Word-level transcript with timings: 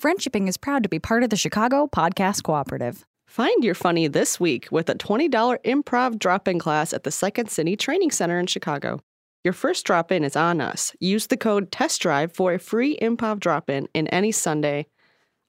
Friendshipping 0.00 0.48
is 0.48 0.56
proud 0.56 0.82
to 0.82 0.88
be 0.88 0.98
part 0.98 1.24
of 1.24 1.28
the 1.28 1.36
Chicago 1.36 1.86
Podcast 1.86 2.42
Cooperative. 2.42 3.04
Find 3.26 3.62
your 3.62 3.74
funny 3.74 4.08
this 4.08 4.40
week 4.40 4.66
with 4.70 4.88
a 4.88 4.94
$20 4.94 5.28
improv 5.62 6.18
drop 6.18 6.48
in 6.48 6.58
class 6.58 6.94
at 6.94 7.04
the 7.04 7.10
Second 7.10 7.50
City 7.50 7.76
Training 7.76 8.10
Center 8.10 8.38
in 8.38 8.46
Chicago. 8.46 9.00
Your 9.44 9.52
first 9.52 9.84
drop 9.84 10.10
in 10.10 10.24
is 10.24 10.36
on 10.36 10.62
us. 10.62 10.94
Use 11.00 11.26
the 11.26 11.36
code 11.36 11.70
Test 11.70 12.00
Drive 12.00 12.32
for 12.32 12.54
a 12.54 12.58
free 12.58 12.96
improv 12.96 13.40
drop 13.40 13.68
in 13.68 13.88
in 13.92 14.08
any 14.08 14.32
Sunday, 14.32 14.86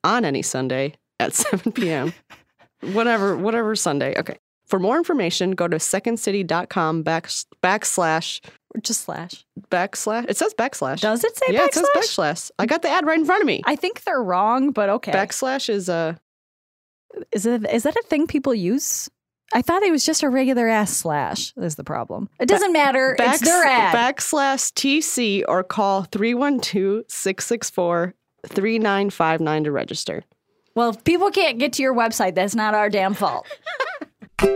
on 0.04 0.26
any 0.26 0.42
Sunday 0.42 0.96
at 1.18 1.34
7 1.34 1.72
p.m. 1.72 2.12
whatever, 2.82 3.38
whatever 3.38 3.74
Sunday. 3.74 4.20
Okay. 4.20 4.38
For 4.66 4.80
more 4.80 4.98
information, 4.98 5.52
go 5.52 5.70
to 5.70 5.78
secondcity.com 5.78 7.04
back, 7.04 7.28
backslash, 7.64 8.42
Or 8.74 8.80
just 8.82 9.02
slash. 9.02 9.46
backslash. 9.70 10.30
It 10.30 10.38
says 10.38 10.54
backslash. 10.54 11.02
Does 11.02 11.24
it 11.24 11.36
say 11.38 11.48
yeah, 11.54 11.62
backslash? 11.62 11.68
it 11.68 11.74
says 11.74 11.90
backslash. 11.96 12.52
I 12.58 12.66
got 12.66 12.82
the 12.82 12.90
ad 12.90 13.06
right 13.06 13.20
in 13.20 13.26
front 13.26 13.42
of 13.42 13.48
me. 13.48 13.62
I 13.66 13.76
think 13.76 14.04
they're 14.04 14.24
wrong, 14.24 14.72
but 14.72 14.90
okay. 14.90 15.12
Backslash 15.12 15.70
is 15.70 15.90
a. 15.90 16.18
is 17.32 17.46
it 17.46 17.70
is 17.70 17.84
that 17.84 17.96
a 17.98 18.04
thing 18.04 18.28
people 18.28 18.54
use? 18.56 19.10
I 19.54 19.62
thought 19.62 19.84
it 19.84 19.92
was 19.92 20.06
just 20.06 20.24
a 20.24 20.30
regular 20.30 20.70
ass 20.70 20.96
slash. 20.96 21.54
Is 21.58 21.76
the 21.76 21.84
problem? 21.84 22.30
It 22.40 22.48
doesn't 22.48 22.72
matter. 22.72 23.18
it's 23.20 23.42
their 23.42 23.66
ad. 23.66 23.94
backslash 23.94 24.72
TC 24.72 25.44
or 25.46 25.62
call 25.64 26.04
312 26.04 27.04
664 27.10 28.14
3959 28.48 29.64
to 29.66 29.72
register. 29.72 30.24
well, 30.74 30.92
if 30.92 31.04
people 31.04 31.30
can't 31.32 31.60
get 31.60 31.74
to 31.74 31.84
your 31.84 31.94
website, 31.94 32.34
that's 32.36 32.56
not 32.56 32.74
our 32.74 32.90
damn 32.90 33.14
fault. 33.14 33.46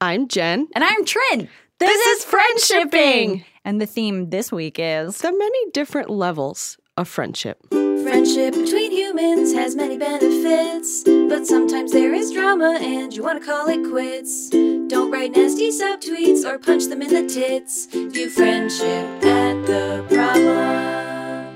I'm 0.00 0.28
Jen. 0.28 0.68
and 0.74 0.84
I'm 0.84 1.04
Trin. 1.04 1.48
This, 1.80 1.90
This 1.90 2.24
is 2.24 2.32
Friendshipping. 2.32 3.44
And 3.64 3.80
the 3.80 3.86
theme 3.86 4.30
this 4.30 4.52
week 4.52 4.76
is 4.78 5.18
The 5.18 5.32
many 5.32 5.70
different 5.72 6.10
levels 6.10 6.76
of 6.96 7.08
friendship. 7.08 7.58
Friendship 7.70 8.54
between 8.54 8.92
humans 8.92 9.52
has 9.54 9.74
many 9.74 9.96
benefits, 9.98 11.02
but 11.04 11.46
sometimes 11.46 11.90
there 11.92 12.12
is 12.14 12.30
drama 12.32 12.78
and 12.80 13.12
you 13.14 13.22
want 13.22 13.40
to 13.40 13.46
call 13.46 13.66
it 13.68 13.82
quits. 13.90 14.50
Don't 14.50 15.10
write 15.10 15.32
nasty 15.32 15.70
subtweets 15.70 16.44
or 16.44 16.58
punch 16.58 16.84
them 16.84 17.02
in 17.02 17.08
the 17.08 17.26
tits. 17.26 17.86
View 17.86 18.28
friendship 18.30 19.24
at 19.24 19.66
the 19.66 20.04
problem. 20.08 21.54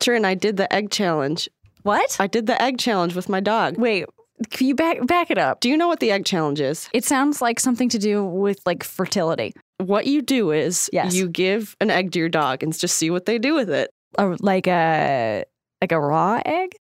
Trin, 0.00 0.24
I 0.24 0.34
did 0.34 0.58
the 0.58 0.72
egg 0.72 0.90
challenge. 0.90 1.48
what? 1.82 2.16
I 2.20 2.26
did 2.26 2.46
the 2.46 2.60
egg 2.62 2.78
challenge 2.78 3.14
with 3.16 3.28
my 3.28 3.40
dog. 3.40 3.78
Wait, 3.78 4.04
can 4.50 4.66
you 4.66 4.74
back 4.74 5.06
back 5.06 5.30
it 5.30 5.38
up? 5.38 5.60
Do 5.60 5.68
you 5.68 5.76
know 5.76 5.88
what 5.88 6.00
the 6.00 6.10
egg 6.10 6.24
challenge 6.24 6.60
is? 6.60 6.88
It 6.92 7.04
sounds 7.04 7.40
like 7.40 7.60
something 7.60 7.88
to 7.90 7.98
do 7.98 8.24
with 8.24 8.60
like 8.66 8.82
fertility, 8.82 9.52
What 9.78 10.06
you 10.06 10.22
do 10.22 10.50
is 10.50 10.90
Yes. 10.92 11.14
you 11.14 11.28
give 11.28 11.76
an 11.80 11.90
egg 11.90 12.12
to 12.12 12.18
your 12.18 12.28
dog 12.28 12.62
and 12.62 12.76
just 12.76 12.96
see 12.96 13.10
what 13.10 13.26
they 13.26 13.38
do 13.38 13.54
with 13.54 13.70
it. 13.70 13.90
or 14.18 14.36
like 14.40 14.66
a 14.66 15.44
like 15.80 15.92
a 15.92 16.00
raw 16.00 16.40
egg. 16.44 16.76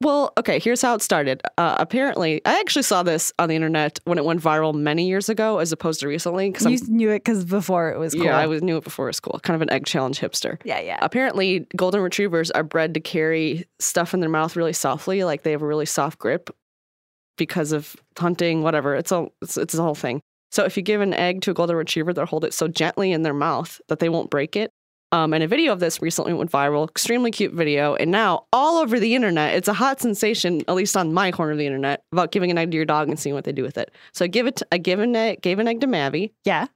Well, 0.00 0.32
okay, 0.36 0.58
here's 0.58 0.82
how 0.82 0.94
it 0.96 1.02
started. 1.02 1.40
Uh, 1.56 1.76
apparently, 1.78 2.42
I 2.44 2.58
actually 2.60 2.82
saw 2.82 3.02
this 3.04 3.32
on 3.38 3.48
the 3.48 3.54
internet 3.54 4.00
when 4.04 4.18
it 4.18 4.24
went 4.24 4.42
viral 4.42 4.74
many 4.74 5.06
years 5.08 5.28
ago 5.30 5.58
as 5.60 5.72
opposed 5.72 6.00
to 6.00 6.08
recently. 6.08 6.50
Because 6.50 6.66
You 6.66 6.78
knew 6.94 7.10
it 7.10 7.20
because 7.24 7.44
before 7.44 7.90
it 7.90 7.98
was 7.98 8.12
cool. 8.12 8.24
Yeah, 8.24 8.36
I 8.36 8.46
was, 8.46 8.60
knew 8.60 8.76
it 8.76 8.84
before 8.84 9.06
it 9.06 9.10
was 9.10 9.20
cool. 9.20 9.38
Kind 9.42 9.54
of 9.54 9.62
an 9.62 9.70
egg 9.70 9.86
challenge 9.86 10.20
hipster. 10.20 10.58
yeah, 10.64 10.80
yeah. 10.80 10.98
Apparently, 11.00 11.66
golden 11.76 12.02
retrievers 12.02 12.50
are 12.50 12.64
bred 12.64 12.92
to 12.94 13.00
carry 13.00 13.64
stuff 13.78 14.12
in 14.12 14.20
their 14.20 14.28
mouth 14.28 14.56
really 14.56 14.72
softly, 14.74 15.24
like 15.24 15.42
they 15.42 15.52
have 15.52 15.62
a 15.62 15.66
really 15.66 15.86
soft 15.86 16.18
grip 16.18 16.50
because 17.36 17.72
of 17.72 17.96
hunting, 18.18 18.62
whatever. 18.62 18.94
It's 18.94 19.12
a 19.12 19.28
it's, 19.42 19.56
it's 19.56 19.74
a 19.74 19.82
whole 19.82 19.94
thing. 19.94 20.20
So 20.50 20.64
if 20.64 20.76
you 20.76 20.82
give 20.82 21.00
an 21.00 21.14
egg 21.14 21.42
to 21.42 21.50
a 21.50 21.54
golden 21.54 21.76
retriever, 21.76 22.12
they'll 22.12 22.26
hold 22.26 22.44
it 22.44 22.54
so 22.54 22.68
gently 22.68 23.12
in 23.12 23.22
their 23.22 23.34
mouth 23.34 23.80
that 23.88 23.98
they 23.98 24.08
won't 24.08 24.30
break 24.30 24.54
it. 24.54 24.70
Um, 25.10 25.32
and 25.32 25.44
a 25.44 25.48
video 25.48 25.72
of 25.72 25.78
this 25.78 26.02
recently 26.02 26.32
went 26.32 26.50
viral, 26.50 26.88
extremely 26.88 27.30
cute 27.30 27.52
video, 27.52 27.94
and 27.94 28.10
now 28.10 28.46
all 28.52 28.78
over 28.78 28.98
the 28.98 29.14
internet, 29.14 29.54
it's 29.54 29.68
a 29.68 29.72
hot 29.72 30.00
sensation, 30.00 30.62
at 30.66 30.74
least 30.74 30.96
on 30.96 31.12
my 31.12 31.30
corner 31.30 31.52
of 31.52 31.58
the 31.58 31.66
internet, 31.66 32.02
about 32.10 32.32
giving 32.32 32.50
an 32.50 32.58
egg 32.58 32.72
to 32.72 32.76
your 32.76 32.84
dog 32.84 33.08
and 33.08 33.18
seeing 33.18 33.34
what 33.34 33.44
they 33.44 33.52
do 33.52 33.62
with 33.62 33.78
it. 33.78 33.92
So 34.12 34.24
I 34.24 34.28
give 34.28 34.48
it, 34.48 34.60
I 34.72 34.78
give 34.78 34.98
an 34.98 35.14
egg, 35.14 35.40
gave 35.40 35.60
an 35.60 35.68
egg 35.68 35.80
to 35.82 35.86
Mavi. 35.86 36.32
yeah. 36.44 36.66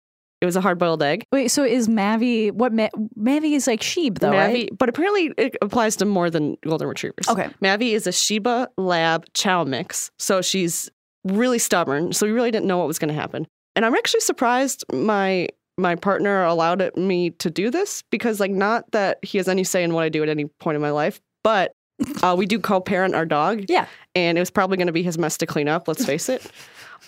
It 0.41 0.47
was 0.47 0.55
a 0.57 0.61
hard 0.61 0.79
boiled 0.79 1.03
egg. 1.03 1.25
Wait, 1.33 1.49
so 1.49 1.65
is 1.65 1.89
Mavi 1.89 2.53
what 2.53 2.73
Ma- 2.73 2.89
Mavi 3.19 3.53
is 3.55 3.67
like 3.67 3.83
sheep 3.83 4.21
though, 4.21 4.31
Mavi, 4.31 4.53
right? 4.53 4.71
but 4.79 4.89
apparently 4.89 5.33
it 5.37 5.57
applies 5.63 5.97
to 5.97 6.05
more 6.05 6.31
than 6.31 6.57
golden 6.65 6.87
retrievers. 6.89 7.27
Okay. 7.29 7.49
Mavi 7.63 7.93
is 7.93 8.07
a 8.07 8.13
Shiba 8.13 8.69
Lab 8.77 9.25
Chow 9.35 9.65
mix, 9.65 10.11
so 10.19 10.41
she's 10.41 10.89
really 11.25 11.59
stubborn. 11.59 12.13
So 12.13 12.25
we 12.27 12.33
really 12.33 12.51
didn't 12.53 12.67
know 12.67 12.79
what 12.79 12.87
was 12.87 12.99
going 13.01 13.09
to 13.09 13.21
happen, 13.21 13.47
and 13.75 13.85
I'm 13.85 13.95
actually 13.95 14.21
surprised 14.21 14.85
my 14.93 15.49
my 15.77 15.95
partner 15.95 16.43
allowed 16.45 16.81
it, 16.83 16.97
me 16.97 17.31
to 17.31 17.51
do 17.51 17.71
this 17.71 18.03
because, 18.11 18.41
like, 18.41 18.51
not 18.51 18.91
that 18.91 19.19
he 19.23 19.39
has 19.39 19.47
any 19.49 19.63
say 19.63 19.85
in 19.85 19.95
what 19.95 20.03
I 20.03 20.09
do 20.09 20.23
at 20.25 20.29
any 20.29 20.47
point 20.61 20.75
in 20.75 20.83
my 20.83 20.91
life, 20.91 21.21
but 21.45 21.73
uh, 22.23 22.35
we 22.37 22.47
do 22.47 22.59
co-parent 22.59 23.15
our 23.15 23.25
dog. 23.25 23.65
Yeah. 23.69 23.87
and 24.17 24.37
it 24.37 24.41
was 24.41 24.51
probably 24.51 24.77
going 24.77 24.89
to 24.89 24.93
be 24.93 25.05
his 25.05 25.19
mess 25.19 25.37
to 25.39 25.47
clean 25.47 25.69
up. 25.69 25.87
Let's 25.87 26.05
face 26.05 26.29
it. 26.29 26.45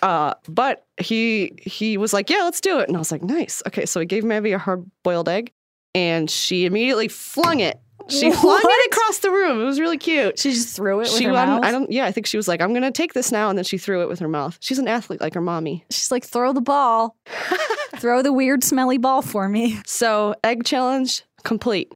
Uh, 0.01 0.33
but 0.47 0.85
he 0.97 1.53
he 1.61 1.97
was 1.97 2.13
like, 2.13 2.29
"Yeah, 2.29 2.43
let's 2.43 2.61
do 2.61 2.79
it," 2.79 2.87
and 2.87 2.97
I 2.97 2.99
was 2.99 3.11
like, 3.11 3.23
"Nice, 3.23 3.61
okay." 3.67 3.85
So 3.85 3.99
I 4.01 4.05
gave 4.05 4.23
Mavi 4.23 4.53
a 4.55 4.57
hard 4.57 4.89
boiled 5.03 5.29
egg, 5.29 5.51
and 5.93 6.29
she 6.29 6.65
immediately 6.65 7.07
flung 7.07 7.59
it. 7.59 7.79
She 8.09 8.31
flung 8.31 8.61
it 8.63 8.93
across 8.93 9.19
the 9.19 9.29
room. 9.31 9.61
It 9.61 9.65
was 9.65 9.79
really 9.79 9.97
cute. 9.97 10.39
She 10.39 10.51
just 10.51 10.75
threw 10.75 10.95
it 10.95 10.97
with 11.03 11.11
She, 11.11 11.27
mouth. 11.27 11.63
I 11.63 11.71
don't. 11.71 11.91
Yeah, 11.91 12.05
I 12.05 12.11
think 12.11 12.25
she 12.27 12.37
was 12.37 12.47
like, 12.47 12.61
"I'm 12.61 12.73
gonna 12.73 12.91
take 12.91 13.13
this 13.13 13.31
now," 13.31 13.49
and 13.49 13.57
then 13.57 13.65
she 13.65 13.77
threw 13.77 14.01
it 14.01 14.09
with 14.09 14.19
her 14.19 14.27
mouth. 14.27 14.57
She's 14.59 14.79
an 14.79 14.87
athlete 14.87 15.21
like 15.21 15.33
her 15.33 15.41
mommy. 15.41 15.85
She's 15.91 16.11
like, 16.11 16.25
throw 16.25 16.53
the 16.53 16.61
ball, 16.61 17.15
throw 17.97 18.21
the 18.21 18.33
weird 18.33 18.63
smelly 18.63 18.97
ball 18.97 19.21
for 19.21 19.47
me. 19.47 19.79
So 19.85 20.35
egg 20.43 20.63
challenge 20.65 21.23
complete. 21.43 21.93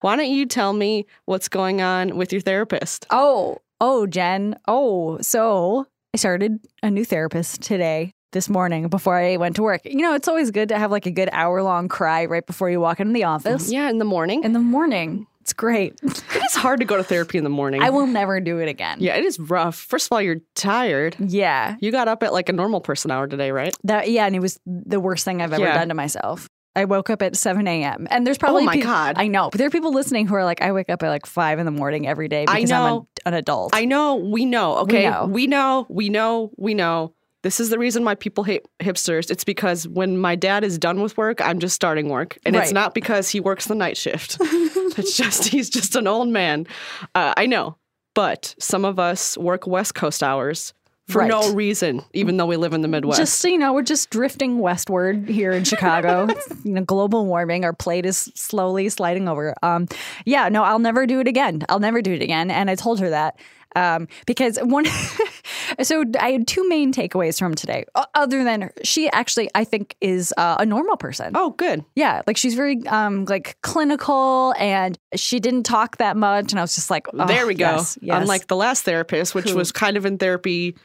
Why 0.00 0.16
don't 0.16 0.28
you 0.28 0.44
tell 0.44 0.74
me 0.74 1.06
what's 1.24 1.48
going 1.48 1.80
on 1.80 2.16
with 2.16 2.30
your 2.30 2.42
therapist? 2.42 3.06
Oh, 3.08 3.58
oh, 3.80 4.06
Jen. 4.06 4.54
Oh, 4.68 5.18
so 5.22 5.86
I 6.14 6.16
started 6.16 6.60
a 6.80 6.92
new 6.92 7.04
therapist 7.04 7.60
today, 7.62 8.12
this 8.30 8.48
morning, 8.48 8.86
before 8.86 9.16
I 9.16 9.36
went 9.36 9.56
to 9.56 9.64
work. 9.64 9.80
You 9.84 9.96
know, 9.96 10.14
it's 10.14 10.28
always 10.28 10.52
good 10.52 10.68
to 10.68 10.78
have 10.78 10.92
like 10.92 11.06
a 11.06 11.10
good 11.10 11.28
hour 11.32 11.60
long 11.60 11.88
cry 11.88 12.26
right 12.26 12.46
before 12.46 12.70
you 12.70 12.78
walk 12.78 13.00
into 13.00 13.12
the 13.12 13.24
office. 13.24 13.68
Yeah, 13.68 13.90
in 13.90 13.98
the 13.98 14.04
morning. 14.04 14.44
In 14.44 14.52
the 14.52 14.60
morning. 14.60 15.26
It's 15.40 15.52
great. 15.52 15.98
it 16.04 16.22
is 16.44 16.54
hard 16.54 16.78
to 16.78 16.86
go 16.86 16.96
to 16.96 17.02
therapy 17.02 17.36
in 17.36 17.42
the 17.42 17.50
morning. 17.50 17.82
I 17.82 17.90
will 17.90 18.06
never 18.06 18.38
do 18.38 18.58
it 18.60 18.68
again. 18.68 18.98
Yeah, 19.00 19.16
it 19.16 19.24
is 19.24 19.40
rough. 19.40 19.74
First 19.74 20.06
of 20.06 20.12
all, 20.12 20.22
you're 20.22 20.38
tired. 20.54 21.16
Yeah. 21.18 21.74
You 21.80 21.90
got 21.90 22.06
up 22.06 22.22
at 22.22 22.32
like 22.32 22.48
a 22.48 22.52
normal 22.52 22.80
person 22.80 23.10
hour 23.10 23.26
today, 23.26 23.50
right? 23.50 23.76
That 23.82 24.08
yeah, 24.08 24.24
and 24.24 24.36
it 24.36 24.40
was 24.40 24.60
the 24.64 25.00
worst 25.00 25.24
thing 25.24 25.42
I've 25.42 25.52
ever 25.52 25.64
Yeah. 25.64 25.74
done 25.76 25.88
to 25.88 25.94
myself. 25.94 26.48
I 26.76 26.84
woke 26.84 27.10
up 27.10 27.22
at 27.22 27.36
7 27.36 27.66
a.m. 27.66 28.06
And 28.10 28.26
there's 28.26 28.38
probably 28.38 28.62
Oh 28.62 28.66
my 28.66 28.76
God. 28.78 29.14
I 29.16 29.28
know, 29.28 29.50
but 29.50 29.58
there 29.58 29.66
are 29.66 29.70
people 29.70 29.92
listening 29.92 30.26
who 30.26 30.34
are 30.34 30.44
like, 30.44 30.60
I 30.60 30.72
wake 30.72 30.90
up 30.90 31.02
at 31.02 31.08
like 31.08 31.26
five 31.26 31.58
in 31.58 31.66
the 31.66 31.72
morning 31.72 32.06
every 32.06 32.28
day 32.28 32.44
I 32.48 32.56
because 32.56 32.72
I'm 32.72 32.82
know. 32.82 33.08
a, 33.24 33.28
an 33.28 33.34
adult. 33.34 33.74
I 33.74 33.84
know, 33.84 34.16
we 34.16 34.44
know, 34.44 34.78
okay? 34.78 35.08
know. 35.08 35.26
We 35.26 35.46
know, 35.46 35.86
we 35.88 36.08
know, 36.08 36.50
we 36.56 36.74
know. 36.74 37.14
This 37.42 37.60
is 37.60 37.68
the 37.68 37.78
reason 37.78 38.04
why 38.04 38.14
people 38.14 38.42
hate 38.42 38.62
hipsters. 38.80 39.30
It's 39.30 39.44
because 39.44 39.86
when 39.86 40.16
my 40.16 40.34
dad 40.34 40.64
is 40.64 40.78
done 40.78 41.02
with 41.02 41.16
work, 41.18 41.42
I'm 41.42 41.58
just 41.58 41.74
starting 41.74 42.08
work. 42.08 42.38
And 42.46 42.56
it's 42.56 42.72
not 42.72 42.94
because 42.94 43.28
he 43.28 43.38
works 43.38 43.66
the 43.66 43.74
night 43.74 43.98
shift. 43.98 44.38
it's 44.40 45.14
just, 45.14 45.48
he's 45.48 45.68
just 45.68 45.94
an 45.94 46.06
old 46.06 46.28
man. 46.28 46.66
Uh, 47.14 47.34
I 47.36 47.44
know. 47.44 47.76
But 48.14 48.54
some 48.58 48.84
of 48.84 48.98
us 48.98 49.36
work 49.36 49.66
West 49.66 49.94
Coast 49.94 50.22
hours 50.22 50.72
for 51.08 51.18
Right. 51.20 51.28
no 51.28 51.52
reason, 51.52 52.02
even 52.14 52.38
though 52.38 52.46
we 52.46 52.56
live 52.56 52.72
in 52.72 52.80
the 52.80 52.88
Midwest. 52.88 53.20
just 53.20 53.40
so 53.40 53.48
you 53.48 53.58
know, 53.58 53.72
we're 53.74 53.82
just 53.82 54.08
drifting 54.10 54.58
westward 54.58 55.28
here 55.28 55.52
in 55.52 55.64
Chicago. 55.64 56.28
you 56.64 56.72
know, 56.72 56.82
global 56.82 57.26
warming. 57.26 57.64
Our 57.64 57.74
plate 57.74 58.06
is 58.06 58.30
slowly 58.34 58.88
sliding 58.88 59.28
over. 59.28 59.54
Um, 59.62 59.86
yeah, 60.24 60.48
no, 60.48 60.62
I'll 60.64 60.78
never 60.78 61.06
do 61.06 61.20
it 61.20 61.28
again. 61.28 61.62
I'll 61.68 61.80
never 61.80 62.00
do 62.00 62.12
it 62.12 62.22
again. 62.22 62.50
And 62.50 62.70
I 62.70 62.74
told 62.74 63.00
her 63.00 63.10
that 63.10 63.38
um, 63.76 64.08
because 64.26 64.56
one. 64.62 64.86
so 65.82 66.04
I 66.20 66.30
had 66.32 66.46
two 66.46 66.66
main 66.68 66.92
takeaways 66.92 67.38
from 67.38 67.54
today. 67.54 67.84
Other 68.14 68.44
than 68.44 68.70
she 68.82 69.10
actually, 69.10 69.50
I 69.54 69.64
think, 69.64 69.96
is 70.00 70.32
uh, 70.36 70.56
a 70.58 70.64
normal 70.66 70.96
person. 70.96 71.32
oh, 71.34 71.50
good. 71.50 71.84
Yeah, 71.96 72.22
like 72.26 72.36
she's 72.36 72.54
very 72.54 72.86
um 72.86 73.24
like 73.26 73.58
clinical 73.62 74.54
and 74.58 74.98
she 75.16 75.40
didn't 75.40 75.64
talk 75.64 75.96
that 75.98 76.16
much 76.16 76.52
and 76.52 76.58
I 76.58 76.62
was 76.62 76.74
just 76.74 76.88
like, 76.90 77.08
oh, 77.12 77.26
there 77.26 77.46
we 77.46 77.54
go. 77.54 77.64
yes, 77.72 77.98
yes. 78.00 78.20
Unlike 78.22 78.46
the 78.46 78.56
last 78.56 78.84
therapist, 78.84 79.34
which 79.34 79.50
Who- 79.50 79.56
was 79.56 79.72
kind 79.72 79.96
of 79.96 80.06
in 80.06 80.18
therapy 80.18 80.76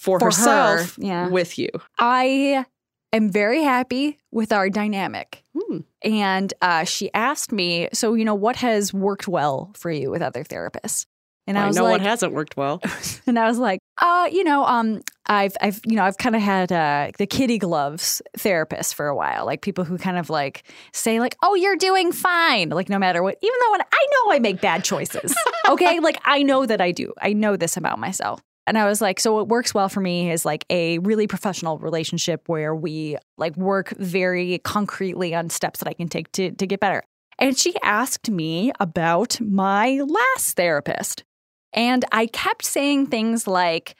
for, 0.00 0.18
For 0.18 0.26
her, 0.26 0.30
herself 0.30 0.98
yeah. 0.98 1.28
with 1.28 1.58
you. 1.58 1.68
I 1.98 2.64
am 3.12 3.30
very 3.30 3.62
happy 3.62 4.18
with 4.32 4.50
our 4.50 4.70
dynamic. 4.70 5.44
Hmm. 5.54 5.80
And 6.02 6.54
uh, 6.62 6.84
she 6.84 7.12
asked 7.12 7.52
me, 7.52 7.90
so 7.92 8.14
you 8.14 8.24
know, 8.24 8.34
what 8.34 8.56
has 8.56 8.94
worked 8.94 9.28
well 9.28 9.70
for 9.76 9.90
you 9.90 10.10
with 10.10 10.22
other 10.22 10.42
therapists? 10.42 11.04
And 11.46 11.58
I, 11.58 11.64
I 11.64 11.66
was 11.66 11.76
know 11.76 11.82
like, 11.82 11.92
what 11.92 12.00
hasn't 12.00 12.32
worked 12.32 12.56
well. 12.56 12.80
and 13.26 13.38
I 13.38 13.46
was 13.46 13.58
like, 13.58 13.80
uh, 13.98 14.28
you 14.32 14.42
know, 14.42 14.64
um, 14.64 15.02
I've, 15.26 15.54
I've, 15.60 15.80
you 15.84 15.96
know, 15.96 16.04
I've 16.04 16.16
kind 16.16 16.34
of 16.34 16.40
had 16.40 16.72
uh, 16.72 17.10
the 17.18 17.26
kitty 17.26 17.58
gloves 17.58 18.22
therapist 18.38 18.94
for 18.94 19.06
a 19.06 19.14
while, 19.14 19.44
like 19.44 19.60
people 19.60 19.84
who 19.84 19.98
kind 19.98 20.16
of 20.16 20.30
like 20.30 20.62
say 20.94 21.20
like, 21.20 21.36
oh, 21.42 21.54
you're 21.56 21.76
doing 21.76 22.10
fine, 22.10 22.70
like 22.70 22.88
no 22.88 22.98
matter 22.98 23.22
what, 23.22 23.36
even 23.42 23.56
though 23.60 23.72
when 23.72 23.80
I 23.82 24.06
know 24.12 24.32
I 24.32 24.38
make 24.38 24.62
bad 24.62 24.82
choices, 24.82 25.34
okay, 25.68 26.00
like 26.00 26.18
I 26.24 26.42
know 26.42 26.64
that 26.64 26.80
I 26.80 26.90
do, 26.90 27.12
I 27.20 27.34
know 27.34 27.56
this 27.56 27.76
about 27.76 27.98
myself. 27.98 28.40
And 28.66 28.78
I 28.78 28.86
was 28.86 29.00
like, 29.00 29.18
so 29.18 29.34
what 29.34 29.48
works 29.48 29.74
well 29.74 29.88
for 29.88 30.00
me 30.00 30.30
is 30.30 30.44
like 30.44 30.64
a 30.70 30.98
really 30.98 31.26
professional 31.26 31.78
relationship 31.78 32.48
where 32.48 32.74
we 32.74 33.16
like 33.36 33.56
work 33.56 33.90
very 33.98 34.58
concretely 34.58 35.34
on 35.34 35.50
steps 35.50 35.80
that 35.80 35.88
I 35.88 35.92
can 35.92 36.08
take 36.08 36.30
to 36.32 36.52
to 36.52 36.66
get 36.66 36.80
better. 36.80 37.02
And 37.38 37.58
she 37.58 37.74
asked 37.82 38.30
me 38.30 38.70
about 38.78 39.40
my 39.40 40.00
last 40.06 40.56
therapist. 40.56 41.24
And 41.72 42.04
I 42.12 42.26
kept 42.26 42.64
saying 42.64 43.06
things 43.06 43.46
like, 43.46 43.96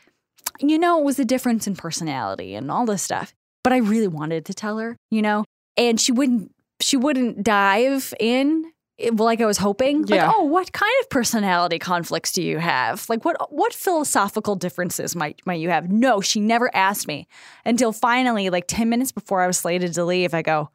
you 0.61 0.79
know, 0.79 0.99
it 0.99 1.05
was 1.05 1.19
a 1.19 1.25
difference 1.25 1.67
in 1.67 1.75
personality 1.75 2.55
and 2.55 2.71
all 2.71 2.85
this 2.85 3.03
stuff. 3.03 3.33
But 3.63 3.73
I 3.73 3.79
really 3.79 4.09
wanted 4.09 4.45
to 4.47 4.55
tell 4.55 4.79
her, 4.79 4.97
you 5.11 5.23
know, 5.23 5.45
and 5.77 6.01
she 6.01 6.13
wouldn't 6.13 6.53
she 6.81 6.97
wouldn't 6.97 7.43
dive 7.43 8.15
in 8.21 8.71
like 9.13 9.41
I 9.41 9.47
was 9.47 9.59
hoping. 9.59 10.05
Yeah. 10.07 10.27
Like, 10.27 10.37
oh, 10.37 10.45
what 10.45 10.73
kind 10.73 10.93
of 11.01 11.11
personality 11.11 11.79
conflicts 11.79 12.33
do 12.33 12.43
you 12.43 12.59
have? 12.59 13.09
Like 13.09 13.25
what 13.25 13.53
what 13.53 13.73
philosophical 13.73 14.57
differences 14.57 15.17
might 15.17 15.41
might 15.47 15.61
you 15.61 15.71
have? 15.71 15.91
No, 15.91 16.21
she 16.21 16.41
never 16.41 16.75
asked 16.75 17.07
me 17.07 17.27
until 17.65 17.93
finally, 17.93 18.51
like 18.51 18.65
10 18.67 18.89
minutes 18.89 19.13
before 19.13 19.43
I 19.43 19.47
was 19.47 19.59
slated 19.59 19.95
to 19.95 20.05
leave, 20.05 20.35
I 20.35 20.43
go, 20.43 20.71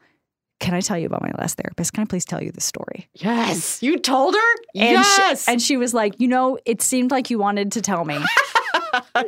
Can 0.59 0.73
I 0.73 0.81
tell 0.81 0.97
you 0.97 1.05
about 1.05 1.21
my 1.21 1.31
last 1.37 1.57
therapist? 1.57 1.93
Can 1.93 2.01
I 2.01 2.05
please 2.05 2.25
tell 2.25 2.41
you 2.41 2.51
the 2.51 2.61
story? 2.61 3.09
Yes. 3.13 3.81
You 3.83 3.99
told 3.99 4.35
her? 4.35 4.53
And 4.75 4.91
yes. 4.91 5.45
She, 5.45 5.51
and 5.51 5.61
she 5.61 5.77
was 5.77 5.93
like, 5.93 6.19
you 6.19 6.27
know, 6.27 6.57
it 6.65 6.81
seemed 6.81 7.11
like 7.11 7.29
you 7.29 7.39
wanted 7.39 7.71
to 7.73 7.81
tell 7.81 8.05
me. 8.05 8.17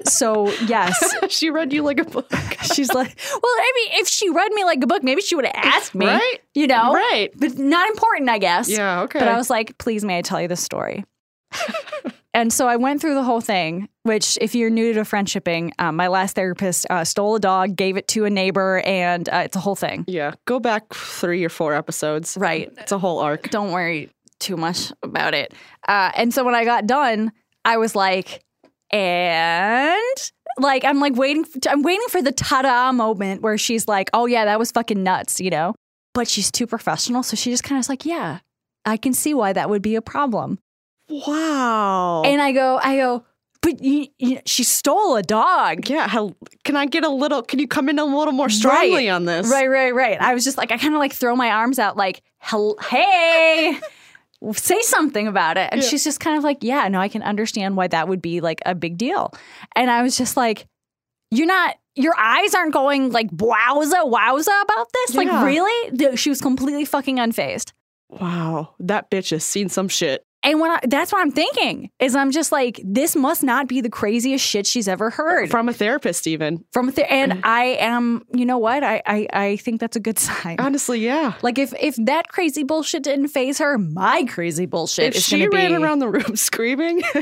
so 0.06 0.52
yes. 0.66 1.16
she 1.30 1.50
read 1.50 1.74
you 1.74 1.84
like 1.84 2.00
a 2.00 2.06
book. 2.06 2.32
She's 2.74 2.94
like, 2.94 3.18
well, 3.32 3.42
I 3.44 3.72
mean, 3.76 4.02
if 4.02 4.08
she 4.08 4.30
read 4.30 4.52
me 4.54 4.64
like 4.64 4.84
a 4.84 4.88
book, 4.88 5.04
maybe 5.04 5.22
she 5.22 5.36
would 5.36 5.46
have 5.46 5.56
asked 5.56 5.96
me. 5.96 6.06
Right? 6.06 6.40
You 6.54 6.68
know? 6.68 6.94
Right. 6.94 7.30
But 7.38 7.58
not 7.58 7.88
important, 7.90 8.30
I 8.30 8.38
guess. 8.38 8.70
Yeah, 8.70 9.02
okay. 9.02 9.20
But 9.20 9.28
I 9.28 9.38
was 9.38 9.50
like, 9.50 9.78
please, 9.78 10.04
may 10.04 10.20
I 10.20 10.22
tell 10.22 10.42
you 10.42 10.48
this 10.48 10.62
story? 10.62 11.06
and 12.34 12.52
so 12.52 12.68
I 12.68 12.76
went 12.76 13.02
through 13.02 13.14
the 13.14 13.24
whole 13.24 13.42
thing, 13.42 13.88
which, 14.04 14.38
if 14.42 14.56
you're 14.56 14.70
new 14.70 14.94
to 14.94 15.02
friendshipping, 15.02 15.72
um, 15.80 15.96
my 15.96 16.08
last 16.08 16.36
therapist 16.36 16.86
uh, 16.90 17.04
stole 17.04 17.36
a 17.36 17.40
dog, 17.40 17.76
gave 17.76 17.98
it 17.98 18.08
to 18.10 18.26
a 18.26 18.30
neighbor, 18.30 18.82
and 18.86 19.28
uh, 19.30 19.44
it's 19.46 19.56
a 19.56 19.60
whole 19.60 19.76
thing. 19.76 20.04
yeah, 20.08 20.34
go 20.46 20.60
back 20.60 20.94
three 20.94 21.44
or 21.44 21.50
four 21.50 21.74
episodes. 21.74 22.38
Right. 22.38 22.72
It's 22.78 22.92
a 22.92 22.98
whole 23.00 23.20
arc. 23.20 23.50
Don't 23.50 23.72
worry 23.72 24.10
too 24.40 24.58
much 24.58 24.92
about 25.04 25.34
it. 25.34 25.54
Uh, 25.88 26.12
and 26.16 26.34
so 26.34 26.44
when 26.44 26.56
I 26.56 26.66
got 26.66 26.86
done, 26.86 27.32
I 27.66 27.78
was 27.78 27.96
like, 27.96 28.44
and 28.92 30.32
like 30.60 30.84
I'm 30.86 31.00
like 31.00 31.16
waiting. 31.16 31.46
I'm 31.70 31.82
waiting 31.84 32.08
for 32.10 32.22
the 32.22 32.32
ta-da 32.32 32.92
moment 32.92 33.42
where 33.42 33.58
she's 33.58 33.88
like, 33.88 34.10
"Oh 34.14 34.26
yeah, 34.26 34.46
that 34.46 34.60
was 34.60 34.72
fucking 34.72 35.02
nuts," 35.04 35.40
you 35.40 35.50
know. 35.50 35.76
But 36.14 36.28
she's 36.28 36.52
too 36.52 36.66
professional, 36.68 37.22
so 37.24 37.36
she 37.36 37.52
just 37.52 37.64
kind 37.64 37.78
of 37.78 37.82
is 37.82 37.90
like, 37.90 38.06
"Yeah, 38.06 38.40
I 38.86 38.98
can 38.98 39.14
see 39.14 39.34
why 39.34 39.54
that 39.54 39.70
would 39.70 39.82
be 39.82 39.96
a 39.96 40.02
problem." 40.02 40.60
Wow. 41.10 42.24
And 42.26 42.42
I 42.42 42.52
go, 42.52 42.80
I 42.84 42.98
go, 42.98 43.24
but 43.62 43.82
you, 43.82 44.08
you, 44.20 44.40
she 44.46 44.64
stole 44.66 45.16
a 45.16 45.24
dog. 45.24 45.90
yeah, 45.90 46.06
how, 46.06 46.36
can 46.66 46.76
I 46.76 46.86
get 46.86 47.06
a 47.06 47.10
little, 47.10 47.42
can 47.42 47.60
you 47.60 47.68
come 47.68 47.88
in 47.88 47.98
a 47.98 48.04
little 48.04 48.34
more 48.34 48.50
strongly 48.50 49.08
Right. 49.08 49.10
on 49.10 49.24
this? 49.24 49.50
Right, 49.50 49.68
right, 49.68 49.96
right. 49.96 50.20
I 50.20 50.34
was 50.34 50.44
just 50.44 50.58
like, 50.58 50.74
I 50.74 50.78
kind 50.78 50.94
of 50.94 51.00
like 51.00 51.14
throw 51.14 51.34
my 51.34 51.50
arms 51.52 51.80
out, 51.80 51.96
like, 51.96 52.22
hey, 52.42 53.80
say 54.54 54.82
something 54.82 55.28
about 55.28 55.58
it. 55.58 55.70
And 55.72 55.82
Yeah. 55.82 55.88
she's 55.90 56.04
just 56.04 56.20
kind 56.20 56.38
of 56.38 56.44
like, 56.44 56.60
yeah, 56.62 56.88
no, 56.88 57.00
I 57.00 57.08
can 57.08 57.24
understand 57.24 57.76
why 57.76 57.88
that 57.88 58.08
would 58.08 58.22
be 58.22 58.42
like 58.42 58.62
a 58.66 58.76
big 58.76 58.98
deal. 58.98 59.34
And 59.76 59.90
I 59.90 60.02
was 60.04 60.18
just 60.18 60.38
like, 60.38 60.68
you're 61.32 61.48
not, 61.48 61.76
your 61.96 62.14
eyes 62.18 62.54
aren't 62.54 62.74
going 62.74 63.12
like, 63.12 63.30
wowza, 63.32 64.12
wowza 64.12 64.62
about 64.62 64.88
this. 64.94 65.16
Yeah. 65.16 65.22
Like, 65.22 65.46
really? 65.46 66.16
She 66.18 66.30
was 66.30 66.40
completely 66.42 66.86
fucking 66.86 67.18
unfazed. 67.18 67.72
Wow. 68.10 68.76
That 68.80 69.10
bitch 69.12 69.32
has 69.32 69.44
seen 69.44 69.70
some 69.70 69.88
shit. 69.90 70.24
And 70.44 70.60
when 70.60 70.72
I, 70.72 70.80
that's 70.84 71.12
what 71.12 71.22
I'm 71.22 71.32
thinking 71.32 71.90
is 72.00 72.16
I'm 72.16 72.32
just 72.32 72.52
like, 72.52 72.80
this 72.86 73.16
must 73.16 73.44
not 73.44 73.68
be 73.68 73.82
the 73.82 73.90
craziest 73.90 74.46
shit 74.46 74.66
she's 74.68 74.88
ever 74.88 75.10
heard 75.10 75.50
From 75.50 75.68
a 75.68 75.74
therapist, 75.74 76.28
even. 76.28 76.64
from 76.72 76.90
a 76.90 76.92
ther- 76.92 77.08
and 77.10 77.34
mm-hmm. 77.34 77.42
I 77.44 77.64
am, 77.80 78.24
you 78.34 78.46
know 78.46 78.58
what? 78.60 78.84
I, 78.84 79.02
I, 79.06 79.28
I 79.34 79.56
think 79.58 79.82
that's 79.82 79.96
a 79.96 80.00
good 80.00 80.20
sign. 80.20 80.58
Honestly, 80.60 81.00
yeah. 81.00 81.34
Like 81.42 81.58
if 81.58 81.74
if 81.80 81.96
that 82.06 82.30
crazy 82.30 82.64
bullshit 82.64 83.04
didn't 83.04 83.30
faze 83.30 83.58
her, 83.58 83.78
my 83.78 84.24
crazy 84.26 84.66
bullshit 84.68 85.06
If 85.10 85.16
is 85.16 85.26
she 85.26 85.40
going 85.40 85.52
to 85.52 85.58
be. 85.58 85.58
ran 85.58 85.84
around 85.84 86.00
the 86.00 86.10
room 86.10 86.36
screaming, 86.36 86.98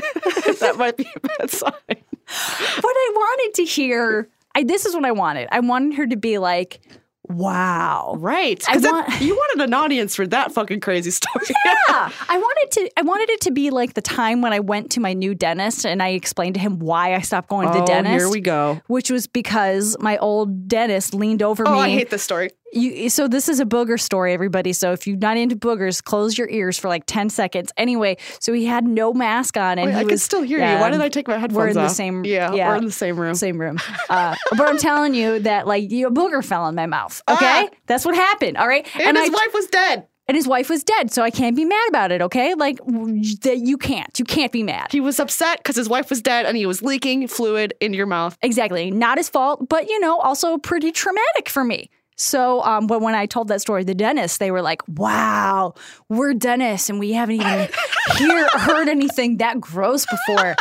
that 0.60 0.74
might 0.78 0.96
be 0.96 1.08
a 1.16 1.20
bad 1.20 1.50
sign. 1.50 1.72
But 1.86 1.98
I 2.28 3.12
wanted 3.14 3.54
to 3.54 3.64
hear. 3.64 4.28
I, 4.54 4.64
this 4.64 4.86
is 4.86 4.94
what 4.94 5.04
I 5.04 5.12
wanted. 5.12 5.48
I 5.52 5.60
wanted 5.60 5.96
her 5.96 6.06
to 6.06 6.16
be 6.16 6.38
like, 6.38 6.80
"Wow." 7.28 8.14
Right. 8.18 8.62
I 8.68 8.72
'Cause 8.74 8.82
that- 8.82 9.20
you 9.20 9.34
wanted 9.34 9.64
an 9.64 9.74
audience 9.74 10.14
for 10.14 10.26
that 10.28 10.52
fucking 10.52 10.80
crazy 10.80 11.10
story. 11.10 11.46
Yeah, 11.48 12.10
I 12.28 12.38
wanted 12.38 12.70
to. 12.72 12.90
I 12.96 13.02
wanted 13.02 13.30
it 13.30 13.40
to 13.42 13.50
be 13.50 13.70
like 13.70 13.94
the 13.94 14.02
time 14.02 14.42
when 14.42 14.52
I 14.52 14.60
went 14.60 14.90
to 14.92 15.00
my 15.00 15.12
new 15.12 15.34
dentist 15.34 15.84
and 15.86 16.02
I 16.02 16.08
explained 16.10 16.54
to 16.54 16.60
him 16.60 16.78
why 16.78 17.14
I 17.14 17.20
stopped 17.20 17.48
going 17.48 17.68
to 17.68 17.74
the 17.74 17.82
Oh, 17.82 17.86
dentist. 17.86 18.12
here 18.24 18.30
we 18.30 18.40
go. 18.40 18.80
Which 18.86 19.10
was 19.10 19.26
because 19.26 19.96
my 20.00 20.16
old 20.18 20.68
dentist 20.68 21.14
leaned 21.14 21.42
over 21.42 21.66
Oh, 21.66 21.72
me. 21.72 21.80
I 21.80 21.88
hate 21.90 22.10
this 22.10 22.22
story. 22.22 22.50
You, 22.72 23.08
so 23.10 23.28
this 23.28 23.48
is 23.48 23.60
a 23.60 23.64
booger 23.64 23.98
story, 23.98 24.32
everybody. 24.34 24.72
So 24.72 24.92
if 24.92 25.06
you're 25.06 25.16
not 25.16 25.36
into 25.36 25.56
boogers, 25.56 26.02
close 26.02 26.36
your 26.36 26.48
ears 26.50 26.76
for 26.78 26.88
like 26.88 27.04
ten 27.06 27.30
seconds. 27.30 27.70
Anyway, 27.76 28.16
so 28.40 28.52
he 28.52 28.66
had 28.66 28.84
no 28.84 29.14
mask 29.14 29.56
on, 29.56 29.78
and 29.78 29.86
Wait, 29.86 29.92
he 29.94 30.00
I 30.00 30.02
was 30.02 30.08
can 30.10 30.18
still 30.18 30.42
hear 30.42 30.58
yeah, 30.58 30.74
you. 30.74 30.80
Why 30.80 30.90
did 30.90 31.00
I 31.00 31.08
take 31.08 31.28
my 31.28 31.38
headphones 31.38 31.56
off? 31.56 31.56
We're 31.56 31.68
in 31.68 31.74
the 31.74 31.88
same. 31.88 32.24
Yeah, 32.24 32.52
yeah, 32.52 32.68
we're 32.68 32.76
in 32.76 32.84
the 32.84 32.90
same 32.90 33.18
room. 33.18 33.34
same 33.34 33.58
room. 33.60 33.78
Uh, 34.10 34.34
but 34.56 34.68
I'm 34.68 34.78
telling 34.78 35.14
you 35.14 35.38
that 35.40 35.66
like 35.66 35.90
you, 35.90 36.08
a 36.08 36.10
booger 36.10 36.44
fell 36.44 36.66
in 36.68 36.74
my 36.74 36.86
mouth. 36.86 37.22
Okay, 37.28 37.68
Ah. 37.72 37.76
that's 37.86 38.04
what 38.04 38.14
happened. 38.14 38.56
All 38.56 38.68
right, 38.68 38.86
And, 39.00 39.16
his 39.16 39.30
I, 39.30 39.32
wife 39.32 39.54
was 39.54 39.66
dead. 39.68 40.06
and 40.28 40.36
his 40.36 40.48
wife 40.48 40.68
was 40.68 40.82
dead, 40.84 41.12
so 41.12 41.22
I 41.22 41.30
can't 41.30 41.54
be 41.56 41.64
mad 41.64 41.88
about 41.88 42.10
it. 42.12 42.20
Okay, 42.20 42.54
like 42.54 42.78
that 43.42 43.58
you 43.62 43.78
can't. 43.78 44.18
You 44.18 44.24
can't 44.24 44.50
be 44.52 44.62
mad. 44.64 44.88
He 44.90 45.00
was 45.00 45.20
upset 45.20 45.58
because 45.58 45.76
his 45.76 45.88
wife 45.88 46.10
was 46.10 46.20
dead 46.20 46.46
and 46.46 46.56
he 46.56 46.66
was 46.66 46.82
leaking 46.82 47.28
fluid 47.28 47.74
into 47.80 47.96
your 47.96 48.06
mouth. 48.06 48.36
Exactly, 48.42 48.90
not 48.90 49.18
his 49.18 49.28
fault, 49.28 49.68
but 49.68 49.88
you 49.88 50.00
know, 50.00 50.18
also 50.18 50.58
pretty 50.58 50.90
traumatic 50.92 51.48
for 51.48 51.62
me. 51.64 51.90
So, 52.16 52.62
um, 52.62 52.86
but 52.86 53.00
when 53.00 53.14
I 53.14 53.26
told 53.26 53.48
that 53.48 53.60
story 53.60 53.82
to 53.82 53.86
the 53.86 53.94
dentist, 53.94 54.38
they 54.38 54.50
were 54.50 54.62
like, 54.62 54.82
"Wow, 54.88 55.74
we're 56.08 56.34
dentists, 56.34 56.88
and 56.88 56.98
we 56.98 57.12
haven't 57.12 57.36
even 57.36 57.68
hear, 58.16 58.48
heard 58.48 58.88
anything 58.88 59.38
that 59.38 59.60
gross 59.60 60.06
before." 60.06 60.56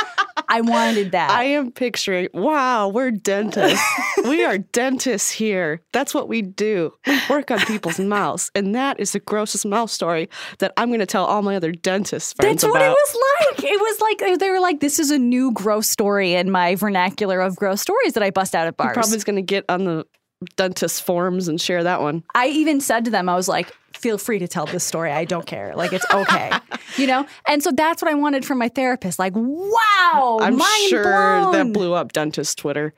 I 0.47 0.61
wanted 0.61 1.11
that. 1.11 1.31
I 1.31 1.45
am 1.45 1.71
picturing, 1.71 2.27
wow, 2.33 2.87
we're 2.87 3.11
dentists. 3.11 3.83
we 4.25 4.43
are 4.43 4.57
dentists 4.57 5.31
here. 5.31 5.81
That's 5.91 6.13
what 6.13 6.27
we 6.27 6.41
do. 6.41 6.93
We 7.07 7.19
work 7.29 7.51
on 7.51 7.59
people's 7.59 7.99
mouths. 7.99 8.51
And 8.53 8.75
that 8.75 8.99
is 8.99 9.13
the 9.13 9.19
grossest 9.19 9.65
mouth 9.65 9.89
story 9.89 10.29
that 10.59 10.73
I'm 10.77 10.89
going 10.89 10.99
to 10.99 11.05
tell 11.05 11.25
all 11.25 11.41
my 11.41 11.55
other 11.55 11.71
dentists 11.71 12.33
friends 12.33 12.61
That's 12.61 12.71
what 12.71 12.81
it 12.81 12.89
was 12.89 13.17
like. 13.39 13.63
It 13.63 13.79
was 13.79 14.01
like 14.01 14.39
they 14.39 14.49
were 14.49 14.59
like, 14.59 14.79
"This 14.79 14.99
is 14.99 15.11
a 15.11 15.17
new 15.17 15.51
gross 15.51 15.87
story 15.87 16.33
in 16.33 16.51
my 16.51 16.75
vernacular 16.75 17.41
of 17.41 17.55
gross 17.55 17.81
stories 17.81 18.13
that 18.13 18.23
I 18.23 18.29
bust 18.29 18.55
out 18.55 18.67
at 18.67 18.77
bars." 18.77 18.93
Probably 18.93 19.17
going 19.19 19.37
to 19.37 19.41
get 19.41 19.65
on 19.69 19.85
the 19.85 20.05
dentist 20.55 21.03
forms 21.03 21.47
and 21.47 21.59
share 21.59 21.83
that 21.83 22.01
one. 22.01 22.23
I 22.33 22.47
even 22.47 22.81
said 22.81 23.05
to 23.05 23.11
them, 23.11 23.29
I 23.29 23.35
was 23.35 23.47
like, 23.47 23.71
"Feel 23.93 24.17
free 24.17 24.39
to 24.39 24.47
tell 24.47 24.65
this 24.65 24.83
story. 24.83 25.11
I 25.11 25.25
don't 25.25 25.45
care. 25.45 25.73
Like 25.75 25.93
it's 25.93 26.05
okay, 26.13 26.51
you 26.97 27.07
know." 27.07 27.25
And 27.47 27.63
so 27.63 27.71
that's 27.71 28.01
what 28.01 28.11
I 28.11 28.15
wanted 28.15 28.45
from 28.45 28.57
my 28.57 28.69
therapist. 28.69 29.17
Like, 29.19 29.33
wow, 29.35 30.39
I'm 30.41 30.59
sure 30.89 31.03
blown. 31.03 31.51
that 31.53 31.73
blew 31.73 31.93
up 31.93 32.13
dentist 32.13 32.57
Twitter. 32.57 32.93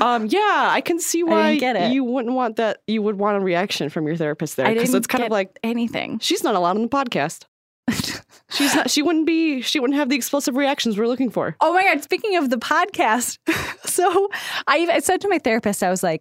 Um, 0.00 0.26
yeah, 0.26 0.68
I 0.70 0.80
can 0.80 0.98
see 0.98 1.22
why 1.24 1.56
get 1.58 1.76
it. 1.76 1.92
you 1.92 2.04
wouldn't 2.04 2.34
want 2.34 2.56
that. 2.56 2.82
You 2.86 3.02
would 3.02 3.18
want 3.18 3.36
a 3.36 3.40
reaction 3.40 3.88
from 3.88 4.06
your 4.06 4.16
therapist 4.16 4.56
there 4.56 4.72
because 4.72 4.94
it's 4.94 5.06
kind 5.06 5.24
of 5.24 5.30
like 5.30 5.58
anything. 5.62 6.18
she's 6.18 6.42
not 6.42 6.54
allowed 6.54 6.76
on 6.76 6.82
the 6.82 6.88
podcast. 6.88 7.44
She's 8.50 8.74
not. 8.74 8.90
She 8.90 9.02
wouldn't 9.02 9.26
be. 9.26 9.62
She 9.62 9.80
wouldn't 9.80 9.96
have 9.96 10.08
the 10.08 10.16
explosive 10.16 10.56
reactions 10.56 10.98
we're 10.98 11.06
looking 11.06 11.30
for. 11.30 11.56
Oh 11.60 11.72
my 11.72 11.82
god! 11.82 12.02
Speaking 12.02 12.36
of 12.36 12.50
the 12.50 12.56
podcast, 12.56 13.38
so 13.84 14.28
I, 14.66 14.86
I 14.92 14.98
said 15.00 15.20
to 15.22 15.28
my 15.28 15.38
therapist, 15.38 15.82
I 15.82 15.90
was 15.90 16.02
like, 16.02 16.20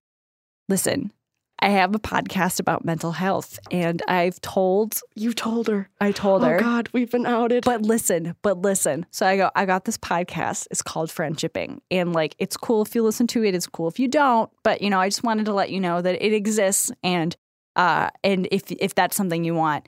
"Listen, 0.70 1.12
I 1.62 1.70
have 1.70 1.94
a 1.94 2.00
podcast 2.00 2.60
about 2.62 2.86
mental 2.86 3.12
health, 3.12 3.60
and 3.70 4.02
I've 4.08 4.40
told, 4.40 5.02
You 5.16 5.34
told 5.34 5.68
her. 5.68 5.90
I 6.00 6.12
told 6.14 6.42
Oh 6.44 6.48
her, 6.48 6.56
Oh 6.56 6.60
God, 6.60 6.90
we've 6.94 7.12
been 7.12 7.26
outed. 7.26 7.66
But 7.66 7.82
listen, 7.82 8.36
but 8.42 8.62
listen. 8.62 9.06
So 9.12 9.26
I 9.26 9.36
go, 9.36 9.52
I 9.56 9.66
got 9.66 9.84
this 9.84 9.98
podcast. 9.98 10.68
It's 10.72 10.82
called 10.82 11.10
Friendshipping. 11.10 11.80
And 11.92 12.14
like, 12.14 12.36
it's 12.40 12.56
cool 12.56 12.82
if 12.84 12.96
you 12.96 13.04
listen 13.04 13.28
to 13.28 13.44
it. 13.44 13.54
It's 13.56 13.68
cool 13.68 13.90
if 13.90 14.00
you 14.00 14.08
don't. 14.08 14.50
But, 14.64 14.82
you 14.82 14.90
know, 14.90 15.00
I 15.02 15.10
just 15.10 15.24
wanted 15.24 15.48
to 15.48 15.54
let 15.54 15.70
you 15.70 15.82
know 15.82 16.02
that 16.02 16.24
it 16.26 16.32
exists 16.34 16.92
and, 17.04 17.36
uh, 17.76 18.10
and 18.24 18.48
if, 18.52 18.72
if 18.72 18.96
that's 18.96 19.18
something 19.18 19.44
you 19.44 19.54
want. 19.54 19.86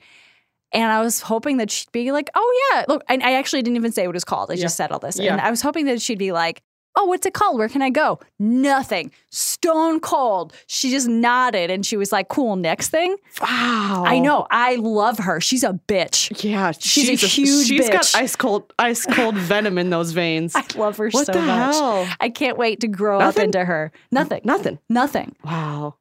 And 0.74 0.90
I 0.90 1.00
was 1.00 1.20
hoping 1.20 1.56
that 1.58 1.70
she'd 1.70 1.92
be 1.92 2.12
like, 2.12 2.28
oh, 2.34 2.70
yeah. 2.74 2.84
Look, 2.88 3.02
and 3.08 3.22
I 3.22 3.34
actually 3.34 3.62
didn't 3.62 3.76
even 3.76 3.92
say 3.92 4.06
what 4.06 4.14
it 4.14 4.16
was 4.16 4.24
called. 4.24 4.50
I 4.50 4.56
just 4.56 4.76
said 4.76 4.90
all 4.92 4.98
this. 4.98 5.18
Yeah. 5.18 5.32
And 5.32 5.40
I 5.40 5.50
was 5.50 5.62
hoping 5.62 5.86
that 5.86 6.02
she'd 6.02 6.18
be 6.18 6.32
like, 6.32 6.62
oh, 6.96 7.06
what's 7.06 7.24
it 7.26 7.32
called? 7.34 7.58
Where 7.58 7.68
can 7.68 7.80
I 7.82 7.90
go? 7.90 8.18
Nothing. 8.38 9.10
Stone 9.30 10.00
cold. 10.00 10.52
She 10.66 10.90
just 10.90 11.08
nodded 11.08 11.70
and 11.70 11.86
she 11.86 11.96
was 11.96 12.12
like, 12.12 12.28
cool, 12.28 12.56
next 12.56 12.88
thing. 12.90 13.16
wow. 13.40 14.04
I 14.06 14.18
know. 14.18 14.46
I 14.50 14.76
love 14.76 15.18
her. 15.18 15.40
She's 15.40 15.64
a 15.64 15.78
bitch. 15.88 16.42
Yeah, 16.44 16.72
She's 16.78 17.08
a 17.22 17.26
huge 17.26 17.66
She's 17.68 17.88
got 17.88 18.14
ice 18.14 18.36
cold, 18.36 18.72
ice 18.78 19.06
cold 19.06 19.34
venom 19.38 19.78
in 19.78 19.90
those 19.90 20.12
veins. 20.12 20.54
I 20.54 20.64
love 20.76 20.96
her 20.98 21.08
What 21.10 21.26
so 21.26 21.32
the 21.32 21.40
much. 21.40 21.74
hell? 21.74 22.08
I 22.20 22.28
can't 22.28 22.58
wait 22.58 22.80
to 22.80 22.88
grow 22.88 23.20
up 23.20 23.36
into 23.38 23.64
her. 23.64 23.90
Nothing. 24.10 24.42
Nothing. 24.44 24.78
Nothing. 24.88 25.34
Wow. 25.44 25.94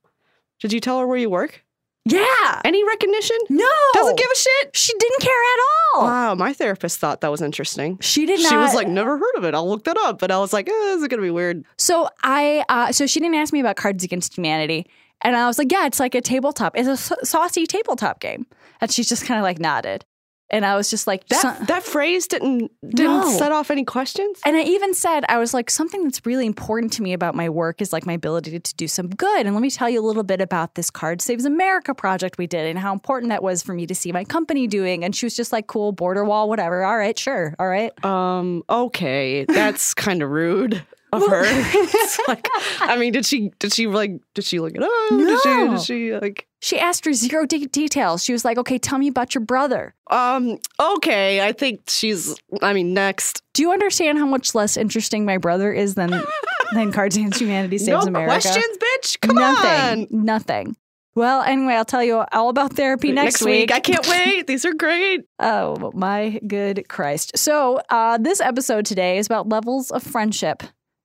Did 0.59 0.73
you 0.73 0.79
tell 0.79 0.99
her 0.99 1.07
where 1.07 1.17
you 1.17 1.29
work? 1.29 1.63
Yeah. 2.05 2.61
Any 2.65 2.83
recognition? 2.83 3.37
No. 3.49 3.69
Doesn't 3.93 4.17
give 4.17 4.27
a 4.31 4.35
shit. 4.37 4.75
She 4.75 4.91
didn't 4.97 5.21
care 5.21 5.31
at 5.31 5.59
all. 5.95 6.03
Wow, 6.05 6.35
my 6.35 6.51
therapist 6.53 6.99
thought 6.99 7.21
that 7.21 7.29
was 7.29 7.41
interesting. 7.41 7.99
She 8.01 8.25
did 8.25 8.41
not. 8.41 8.49
She 8.49 8.55
was 8.55 8.73
like, 8.73 8.87
"Never 8.87 9.17
heard 9.17 9.35
of 9.37 9.43
it. 9.43 9.53
I'll 9.53 9.69
look 9.69 9.83
that 9.83 9.97
up." 9.97 10.19
But 10.19 10.31
I 10.31 10.39
was 10.39 10.51
like, 10.51 10.67
eh, 10.67 10.71
"This 10.71 11.01
is 11.01 11.07
gonna 11.07 11.21
be 11.21 11.29
weird." 11.29 11.63
so 11.77 12.09
I, 12.23 12.63
uh, 12.69 12.91
so 12.91 13.05
she 13.05 13.19
didn't 13.19 13.35
ask 13.35 13.53
me 13.53 13.59
about 13.59 13.75
Cards 13.75 14.03
Against 14.03 14.37
Humanity. 14.37 14.87
And 15.21 15.35
I 15.35 15.45
was 15.47 15.57
like, 15.59 15.71
yeah, 15.71 15.85
it's 15.85 15.99
like 15.99 16.15
a 16.15 16.21
tabletop. 16.21 16.75
It's 16.75 16.87
a 16.87 17.25
saucy 17.25 17.67
tabletop 17.67 18.19
game. 18.19 18.47
And 18.81 18.91
she's 18.91 19.07
just 19.07 19.25
kind 19.25 19.37
of 19.37 19.43
like 19.43 19.59
nodded. 19.59 20.03
And 20.51 20.65
I 20.65 20.75
was 20.75 20.89
just 20.89 21.07
like, 21.07 21.27
That 21.29 21.41
"Some- 21.41 21.65
that 21.65 21.81
phrase 21.83 22.27
didn't 22.27 22.71
didn't 22.87 23.21
No. 23.21 23.37
set 23.37 23.51
off 23.51 23.71
any 23.71 23.83
questions. 23.85 24.39
and 24.45 24.55
I 24.57 24.61
even 24.63 24.93
said, 24.93 25.23
I 25.29 25.37
was 25.39 25.53
like, 25.53 25.69
something 25.69 26.03
that's 26.03 26.25
really 26.25 26.45
important 26.45 26.91
to 26.93 27.01
me 27.01 27.13
about 27.13 27.35
my 27.35 27.49
work 27.49 27.81
is 27.81 27.93
like 27.93 28.05
my 28.05 28.13
ability 28.13 28.59
to 28.59 28.75
do 28.75 28.87
some 28.87 29.07
good. 29.07 29.45
And 29.45 29.55
let 29.55 29.61
me 29.61 29.69
tell 29.71 29.89
you 29.89 29.99
a 30.01 30.05
little 30.05 30.23
bit 30.23 30.41
about 30.41 30.75
this 30.75 30.89
Card 30.91 31.21
Saves 31.21 31.45
America 31.45 31.95
project 31.95 32.37
we 32.37 32.47
did 32.47 32.67
and 32.67 32.77
how 32.77 32.91
important 32.93 33.29
that 33.29 33.41
was 33.41 33.63
for 33.63 33.73
me 33.73 33.87
to 33.87 33.95
see 33.95 34.11
my 34.11 34.23
company 34.25 34.67
doing. 34.67 35.03
And 35.05 35.15
she 35.15 35.25
was 35.25 35.35
just 35.35 35.51
like, 35.51 35.67
cool, 35.67 35.93
border 35.93 36.25
wall, 36.25 36.49
whatever. 36.49 36.83
All 36.83 36.97
right, 36.97 37.17
sure. 37.17 37.55
All 37.57 37.67
right. 37.67 37.91
Um. 38.05 38.63
Okay, 38.69 39.45
that's 39.45 39.93
kind 40.05 40.21
of 40.21 40.29
rude 40.29 40.83
of 41.11 41.27
her. 41.27 41.43
It's 41.93 42.19
like, 42.27 42.45
I 42.81 42.97
mean, 42.97 43.13
did 43.13 43.25
she 43.25 43.51
did 43.59 43.73
she 43.73 43.87
like 43.87 44.11
did 44.35 44.43
she 44.45 44.59
look 44.59 44.73
it 44.75 44.83
up? 44.83 44.89
Did 45.09 45.39
she 45.41 45.49
No. 45.49 45.71
did 45.71 45.81
she 45.81 46.13
like? 46.13 46.47
She 46.63 46.77
asked 46.79 47.05
her 47.05 47.13
zero 47.13 47.45
de- 47.45 47.65
details. 47.65 48.23
She 48.23 48.33
was 48.33 48.45
like, 48.45 48.57
okay, 48.59 48.77
tell 48.77 48.99
me 48.99 49.07
about 49.07 49.33
your 49.33 49.43
brother. 49.43 49.93
Um. 50.09 50.57
Okay, 50.79 51.41
I 51.45 51.53
think 51.53 51.81
she's. 51.87 52.35
I 52.61 52.73
mean, 52.73 52.93
next. 52.93 53.41
Do 53.53 53.61
you 53.63 53.71
understand 53.71 54.17
how 54.19 54.25
much 54.27 54.53
less 54.53 54.77
interesting 54.77 55.25
my 55.25 55.37
brother 55.37 55.71
is 55.73 55.95
than 55.95 56.09
than 56.73 56.91
Cards 56.91 57.15
Against 57.17 57.39
Humanity 57.39 57.77
Saves 57.77 58.05
no 58.05 58.09
America? 58.09 58.31
questions, 58.31 58.77
bitch. 58.77 59.19
Come 59.21 59.35
nothing. 59.35 60.07
on. 60.11 60.25
Nothing. 60.25 60.75
Well, 61.13 61.41
anyway, 61.41 61.73
I'll 61.73 61.83
tell 61.83 62.03
you 62.03 62.23
all 62.31 62.47
about 62.47 62.73
therapy 62.73 63.11
next, 63.11 63.41
week. 63.41 63.69
I 63.71 63.81
can't 63.81 64.07
wait. 64.09 64.47
These 64.47 64.63
are 64.63 64.73
great. 64.73 65.25
Oh, 65.39 65.91
my 65.93 66.39
good 66.47 66.87
Christ. 66.87 67.37
So, 67.37 67.81
uh, 67.89 68.17
this 68.17 68.39
episode 68.39 68.85
today 68.85 69.17
is 69.17 69.25
about 69.25 69.49
levels 69.49 69.91
of 69.91 70.03
friendship 70.03 70.63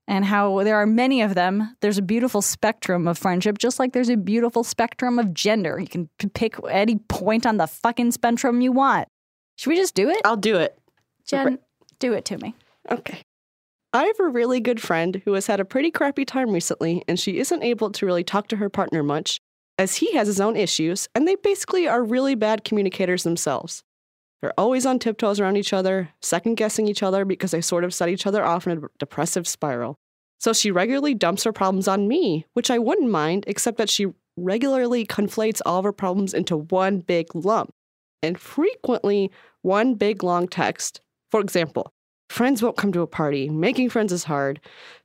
and 0.09 0.25
how 0.25 0.63
there 0.63 0.77
are 0.77 0.87
many 0.87 1.23
of 1.23 1.35
them. 1.35 1.77
There's 1.81 1.99
a 1.99 2.03
beautiful 2.03 2.43
spectrum 2.43 3.09
of 3.09 3.19
friendship, 3.19 3.59
just 3.59 3.79
like 3.79 3.93
there's 3.93 4.09
a 4.09 4.17
beautiful 4.17 4.65
spectrum 4.65 5.19
of 5.19 5.35
gender. 5.35 5.79
You 5.79 5.89
can 5.89 6.09
p- 6.19 6.29
pick 6.29 6.57
any 6.71 6.97
point 7.09 7.47
on 7.47 7.57
the 7.57 7.67
fucking 7.67 8.13
spectrum 8.13 8.61
you 8.61 8.73
want. 8.73 9.09
Should 9.57 9.71
we 9.71 9.77
just 9.77 9.95
do 9.95 10.11
it? 10.11 10.21
I'll 10.25 10.37
do 10.37 10.57
it. 10.57 10.79
Jen, 11.27 11.59
do 11.99 12.13
it 12.13 12.25
to 12.27 12.39
me. 12.39 12.55
Okay. 12.91 13.23
I 13.93 14.05
have 14.05 14.21
a 14.21 14.29
really 14.29 14.61
good 14.61 14.81
friend 14.81 15.23
who 15.25 15.33
has 15.33 15.47
had 15.47 15.59
a 15.59 15.65
pretty 15.65 15.91
crappy 15.91 16.25
time 16.25 16.51
recently, 16.51 17.03
and 17.09 17.19
she 17.19 17.39
isn't 17.39 17.63
able 17.63 17.91
to 17.91 18.07
really 18.07 18.25
talk 18.25 18.49
to 18.49 18.57
her 18.57 18.69
partner 18.69 19.03
much, 19.03 19.41
as 19.79 19.97
he 19.97 20.13
has 20.13 20.27
his 20.27 20.41
own 20.41 20.57
issues, 20.57 21.09
and 21.15 21.27
they 21.27 21.37
basically 21.37 21.89
are 21.89 22.05
really 22.05 22.35
bad 22.35 22.65
communicators 22.65 23.23
themselves. 23.23 23.83
They're 24.40 24.59
always 24.59 24.87
on 24.87 24.99
tiptoes 24.99 25.40
around 25.40 25.57
each 25.57 25.73
other, 25.73 26.11
second 26.21 26.57
guessing 26.57 26.88
each 26.88 27.02
other 27.02 27.25
because 27.25 27.50
they 27.50 27.61
sort 27.61 27.85
of 27.85 27.95
set 27.95 28.09
each 28.09 28.26
other 28.26 28.45
off 28.45 28.66
in 28.66 28.78
a 28.78 28.88
depressive 28.99 29.49
spiral. 29.49 29.97
So 30.38 30.52
she 30.52 30.71
regularly 30.71 31.14
dumps 31.14 31.45
her 31.45 31.52
problems 31.52 31.88
on 31.88 32.09
me, 32.09 32.47
which 32.52 32.71
I 32.71 32.78
wouldn't 32.78 33.11
mind, 33.11 33.45
except 33.47 33.78
that 33.78 33.88
she 33.88 34.09
regularly 34.37 35.07
conflates 35.07 35.62
all 35.64 35.78
of 35.78 35.85
her 35.85 35.93
problems 35.93 36.35
into 36.35 36.57
one 36.57 37.00
big 37.00 37.35
lump, 37.35 37.71
and 38.23 38.38
frequently 38.38 39.31
one 39.62 39.95
big 39.95 40.23
long 40.23 40.47
text. 40.47 41.00
For 41.31 41.40
example, 41.40 41.93
friends 42.28 42.62
won't 42.62 42.76
come 42.76 42.93
to 42.93 43.00
a 43.00 43.07
party, 43.07 43.49
making 43.49 43.88
friends 43.88 44.12
is 44.12 44.25
hard, 44.25 44.61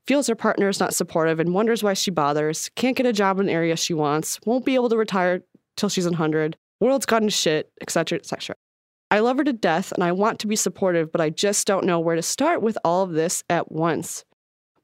feels 0.05 0.27
her 0.27 0.35
partner 0.35 0.67
is 0.67 0.79
not 0.79 0.93
supportive 0.93 1.39
and 1.39 1.53
wonders 1.53 1.81
why 1.81 1.93
she 1.93 2.11
bothers, 2.11 2.69
can't 2.75 2.97
get 2.97 3.05
a 3.05 3.13
job 3.13 3.39
in 3.39 3.47
an 3.47 3.55
area 3.55 3.77
she 3.77 3.93
wants, 3.93 4.39
won't 4.45 4.65
be 4.65 4.75
able 4.75 4.89
to 4.89 4.97
retire 4.97 5.41
till 5.77 5.89
she's 5.89 6.05
100, 6.05 6.57
world's 6.81 7.05
gone 7.05 7.23
to 7.23 7.29
shit, 7.29 7.71
etc., 7.79 8.17
etc. 8.17 8.55
I 9.11 9.19
love 9.19 9.37
her 9.37 9.43
to 9.43 9.51
death 9.51 9.91
and 9.91 10.05
I 10.05 10.13
want 10.13 10.39
to 10.39 10.47
be 10.47 10.55
supportive, 10.55 11.11
but 11.11 11.19
I 11.19 11.29
just 11.29 11.67
don't 11.67 11.85
know 11.85 11.99
where 11.99 12.15
to 12.15 12.21
start 12.21 12.61
with 12.61 12.77
all 12.85 13.03
of 13.03 13.11
this 13.11 13.43
at 13.49 13.69
once. 13.69 14.23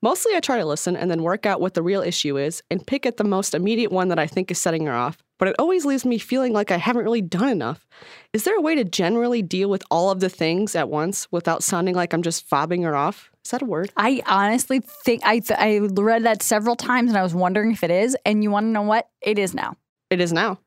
Mostly 0.01 0.35
I 0.35 0.41
try 0.41 0.57
to 0.59 0.65
listen 0.65 0.97
and 0.97 1.09
then 1.09 1.23
work 1.23 1.45
out 1.45 1.61
what 1.61 1.75
the 1.75 1.81
real 1.81 2.01
issue 2.01 2.37
is 2.37 2.61
and 2.69 2.85
pick 2.85 3.05
at 3.05 3.15
the 3.15 3.23
most 3.23 3.55
immediate 3.55 3.89
one 3.89 4.09
that 4.09 4.19
I 4.19 4.27
think 4.27 4.51
is 4.51 4.59
setting 4.59 4.85
her 4.85 4.93
off, 4.93 5.23
but 5.39 5.47
it 5.47 5.55
always 5.57 5.85
leaves 5.85 6.03
me 6.03 6.17
feeling 6.17 6.51
like 6.51 6.71
I 6.71 6.77
haven't 6.77 7.05
really 7.05 7.21
done 7.21 7.47
enough. 7.47 7.87
Is 8.33 8.43
there 8.43 8.57
a 8.57 8.61
way 8.61 8.75
to 8.75 8.83
generally 8.83 9.41
deal 9.41 9.69
with 9.69 9.83
all 9.89 10.11
of 10.11 10.19
the 10.19 10.29
things 10.29 10.75
at 10.75 10.89
once 10.89 11.31
without 11.31 11.63
sounding 11.63 11.95
like 11.95 12.13
I'm 12.13 12.21
just 12.21 12.47
fobbing 12.49 12.83
her 12.83 12.97
off? 12.97 13.31
Is 13.45 13.51
that 13.51 13.61
a 13.61 13.65
word? 13.65 13.91
I 13.95 14.21
honestly 14.27 14.81
think 15.05 15.23
I, 15.25 15.39
th- 15.39 15.57
I 15.57 15.77
read 15.79 16.25
that 16.25 16.43
several 16.43 16.75
times 16.75 17.11
and 17.11 17.17
I 17.17 17.23
was 17.23 17.33
wondering 17.33 17.71
if 17.71 17.81
it 17.81 17.91
is. 17.91 18.15
And 18.25 18.43
you 18.43 18.51
want 18.51 18.65
to 18.65 18.71
know 18.71 18.81
what? 18.81 19.07
It 19.21 19.39
is 19.39 19.53
now. 19.53 19.77
It 20.09 20.19
is 20.19 20.33
now. 20.33 20.59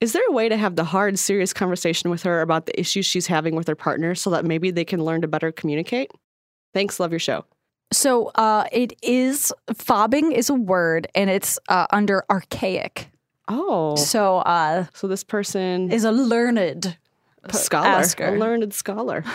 Is 0.00 0.12
there 0.12 0.22
a 0.28 0.32
way 0.32 0.48
to 0.48 0.56
have 0.56 0.76
the 0.76 0.84
hard, 0.84 1.18
serious 1.18 1.52
conversation 1.52 2.08
with 2.10 2.22
her 2.22 2.40
about 2.40 2.66
the 2.66 2.78
issues 2.78 3.04
she's 3.04 3.26
having 3.26 3.56
with 3.56 3.66
her 3.66 3.74
partner 3.74 4.14
so 4.14 4.30
that 4.30 4.44
maybe 4.44 4.70
they 4.70 4.84
can 4.84 5.04
learn 5.04 5.22
to 5.22 5.28
better 5.28 5.50
communicate? 5.50 6.12
Thanks, 6.72 7.00
love 7.00 7.10
your 7.10 7.18
show. 7.18 7.44
So 7.92 8.26
uh, 8.34 8.64
it 8.70 8.92
is 9.02 9.52
fobbing 9.72 10.32
is 10.32 10.50
a 10.50 10.54
word 10.54 11.08
and 11.14 11.30
it's 11.30 11.58
uh, 11.68 11.86
under 11.90 12.24
archaic. 12.30 13.08
Oh. 13.48 13.96
So 13.96 14.38
uh, 14.38 14.86
So 14.94 15.08
this 15.08 15.24
person 15.24 15.90
is 15.90 16.04
a 16.04 16.12
learned 16.12 16.96
scholar, 17.50 17.86
asker. 17.88 18.34
a 18.34 18.38
learned 18.38 18.72
scholar. 18.74 19.24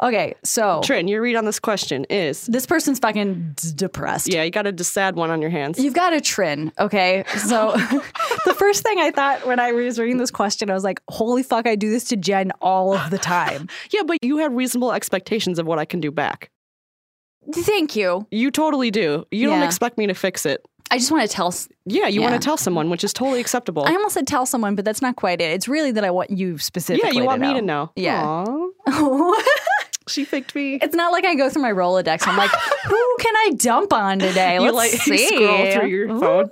Okay, 0.00 0.34
so 0.44 0.80
Trin, 0.84 1.08
your 1.08 1.20
read 1.20 1.34
on 1.34 1.44
this 1.44 1.58
question 1.58 2.04
is 2.08 2.46
this 2.46 2.66
person's 2.66 3.00
fucking 3.00 3.54
d- 3.56 3.72
depressed. 3.74 4.32
yeah, 4.32 4.44
you 4.44 4.50
got 4.52 4.66
a 4.66 4.84
sad 4.84 5.16
one 5.16 5.30
on 5.30 5.40
your 5.42 5.50
hands. 5.50 5.78
You've 5.78 5.94
got 5.94 6.12
a 6.12 6.20
trin, 6.20 6.70
okay? 6.78 7.24
So 7.36 7.72
the 8.46 8.54
first 8.54 8.84
thing 8.84 8.98
I 9.00 9.10
thought 9.10 9.44
when 9.46 9.58
I 9.58 9.72
was 9.72 9.98
reading 9.98 10.18
this 10.18 10.30
question, 10.30 10.70
I 10.70 10.74
was 10.74 10.84
like, 10.84 11.00
holy 11.08 11.42
fuck, 11.42 11.66
I 11.66 11.74
do 11.74 11.90
this 11.90 12.04
to 12.10 12.16
Jen 12.16 12.52
all 12.60 12.94
of 12.94 13.10
the 13.10 13.18
time. 13.18 13.68
Yeah, 13.90 14.02
but 14.06 14.18
you 14.22 14.36
have 14.38 14.52
reasonable 14.52 14.92
expectations 14.92 15.58
of 15.58 15.66
what 15.66 15.78
I 15.78 15.84
can 15.84 16.00
do 16.00 16.10
back. 16.10 16.50
Thank 17.52 17.96
you. 17.96 18.26
You 18.30 18.50
totally 18.50 18.90
do. 18.90 19.24
You 19.30 19.48
don't 19.48 19.62
expect 19.62 19.96
me 19.98 20.06
to 20.06 20.14
fix 20.14 20.44
it. 20.44 20.64
I 20.90 20.98
just 20.98 21.10
want 21.10 21.28
to 21.28 21.34
tell. 21.34 21.54
Yeah, 21.84 22.06
you 22.08 22.20
Yeah. 22.20 22.30
want 22.30 22.40
to 22.40 22.44
tell 22.44 22.56
someone, 22.56 22.88
which 22.90 23.04
is 23.04 23.12
totally 23.12 23.40
acceptable. 23.40 23.84
I 23.84 23.92
almost 23.92 24.14
said 24.14 24.26
tell 24.26 24.46
someone, 24.46 24.74
but 24.74 24.84
that's 24.84 25.02
not 25.02 25.16
quite 25.16 25.40
it. 25.40 25.50
It's 25.52 25.68
really 25.68 25.92
that 25.92 26.04
I 26.04 26.10
want 26.10 26.30
you 26.30 26.58
specifically. 26.58 27.08
yeah, 27.08 27.20
you 27.20 27.24
want 27.26 27.42
to 27.42 27.46
me 27.48 27.54
know. 27.60 27.60
to 27.60 27.66
know. 27.66 28.72
Yeah. 28.86 29.34
She 30.08 30.24
picked 30.24 30.54
me. 30.54 30.78
It's 30.80 30.94
not 30.94 31.12
like 31.12 31.24
I 31.24 31.34
go 31.34 31.48
through 31.48 31.62
my 31.62 31.72
Rolodex. 31.72 32.26
I'm 32.26 32.36
like, 32.36 32.50
who 32.86 33.16
can 33.20 33.36
I 33.36 33.52
dump 33.56 33.92
on 33.92 34.18
today? 34.18 34.58
Let's 34.58 34.74
like, 34.74 34.90
see. 35.02 35.26
scroll 35.26 35.70
through 35.72 35.88
your 35.88 36.08
phone. 36.08 36.48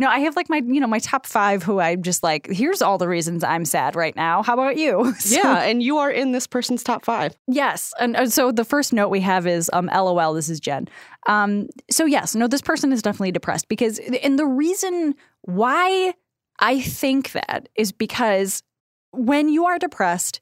No, 0.00 0.08
I 0.08 0.20
have 0.20 0.36
like 0.36 0.48
my, 0.48 0.62
you 0.64 0.80
know, 0.80 0.86
my 0.86 0.98
top 1.00 1.26
five 1.26 1.62
who 1.62 1.80
I'm 1.80 2.02
just 2.02 2.22
like, 2.22 2.48
here's 2.48 2.82
all 2.82 2.98
the 2.98 3.08
reasons 3.08 3.44
I'm 3.44 3.64
sad 3.64 3.96
right 3.96 4.14
now. 4.16 4.42
How 4.42 4.54
about 4.54 4.76
you? 4.76 5.14
So- 5.26 5.36
yeah, 5.36 5.62
and 5.62 5.82
you 5.82 5.98
are 5.98 6.10
in 6.10 6.32
this 6.32 6.46
person's 6.46 6.82
top 6.84 7.04
five. 7.04 7.36
Yes. 7.48 7.92
And 7.98 8.16
uh, 8.16 8.26
so 8.28 8.52
the 8.52 8.64
first 8.64 8.92
note 8.92 9.08
we 9.08 9.20
have 9.20 9.46
is 9.46 9.68
um, 9.72 9.90
LOL, 9.92 10.34
this 10.34 10.48
is 10.48 10.60
Jen. 10.60 10.88
Um, 11.26 11.68
so, 11.90 12.04
yes, 12.04 12.34
no, 12.34 12.46
this 12.46 12.62
person 12.62 12.92
is 12.92 13.02
definitely 13.02 13.32
depressed 13.32 13.68
because, 13.68 13.98
and 13.98 14.38
the 14.38 14.46
reason 14.46 15.14
why 15.42 16.14
I 16.60 16.80
think 16.80 17.32
that 17.32 17.68
is 17.74 17.90
because 17.92 18.62
when 19.10 19.48
you 19.48 19.64
are 19.66 19.78
depressed, 19.78 20.40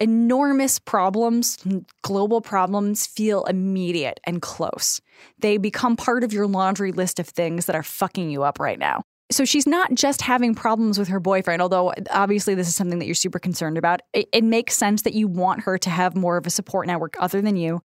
enormous 0.00 0.78
problems, 0.78 1.58
global 2.02 2.40
problems 2.40 3.06
feel 3.06 3.44
immediate 3.44 4.20
and 4.24 4.42
close. 4.42 5.00
They 5.38 5.56
become 5.56 5.96
part 5.96 6.24
of 6.24 6.32
your 6.32 6.46
laundry 6.46 6.92
list 6.92 7.18
of 7.18 7.28
things 7.28 7.66
that 7.66 7.76
are 7.76 7.82
fucking 7.82 8.30
you 8.30 8.42
up 8.42 8.58
right 8.58 8.78
now. 8.78 9.02
So 9.30 9.44
she's 9.44 9.66
not 9.66 9.94
just 9.94 10.20
having 10.20 10.54
problems 10.54 10.98
with 10.98 11.08
her 11.08 11.20
boyfriend, 11.20 11.62
although 11.62 11.94
obviously 12.10 12.54
this 12.54 12.68
is 12.68 12.76
something 12.76 12.98
that 12.98 13.06
you're 13.06 13.14
super 13.14 13.38
concerned 13.38 13.78
about. 13.78 14.02
It, 14.12 14.28
it 14.32 14.44
makes 14.44 14.76
sense 14.76 15.02
that 15.02 15.14
you 15.14 15.26
want 15.26 15.62
her 15.62 15.78
to 15.78 15.90
have 15.90 16.14
more 16.14 16.36
of 16.36 16.46
a 16.46 16.50
support 16.50 16.86
network 16.86 17.14
other 17.18 17.40
than 17.40 17.56
you. 17.56 17.80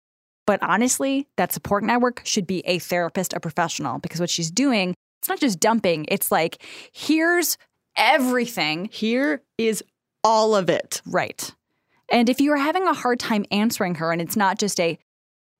But 0.47 0.61
honestly, 0.63 1.27
that 1.37 1.51
support 1.53 1.83
network 1.83 2.21
should 2.23 2.47
be 2.47 2.59
a 2.65 2.79
therapist, 2.79 3.33
a 3.33 3.39
professional, 3.39 3.99
because 3.99 4.19
what 4.19 4.29
she's 4.29 4.51
doing, 4.51 4.95
it's 5.21 5.29
not 5.29 5.39
just 5.39 5.59
dumping. 5.59 6.05
It's 6.07 6.31
like, 6.31 6.63
here's 6.91 7.57
everything 7.95 8.89
Here 8.91 9.41
is 9.57 9.83
all 10.23 10.55
of 10.55 10.69
it. 10.69 11.01
Right. 11.05 11.53
And 12.09 12.29
if 12.29 12.39
you 12.39 12.51
are 12.53 12.57
having 12.57 12.87
a 12.87 12.93
hard 12.93 13.19
time 13.19 13.45
answering 13.51 13.95
her 13.95 14.11
and 14.11 14.21
it's 14.21 14.35
not 14.35 14.59
just 14.59 14.79
a, 14.79 14.97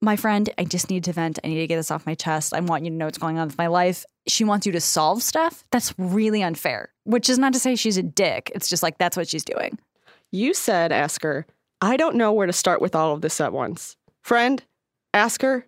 my 0.02 0.16
friend, 0.16 0.48
I 0.58 0.64
just 0.64 0.90
need 0.90 1.04
to 1.04 1.12
vent. 1.12 1.38
I 1.42 1.48
need 1.48 1.60
to 1.60 1.66
get 1.66 1.76
this 1.76 1.90
off 1.90 2.06
my 2.06 2.14
chest. 2.14 2.54
I 2.54 2.60
want 2.60 2.84
you 2.84 2.90
to 2.90 2.96
know 2.96 3.06
what's 3.06 3.18
going 3.18 3.38
on 3.38 3.48
with 3.48 3.58
my 3.58 3.66
life. 3.66 4.04
She 4.28 4.44
wants 4.44 4.66
you 4.66 4.72
to 4.72 4.80
solve 4.80 5.22
stuff. 5.22 5.64
That's 5.70 5.94
really 5.98 6.42
unfair, 6.42 6.92
which 7.04 7.28
is 7.28 7.38
not 7.38 7.52
to 7.54 7.58
say 7.58 7.74
she's 7.74 7.96
a 7.96 8.02
dick. 8.02 8.52
It's 8.54 8.68
just 8.68 8.82
like 8.82 8.98
that's 8.98 9.16
what 9.16 9.28
she's 9.28 9.44
doing. 9.44 9.78
You 10.32 10.54
said, 10.54 10.92
ask 10.92 11.22
her, 11.22 11.46
I 11.80 11.96
don't 11.96 12.16
know 12.16 12.32
where 12.32 12.46
to 12.46 12.52
start 12.52 12.80
with 12.80 12.94
all 12.94 13.14
of 13.14 13.20
this 13.20 13.40
at 13.40 13.52
once. 13.52 13.96
Friend, 14.22 14.62
ask 15.14 15.42
her, 15.42 15.66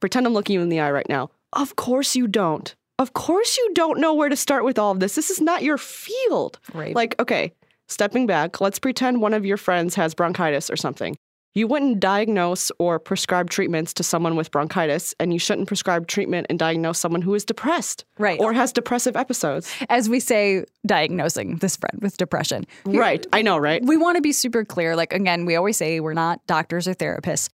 pretend 0.00 0.26
I'm 0.26 0.32
looking 0.32 0.54
you 0.54 0.60
in 0.60 0.68
the 0.68 0.80
eye 0.80 0.90
right 0.90 1.08
now. 1.08 1.30
Of 1.52 1.76
course 1.76 2.16
you 2.16 2.26
don't. 2.26 2.74
Of 2.98 3.12
course 3.12 3.58
you 3.58 3.72
don't 3.74 4.00
know 4.00 4.14
where 4.14 4.28
to 4.28 4.36
start 4.36 4.64
with 4.64 4.78
all 4.78 4.92
of 4.92 5.00
this. 5.00 5.14
This 5.14 5.30
is 5.30 5.40
not 5.40 5.62
your 5.62 5.78
field. 5.78 6.58
Right. 6.72 6.94
Like, 6.94 7.20
okay, 7.20 7.52
stepping 7.88 8.26
back, 8.26 8.60
let's 8.60 8.78
pretend 8.78 9.20
one 9.20 9.34
of 9.34 9.44
your 9.44 9.56
friends 9.56 9.94
has 9.94 10.14
bronchitis 10.14 10.70
or 10.70 10.76
something. 10.76 11.16
You 11.56 11.68
wouldn't 11.68 12.00
diagnose 12.00 12.72
or 12.80 12.98
prescribe 12.98 13.48
treatments 13.48 13.94
to 13.94 14.02
someone 14.02 14.34
with 14.34 14.50
bronchitis, 14.50 15.14
and 15.20 15.32
you 15.32 15.38
shouldn't 15.38 15.68
prescribe 15.68 16.08
treatment 16.08 16.48
and 16.50 16.58
diagnose 16.58 16.98
someone 16.98 17.22
who 17.22 17.32
is 17.34 17.44
depressed 17.44 18.04
Right. 18.18 18.40
or 18.40 18.52
has 18.52 18.72
depressive 18.72 19.14
episodes. 19.14 19.72
As 19.88 20.08
we 20.08 20.18
say, 20.18 20.64
diagnosing 20.84 21.58
this 21.58 21.76
friend 21.76 22.00
with 22.02 22.16
depression. 22.16 22.66
Right. 22.84 23.24
I 23.32 23.42
know, 23.42 23.56
right? 23.56 23.80
We 23.84 23.96
want 23.96 24.16
to 24.16 24.20
be 24.20 24.32
super 24.32 24.64
clear. 24.64 24.96
Like, 24.96 25.12
again, 25.12 25.44
we 25.46 25.54
always 25.54 25.76
say 25.76 26.00
we're 26.00 26.12
not 26.12 26.44
doctors 26.48 26.88
or 26.88 26.94
therapists. 26.94 27.48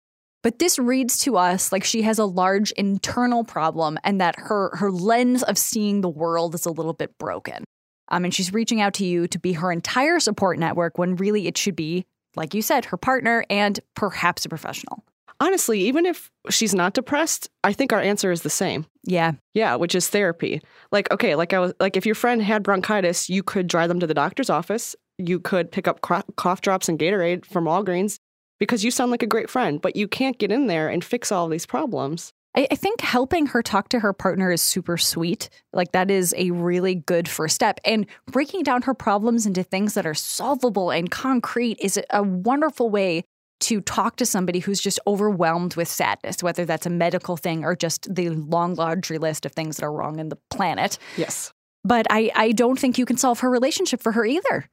But 0.44 0.60
this 0.60 0.78
reads 0.78 1.18
to 1.24 1.36
us 1.36 1.72
like 1.72 1.82
she 1.82 2.02
has 2.02 2.20
a 2.20 2.24
large 2.24 2.70
internal 2.72 3.42
problem 3.42 3.98
and 4.04 4.20
that 4.20 4.36
her 4.38 4.70
her 4.76 4.92
lens 4.92 5.42
of 5.42 5.58
seeing 5.58 6.00
the 6.02 6.08
world 6.08 6.54
is 6.54 6.64
a 6.64 6.70
little 6.70 6.92
bit 6.92 7.18
broken. 7.18 7.64
Um, 8.10 8.24
and 8.24 8.34
she's 8.34 8.52
reaching 8.52 8.80
out 8.80 8.94
to 8.94 9.04
you 9.04 9.26
to 9.28 9.38
be 9.38 9.52
her 9.54 9.70
entire 9.70 10.20
support 10.20 10.58
network 10.58 10.98
when 10.98 11.16
really 11.16 11.46
it 11.46 11.58
should 11.58 11.76
be, 11.76 12.06
like 12.36 12.54
you 12.54 12.62
said, 12.62 12.86
her 12.86 12.96
partner 12.96 13.44
and 13.50 13.78
perhaps 13.94 14.44
a 14.44 14.48
professional. 14.48 15.04
Honestly, 15.40 15.80
even 15.80 16.04
if 16.04 16.30
she's 16.50 16.74
not 16.74 16.94
depressed, 16.94 17.48
I 17.62 17.72
think 17.72 17.92
our 17.92 18.00
answer 18.00 18.32
is 18.32 18.42
the 18.42 18.50
same. 18.50 18.86
Yeah. 19.04 19.32
Yeah, 19.54 19.76
which 19.76 19.94
is 19.94 20.08
therapy. 20.08 20.60
Like, 20.90 21.10
okay, 21.12 21.36
like 21.36 21.52
I 21.52 21.60
was 21.60 21.74
like 21.78 21.96
if 21.96 22.04
your 22.04 22.16
friend 22.16 22.42
had 22.42 22.64
bronchitis, 22.64 23.28
you 23.28 23.42
could 23.42 23.68
drive 23.68 23.88
them 23.88 24.00
to 24.00 24.06
the 24.06 24.14
doctor's 24.14 24.50
office. 24.50 24.96
You 25.16 25.38
could 25.38 25.70
pick 25.70 25.86
up 25.86 26.00
cough 26.00 26.60
drops 26.60 26.88
and 26.88 26.98
Gatorade 26.98 27.44
from 27.44 27.64
Walgreens 27.64 28.18
because 28.58 28.84
you 28.84 28.90
sound 28.90 29.10
like 29.10 29.22
a 29.22 29.26
great 29.26 29.50
friend, 29.50 29.80
but 29.80 29.96
you 29.96 30.08
can't 30.08 30.38
get 30.38 30.52
in 30.52 30.66
there 30.66 30.88
and 30.88 31.04
fix 31.04 31.30
all 31.30 31.48
these 31.48 31.66
problems. 31.66 32.32
I, 32.58 32.66
I 32.72 32.74
think 32.74 33.00
helping 33.00 33.46
her 33.46 33.62
talk 33.62 33.88
to 33.90 34.00
her 34.00 34.12
partner 34.12 34.50
is 34.50 34.60
super 34.60 34.98
sweet. 34.98 35.48
Like, 35.72 35.92
that 35.92 36.10
is 36.10 36.34
a 36.36 36.50
really 36.50 36.96
good 36.96 37.28
first 37.28 37.54
step. 37.54 37.78
And 37.84 38.04
breaking 38.26 38.64
down 38.64 38.82
her 38.82 38.94
problems 38.94 39.46
into 39.46 39.62
things 39.62 39.94
that 39.94 40.04
are 40.04 40.14
solvable 40.14 40.90
and 40.90 41.08
concrete 41.08 41.78
is 41.80 42.00
a 42.10 42.22
wonderful 42.22 42.90
way 42.90 43.24
to 43.60 43.80
talk 43.80 44.16
to 44.16 44.26
somebody 44.26 44.58
who's 44.58 44.80
just 44.80 44.98
overwhelmed 45.06 45.76
with 45.76 45.88
sadness, 45.88 46.42
whether 46.42 46.64
that's 46.64 46.86
a 46.86 46.90
medical 46.90 47.36
thing 47.36 47.64
or 47.64 47.76
just 47.76 48.12
the 48.12 48.30
long 48.30 48.74
laundry 48.74 49.18
list 49.18 49.46
of 49.46 49.52
things 49.52 49.76
that 49.76 49.84
are 49.84 49.92
wrong 49.92 50.18
in 50.18 50.28
the 50.28 50.38
planet. 50.50 50.98
Yes. 51.16 51.52
But 51.84 52.06
I, 52.10 52.30
I 52.34 52.52
don't 52.52 52.78
think 52.78 52.98
you 52.98 53.06
can 53.06 53.16
solve 53.16 53.40
her 53.40 53.50
relationship 53.50 54.02
for 54.02 54.12
her 54.12 54.24
either. 54.24 54.68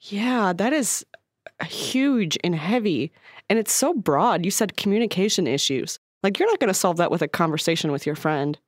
Yeah, 0.00 0.52
that 0.54 0.72
is 0.72 1.04
huge 1.64 2.36
and 2.44 2.54
heavy. 2.54 3.10
And 3.48 3.58
it's 3.58 3.72
so 3.72 3.94
broad. 3.94 4.44
You 4.44 4.50
said 4.50 4.76
communication 4.76 5.46
issues. 5.46 5.98
Like, 6.22 6.38
you're 6.38 6.48
not 6.48 6.60
going 6.60 6.68
to 6.68 6.74
solve 6.74 6.98
that 6.98 7.10
with 7.10 7.22
a 7.22 7.28
conversation 7.28 7.92
with 7.92 8.06
your 8.06 8.14
friend. 8.14 8.58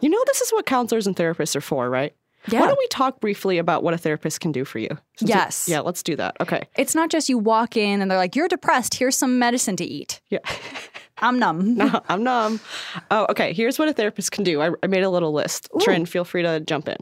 You 0.00 0.08
know, 0.08 0.22
this 0.26 0.40
is 0.40 0.50
what 0.52 0.66
counselors 0.66 1.06
and 1.06 1.16
therapists 1.16 1.56
are 1.56 1.60
for, 1.60 1.88
right? 1.88 2.14
Yeah. 2.48 2.60
Why 2.60 2.66
don't 2.66 2.78
we 2.78 2.86
talk 2.88 3.20
briefly 3.20 3.58
about 3.58 3.82
what 3.82 3.94
a 3.94 3.98
therapist 3.98 4.40
can 4.40 4.52
do 4.52 4.64
for 4.64 4.78
you? 4.78 4.90
Since 5.16 5.28
Yes. 5.28 5.68
yeah, 5.68 5.80
let's 5.80 6.02
do 6.02 6.14
that. 6.16 6.36
Okay. 6.40 6.68
It's 6.76 6.94
not 6.94 7.10
just 7.10 7.28
you 7.28 7.38
walk 7.38 7.76
in 7.76 8.00
and 8.00 8.10
they're 8.10 8.18
like, 8.18 8.36
you're 8.36 8.46
depressed. 8.46 8.94
Here's 8.94 9.16
some 9.16 9.38
medicine 9.38 9.74
to 9.76 9.84
eat. 9.84 10.20
Yeah. 10.30 10.38
I'm 11.18 11.38
numb. 11.38 11.74
no, 11.76 12.00
I'm 12.08 12.22
numb. 12.22 12.60
Oh, 13.10 13.26
okay. 13.30 13.52
Here's 13.52 13.78
what 13.78 13.88
a 13.88 13.92
therapist 13.92 14.30
can 14.32 14.44
do. 14.44 14.60
I, 14.60 14.70
I 14.82 14.86
made 14.86 15.02
a 15.02 15.10
little 15.10 15.32
list. 15.32 15.68
Ooh. 15.74 15.80
Trin, 15.80 16.06
feel 16.06 16.24
free 16.24 16.42
to 16.42 16.60
jump 16.60 16.88
in. 16.88 16.96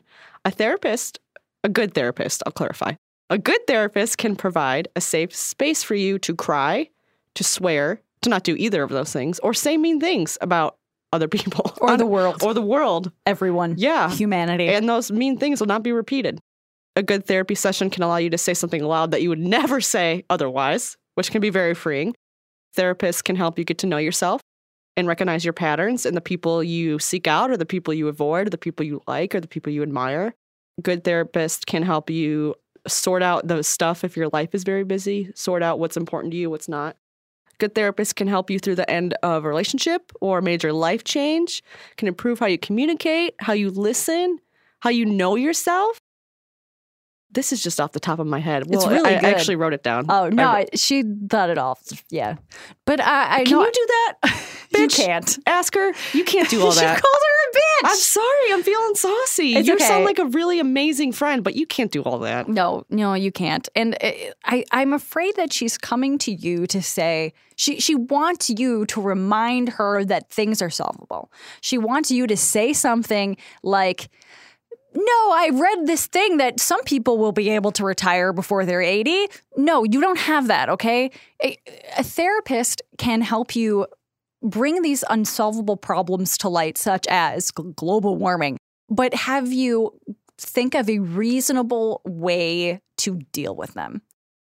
A 0.45 0.51
therapist, 0.51 1.19
a 1.63 1.69
good 1.69 1.95
therapist, 1.95 2.43
I'll 2.47 2.53
clarify. 2.53 2.93
A 3.29 3.39
good 3.39 3.67
therapist 3.67 4.19
can 4.19 4.37
provide 4.37 4.89
a 4.97 5.01
safe 5.01 5.35
space 5.35 5.83
for 5.83 5.95
you 5.95 6.19
to 6.21 6.35
cry, 6.35 6.89
to 7.35 7.45
swear, 7.45 8.01
to 8.25 8.31
not 8.31 8.45
do 8.45 8.57
either 8.57 8.83
of 8.83 8.91
those 8.91 9.13
things, 9.13 9.39
or 9.41 9.55
say 9.55 9.77
mean 9.77 10.01
things 10.01 10.37
about 10.41 10.77
other 11.13 11.29
people 11.29 11.73
Or 11.81 11.97
the 11.97 12.07
world. 12.07 12.43
Or 12.43 12.53
the 12.53 12.63
world. 12.63 13.13
Everyone. 13.25 13.77
Yeah. 13.79 14.11
Humanity. 14.11 14.69
And 14.69 14.89
those 14.89 15.13
mean 15.13 15.39
things 15.39 15.61
will 15.61 15.69
not 15.69 15.83
be 15.83 15.93
repeated. 15.93 16.41
A 16.97 17.03
good 17.03 17.27
therapy 17.27 17.55
session 17.55 17.91
can 17.91 18.03
allow 18.03 18.17
you 18.17 18.31
to 18.31 18.39
say 18.39 18.55
something 18.55 18.83
loud 18.83 19.11
that 19.13 19.23
you 19.23 19.29
would 19.29 19.39
never 19.39 19.81
say 19.81 20.25
otherwise, 20.29 20.97
which 21.15 21.31
can 21.31 21.41
be 21.41 21.51
very 21.51 21.75
freeing. 21.75 22.15
Therapists 22.77 23.23
can 23.23 23.37
help 23.37 23.59
you 23.59 23.65
get 23.65 23.79
to 23.79 23.87
know 23.87 23.97
yourself 23.97 24.41
and 24.97 25.09
recognize 25.09 25.45
your 25.45 25.53
patterns 25.53 26.07
and 26.07 26.17
the 26.17 26.21
people 26.21 26.63
you 26.63 26.99
seek 26.99 27.27
out 27.27 27.51
or 27.51 27.57
the 27.57 27.67
people 27.67 27.95
you 27.95 28.09
avoid 28.09 28.47
or 28.47 28.51
the 28.51 28.59
people 28.59 28.85
you 28.85 29.01
like 29.07 29.35
or 29.35 29.41
the 29.41 29.49
people 29.49 29.73
you 29.73 29.83
admire. 29.83 30.35
Good 30.83 31.05
therapist 31.05 31.67
can 31.67 31.83
help 31.83 32.11
you 32.11 32.55
sort 32.87 33.23
out 33.23 33.47
those 33.49 33.67
stuff 33.67 34.05
if 34.05 34.17
your 34.17 34.29
life 34.33 34.55
is 34.55 34.65
very 34.65 34.85
busy, 34.85 35.31
sort 35.35 35.63
out 35.63 35.79
what's 35.79 35.97
important 35.97 36.33
to 36.33 36.37
you, 36.37 36.51
what's 36.51 36.69
not. 36.69 36.97
Good 37.59 37.75
therapist 37.75 38.17
can 38.17 38.29
help 38.29 38.51
you 38.51 38.59
through 38.59 38.77
the 38.77 38.91
end 38.91 39.15
of 39.23 39.45
a 39.45 39.49
relationship 39.49 40.13
or 40.21 40.41
major 40.41 40.73
life 40.73 41.05
change, 41.05 41.63
can 41.97 42.09
improve 42.09 42.39
how 42.39 42.47
you 42.47 42.59
communicate, 42.59 43.35
how 43.39 43.53
you 43.53 43.71
listen, 43.71 44.39
how 44.81 44.91
you 44.91 45.07
know 45.07 45.37
yourself. 45.37 45.99
This 47.35 47.53
is 47.53 47.63
just 47.63 47.81
off 47.81 47.93
the 47.93 48.01
top 48.01 48.19
of 48.19 48.27
my 48.27 48.39
head. 48.41 48.63
It's 48.71 48.85
Well, 48.87 48.91
really 48.95 49.15
I, 49.17 49.19
I 49.29 49.31
actually 49.33 49.57
wrote 49.57 49.73
it 49.75 49.83
down. 49.83 50.07
oh, 50.09 50.29
no, 50.29 50.49
I- 50.49 50.69
she 50.75 51.03
thought 51.29 51.51
it 51.51 51.59
all. 51.59 51.79
Yeah. 52.11 52.37
But 52.87 53.01
I, 53.01 53.41
I 53.41 53.45
can 53.45 53.59
you 53.61 53.71
do 53.73 53.87
that? 53.89 54.69
you 54.79 54.89
can't. 54.89 55.39
Ask 55.47 55.75
her. 55.75 55.93
You 56.13 56.25
can't 56.25 56.49
do 56.49 56.61
all 56.65 56.73
that. 56.73 56.97
she 56.97 57.03
called 57.03 57.23
her 57.27 57.51
a 57.51 57.55
bitch. 57.57 57.91
I'm 57.91 57.97
sorry. 57.97 58.53
I'm 58.53 58.63
feeling 58.63 58.95
saucy. 58.95 59.57
It's 59.57 59.69
you 59.69 59.75
okay. 59.75 59.85
sound 59.85 60.05
like 60.05 60.19
a 60.19 60.27
really 60.27 60.59
amazing 60.61 61.13
friend, 61.13 61.43
but 61.45 61.55
you 61.55 61.67
can't 61.67 61.91
do 61.91 62.03
all 62.03 62.19
that. 62.21 62.49
No, 62.49 62.85
no, 62.91 63.15
you 63.15 63.31
can't. 63.33 63.69
And 63.75 63.95
uh, 64.03 64.11
I, 64.45 64.65
I'm 64.73 64.93
afraid 64.93 65.37
that 65.37 65.53
she's 65.53 65.77
coming 65.79 66.19
to 66.19 66.33
you 66.33 66.67
to 66.69 66.83
say 66.83 67.33
she 67.57 67.79
she 67.81 67.95
wants 67.95 68.51
you 68.51 68.85
to 68.87 69.01
remind 69.01 69.69
her 69.71 70.05
that 70.05 70.31
things 70.31 70.61
are 70.63 70.71
solvable. 70.71 71.31
She 71.61 71.79
wants 71.79 72.11
you 72.11 72.27
to 72.27 72.37
say 72.37 72.73
something 72.73 73.37
like. 73.63 74.09
No, 74.95 75.03
I 75.03 75.51
read 75.53 75.87
this 75.87 76.07
thing 76.07 76.37
that 76.37 76.61
some 76.61 76.83
people 76.85 77.19
will 77.19 77.33
be 77.33 77.51
able 77.51 77.73
to 77.73 77.85
retire 77.85 78.33
before 78.33 78.65
they're 78.65 78.81
80. 78.81 79.27
No, 79.57 79.85
you 79.85 80.01
don't 80.01 80.19
have 80.19 80.47
that, 80.47 80.69
okay? 80.69 81.11
A, 81.43 81.59
a 81.99 82.05
therapist 82.05 82.81
can 82.97 83.21
help 83.21 83.57
you 83.57 83.87
bring 84.43 84.83
these 84.83 85.03
unsolvable 85.09 85.77
problems 85.77 86.39
to 86.39 86.49
light, 86.49 86.79
such 86.79 87.07
as 87.09 87.51
gl- 87.51 87.75
global 87.75 88.17
warming, 88.17 88.59
but 88.89 89.15
have 89.15 89.53
you 89.53 89.99
think 90.39 90.75
of 90.75 90.89
a 90.89 90.99
reasonable 90.99 92.01
way 92.05 92.81
to 92.99 93.19
deal 93.33 93.55
with 93.55 93.75
them. 93.75 94.03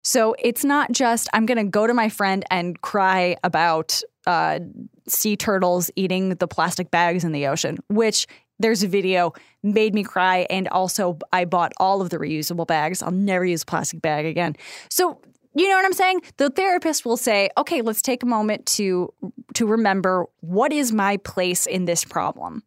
So 0.04 0.36
it's 0.40 0.66
not 0.66 0.92
just, 0.92 1.30
I'm 1.34 1.46
going 1.46 1.58
to 1.58 1.64
go 1.64 1.88
to 1.88 1.94
my 1.94 2.10
friend 2.10 2.44
and 2.52 2.80
cry 2.82 3.38
about 3.44 4.02
uh, 4.26 4.60
sea 5.08 5.38
turtles 5.38 5.90
eating 5.96 6.30
the 6.30 6.48
plastic 6.48 6.92
bags 6.92 7.24
in 7.24 7.32
the 7.32 7.48
ocean, 7.48 7.78
which 7.90 8.28
there's 8.64 8.82
a 8.82 8.88
video 8.88 9.34
made 9.62 9.94
me 9.94 10.04
cry. 10.04 10.48
And 10.50 10.68
also, 10.70 11.20
I 11.32 11.46
bought 11.46 11.74
all 11.78 12.02
of 12.02 12.10
the 12.10 12.18
reusable 12.18 12.66
bags. 12.66 13.04
I'll 13.04 13.12
never 13.12 13.46
use 13.46 13.64
a 13.64 13.66
plastic 13.66 14.02
bag 14.02 14.26
again. 14.26 14.56
So, 14.90 15.20
you 15.56 15.70
know 15.70 15.76
what 15.76 15.86
I'm 15.86 15.94
saying? 15.94 16.22
The 16.38 16.50
therapist 16.50 17.06
will 17.06 17.18
say, 17.18 17.50
"Okay, 17.58 17.82
let's 17.82 18.02
take 18.02 18.24
a 18.24 18.26
moment 18.26 18.66
to 18.78 19.14
to 19.54 19.68
remember 19.68 20.26
what 20.40 20.74
is 20.74 20.92
my 20.92 21.18
place 21.18 21.66
in 21.66 21.86
this 21.86 22.04
problem. 22.04 22.64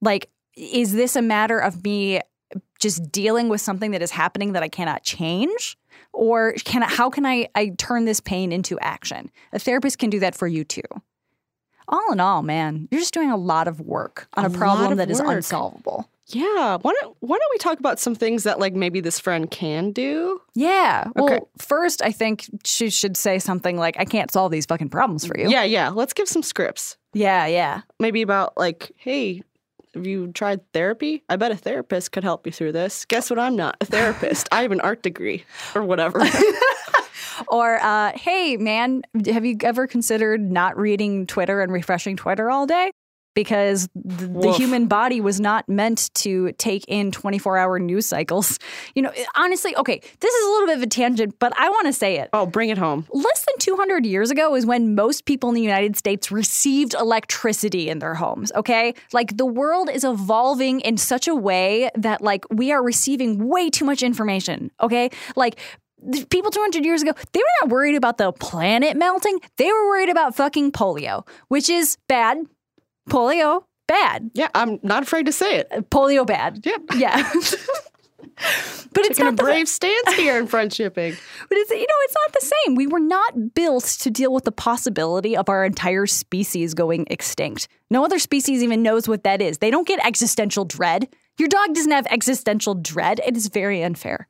Like, 0.00 0.28
is 0.56 0.92
this 0.92 1.16
a 1.16 1.22
matter 1.22 1.58
of 1.58 1.84
me 1.84 2.20
just 2.80 3.10
dealing 3.10 3.48
with 3.48 3.60
something 3.60 3.92
that 3.92 4.02
is 4.02 4.10
happening 4.10 4.52
that 4.52 4.62
I 4.62 4.68
cannot 4.68 5.04
change? 5.04 5.78
Or 6.12 6.54
can 6.64 6.82
how 6.82 7.08
can 7.08 7.24
I, 7.24 7.48
I 7.54 7.70
turn 7.78 8.04
this 8.04 8.20
pain 8.20 8.52
into 8.52 8.78
action? 8.80 9.30
A 9.52 9.58
therapist 9.58 9.98
can 9.98 10.10
do 10.10 10.20
that 10.20 10.34
for 10.34 10.46
you 10.46 10.64
too. 10.64 10.82
All 11.92 12.10
in 12.12 12.18
all, 12.20 12.42
man, 12.42 12.88
you're 12.90 13.00
just 13.00 13.14
doing 13.14 13.30
a 13.30 13.36
lot 13.36 13.68
of 13.68 13.80
work 13.80 14.26
on 14.34 14.44
A 14.44 14.48
a, 14.48 14.50
problem 14.50 14.96
that 14.96 15.10
is 15.10 15.20
work. 15.20 15.36
unsolvable. 15.36 16.08
Yeah. 16.28 16.78
Why 16.80 16.94
don't 17.00 17.16
Why 17.20 17.36
don't 17.36 17.50
we 17.52 17.58
talk 17.58 17.78
about 17.78 18.00
some 18.00 18.14
things 18.14 18.44
that 18.44 18.58
like 18.58 18.74
maybe 18.74 19.00
this 19.00 19.18
friend 19.20 19.50
can 19.50 19.92
do? 19.92 20.40
Yeah. 20.54 21.08
Well, 21.14 21.26
Okay. 21.26 21.40
first, 21.58 22.00
I 22.02 22.10
think 22.10 22.46
she 22.64 22.88
should 22.90 23.16
say 23.16 23.38
something 23.38 23.76
like, 23.76 23.96
I 23.98 24.06
can't 24.06 24.30
solve 24.30 24.50
these 24.50 24.64
fucking 24.66 24.88
problems 24.88 25.26
for 25.26 25.38
you. 25.38 25.50
Yeah. 25.50 25.64
Yeah. 25.64 25.90
Let's 25.90 26.14
give 26.14 26.28
some 26.28 26.42
scripts. 26.42 26.96
Yeah. 27.12 27.46
Yeah. 27.46 27.82
Maybe 28.00 28.22
about 28.22 28.56
like, 28.56 28.92
hey. 28.96 29.42
Have 29.94 30.06
you 30.06 30.28
tried 30.32 30.60
therapy? 30.72 31.22
I 31.28 31.36
bet 31.36 31.52
a 31.52 31.54
therapist 31.56 32.12
could 32.12 32.24
help 32.24 32.46
you 32.46 32.52
through 32.52 32.72
this. 32.72 33.04
Guess 33.04 33.28
what? 33.28 33.38
I'm 33.38 33.56
not 33.56 33.76
a 33.82 33.84
therapist. 33.84 34.48
I 34.50 34.62
have 34.62 34.72
an 34.72 34.80
art 34.80 35.02
degree 35.02 35.44
or 35.74 35.82
whatever. 35.84 36.20
Or, 37.48 37.78
uh, 37.82 38.12
hey, 38.16 38.56
man, 38.56 39.02
have 39.26 39.44
you 39.44 39.56
ever 39.62 39.86
considered 39.86 40.40
not 40.40 40.76
reading 40.76 41.26
Twitter 41.26 41.60
and 41.60 41.72
refreshing 41.72 42.16
Twitter 42.16 42.50
all 42.50 42.66
day? 42.66 42.90
Because 43.34 43.88
the, 43.94 44.26
the 44.26 44.52
human 44.52 44.88
body 44.88 45.22
was 45.22 45.40
not 45.40 45.66
meant 45.66 46.12
to 46.16 46.52
take 46.58 46.84
in 46.86 47.10
24 47.10 47.56
hour 47.56 47.78
news 47.78 48.04
cycles. 48.06 48.58
You 48.94 49.00
know, 49.00 49.12
honestly, 49.34 49.74
okay, 49.74 50.02
this 50.20 50.34
is 50.34 50.46
a 50.46 50.50
little 50.50 50.66
bit 50.66 50.76
of 50.76 50.82
a 50.82 50.86
tangent, 50.86 51.38
but 51.38 51.54
I 51.58 51.70
want 51.70 51.86
to 51.86 51.94
say 51.94 52.18
it. 52.18 52.28
oh, 52.34 52.44
bring 52.44 52.68
it 52.68 52.76
home. 52.76 53.06
Less 53.10 53.46
than 53.46 53.58
200 53.58 54.04
years 54.04 54.30
ago 54.30 54.54
is 54.54 54.66
when 54.66 54.94
most 54.94 55.24
people 55.24 55.48
in 55.48 55.54
the 55.54 55.62
United 55.62 55.96
States 55.96 56.30
received 56.30 56.92
electricity 56.92 57.88
in 57.88 58.00
their 58.00 58.14
homes, 58.14 58.52
okay? 58.54 58.92
Like 59.14 59.38
the 59.38 59.46
world 59.46 59.88
is 59.88 60.04
evolving 60.04 60.80
in 60.80 60.98
such 60.98 61.26
a 61.26 61.34
way 61.34 61.88
that 61.94 62.20
like 62.20 62.44
we 62.50 62.70
are 62.70 62.82
receiving 62.82 63.48
way 63.48 63.70
too 63.70 63.86
much 63.86 64.02
information, 64.02 64.70
okay? 64.82 65.08
Like 65.34 65.58
people 66.30 66.50
200 66.50 66.84
years 66.84 67.02
ago, 67.02 67.12
they 67.32 67.40
were 67.40 67.62
not 67.62 67.70
worried 67.70 67.96
about 67.96 68.18
the 68.18 68.32
planet 68.32 68.96
melting. 68.96 69.38
They 69.56 69.66
were 69.66 69.86
worried 69.86 70.08
about 70.08 70.34
fucking 70.34 70.72
polio, 70.72 71.26
which 71.48 71.68
is 71.68 71.96
bad. 72.08 72.38
Polio, 73.08 73.64
bad. 73.88 74.30
Yeah, 74.34 74.48
I'm 74.54 74.78
not 74.82 75.02
afraid 75.02 75.26
to 75.26 75.32
say 75.32 75.56
it. 75.56 75.68
Uh, 75.70 75.80
polio, 75.80 76.26
bad. 76.26 76.64
Yeah. 76.64 76.76
Yeah. 76.96 77.32
but 78.92 79.04
it's 79.06 79.18
a 79.18 79.24
not 79.24 79.36
the 79.36 79.42
brave 79.42 79.68
stance 79.68 80.14
here 80.14 80.38
in 80.38 80.46
friendshipping. 80.46 81.18
But 81.48 81.58
it's 81.58 81.70
you 81.70 81.78
know 81.78 82.00
it's 82.02 82.14
not 82.26 82.40
the 82.40 82.52
same. 82.64 82.74
We 82.76 82.86
were 82.86 83.00
not 83.00 83.54
built 83.54 83.84
to 84.00 84.10
deal 84.10 84.32
with 84.32 84.44
the 84.44 84.52
possibility 84.52 85.36
of 85.36 85.48
our 85.48 85.64
entire 85.64 86.06
species 86.06 86.74
going 86.74 87.06
extinct. 87.10 87.68
No 87.90 88.04
other 88.04 88.18
species 88.18 88.62
even 88.62 88.82
knows 88.82 89.08
what 89.08 89.24
that 89.24 89.42
is. 89.42 89.58
They 89.58 89.70
don't 89.70 89.86
get 89.86 90.04
existential 90.04 90.64
dread. 90.64 91.08
Your 91.38 91.48
dog 91.48 91.74
doesn't 91.74 91.90
have 91.90 92.06
existential 92.06 92.74
dread. 92.74 93.20
It 93.26 93.36
is 93.36 93.48
very 93.48 93.82
unfair. 93.82 94.28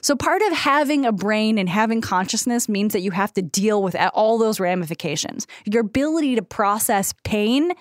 So 0.00 0.16
part 0.16 0.42
of 0.42 0.52
having 0.52 1.04
a 1.04 1.12
brain 1.12 1.58
and 1.58 1.68
having 1.68 2.00
consciousness 2.00 2.68
means 2.68 2.92
that 2.92 3.00
you 3.00 3.10
have 3.10 3.32
to 3.34 3.42
deal 3.42 3.82
with 3.82 3.96
all 4.14 4.38
those 4.38 4.60
ramifications. 4.60 5.46
Your 5.64 5.82
ability 5.82 6.36
to 6.36 6.42
process 6.42 7.14
pain 7.24 7.72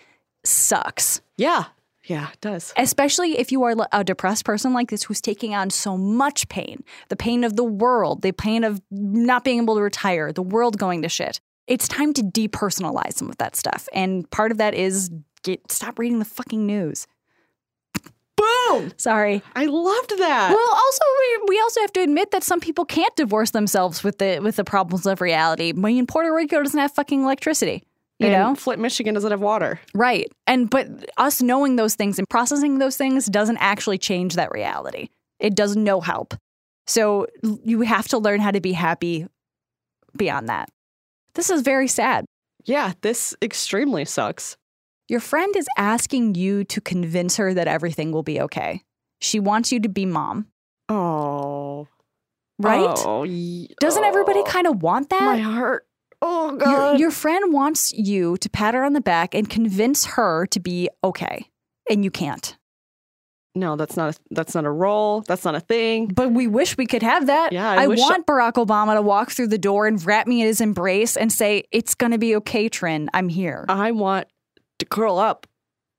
sucks. 0.43 1.21
Yeah. 1.37 1.65
Yeah, 2.05 2.29
it 2.33 2.41
does. 2.41 2.73
Especially 2.75 3.37
if 3.37 3.51
you 3.51 3.63
are 3.63 3.75
a 3.91 4.03
depressed 4.03 4.43
person 4.43 4.73
like 4.73 4.89
this 4.89 5.03
who's 5.03 5.21
taking 5.21 5.53
on 5.53 5.69
so 5.69 5.95
much 5.95 6.49
pain 6.49 6.83
the 7.09 7.15
pain 7.15 7.43
of 7.43 7.55
the 7.55 7.63
world, 7.63 8.23
the 8.23 8.31
pain 8.31 8.63
of 8.63 8.81
not 8.89 9.43
being 9.43 9.61
able 9.61 9.75
to 9.75 9.81
retire, 9.81 10.33
the 10.33 10.41
world 10.41 10.79
going 10.79 11.03
to 11.03 11.09
shit. 11.09 11.39
It's 11.67 11.87
time 11.87 12.13
to 12.13 12.23
depersonalize 12.23 13.13
some 13.13 13.29
of 13.29 13.37
that 13.37 13.55
stuff. 13.55 13.87
And 13.93 14.29
part 14.31 14.51
of 14.51 14.57
that 14.57 14.73
is 14.73 15.11
get 15.43 15.71
stop 15.71 15.99
reading 15.99 16.17
the 16.17 16.25
fucking 16.25 16.65
news. 16.65 17.05
Boom! 18.69 18.91
Sorry. 18.97 19.41
I 19.55 19.65
loved 19.65 20.17
that. 20.17 20.51
Well, 20.51 20.73
also 20.73 21.03
we, 21.19 21.45
we 21.49 21.59
also 21.59 21.81
have 21.81 21.93
to 21.93 22.01
admit 22.01 22.31
that 22.31 22.43
some 22.43 22.59
people 22.59 22.85
can't 22.85 23.15
divorce 23.15 23.51
themselves 23.51 24.03
with 24.03 24.17
the 24.19 24.39
with 24.41 24.55
the 24.55 24.63
problems 24.63 25.05
of 25.05 25.21
reality. 25.21 25.69
I 25.69 25.79
mean, 25.79 26.05
Puerto 26.05 26.33
Rico 26.33 26.61
doesn't 26.61 26.79
have 26.79 26.91
fucking 26.91 27.23
electricity. 27.23 27.83
You 28.19 28.27
and 28.27 28.33
know? 28.33 28.55
Flint, 28.55 28.81
Michigan 28.81 29.13
doesn't 29.13 29.31
have 29.31 29.41
water. 29.41 29.79
Right. 29.93 30.31
And 30.45 30.69
but 30.69 30.87
us 31.17 31.41
knowing 31.41 31.77
those 31.77 31.95
things 31.95 32.19
and 32.19 32.27
processing 32.29 32.77
those 32.79 32.97
things 32.97 33.25
doesn't 33.27 33.57
actually 33.57 33.97
change 33.97 34.35
that 34.35 34.51
reality. 34.51 35.09
It 35.39 35.55
does 35.55 35.75
no 35.75 36.01
help. 36.01 36.33
So 36.85 37.27
you 37.63 37.81
have 37.81 38.07
to 38.09 38.17
learn 38.17 38.41
how 38.41 38.51
to 38.51 38.59
be 38.59 38.73
happy 38.73 39.27
beyond 40.17 40.49
that. 40.49 40.69
This 41.35 41.49
is 41.49 41.61
very 41.61 41.87
sad. 41.87 42.25
Yeah, 42.65 42.93
this 43.01 43.35
extremely 43.41 44.05
sucks. 44.05 44.57
Your 45.09 45.19
friend 45.19 45.55
is 45.55 45.67
asking 45.77 46.35
you 46.35 46.63
to 46.65 46.79
convince 46.79 47.37
her 47.37 47.53
that 47.53 47.67
everything 47.67 48.11
will 48.11 48.23
be 48.23 48.39
okay. 48.41 48.83
She 49.19 49.39
wants 49.39 49.71
you 49.71 49.79
to 49.81 49.89
be 49.89 50.05
mom. 50.05 50.47
Oh. 50.87 51.87
Right? 52.59 52.93
Oh, 53.05 53.23
ye- 53.23 53.69
Doesn't 53.79 54.03
everybody 54.03 54.39
oh, 54.39 54.43
kind 54.43 54.67
of 54.67 54.81
want 54.83 55.09
that? 55.09 55.21
My 55.23 55.37
heart. 55.39 55.85
Oh, 56.21 56.49
Your, 56.49 56.57
God. 56.57 56.99
your 56.99 57.11
friend 57.11 57.53
wants 57.53 57.93
you 57.93 58.35
to 58.37 58.49
pat 58.49 58.73
her 58.73 58.83
on 58.83 58.93
the 58.93 59.01
back 59.01 59.33
and 59.33 59.49
convince 59.49 60.05
her 60.05 60.45
to 60.47 60.59
be 60.59 60.89
okay, 61.03 61.47
and 61.89 62.03
you 62.03 62.11
can't. 62.11 62.57
no, 63.55 63.77
that's 63.77 63.95
not 63.95 64.15
a, 64.15 64.19
that's 64.31 64.53
not 64.53 64.65
a 64.65 64.69
role. 64.71 65.21
That's 65.21 65.45
not 65.45 65.55
a 65.55 65.61
thing. 65.61 66.07
But 66.07 66.33
we 66.33 66.45
wish 66.47 66.77
we 66.77 66.85
could 66.85 67.03
have 67.03 67.27
that. 67.27 67.53
Yeah, 67.53 67.69
I 67.69 67.87
wish- 67.87 67.99
want 67.99 68.25
Barack 68.27 68.53
Obama 68.53 68.95
to 68.95 69.01
walk 69.01 69.31
through 69.31 69.47
the 69.47 69.57
door 69.57 69.87
and 69.87 70.03
wrap 70.05 70.27
me 70.27 70.41
in 70.41 70.47
his 70.47 70.59
embrace 70.59 71.15
and 71.15 71.31
say, 71.31 71.63
"It's 71.71 71.95
going 71.95 72.11
to 72.11 72.17
be 72.19 72.35
okay, 72.37 72.67
Trin. 72.67 73.09
I'm 73.13 73.29
here." 73.29 73.65
I 73.69 73.91
want 73.91 74.27
to 74.79 74.85
curl 74.85 75.17
up 75.19 75.47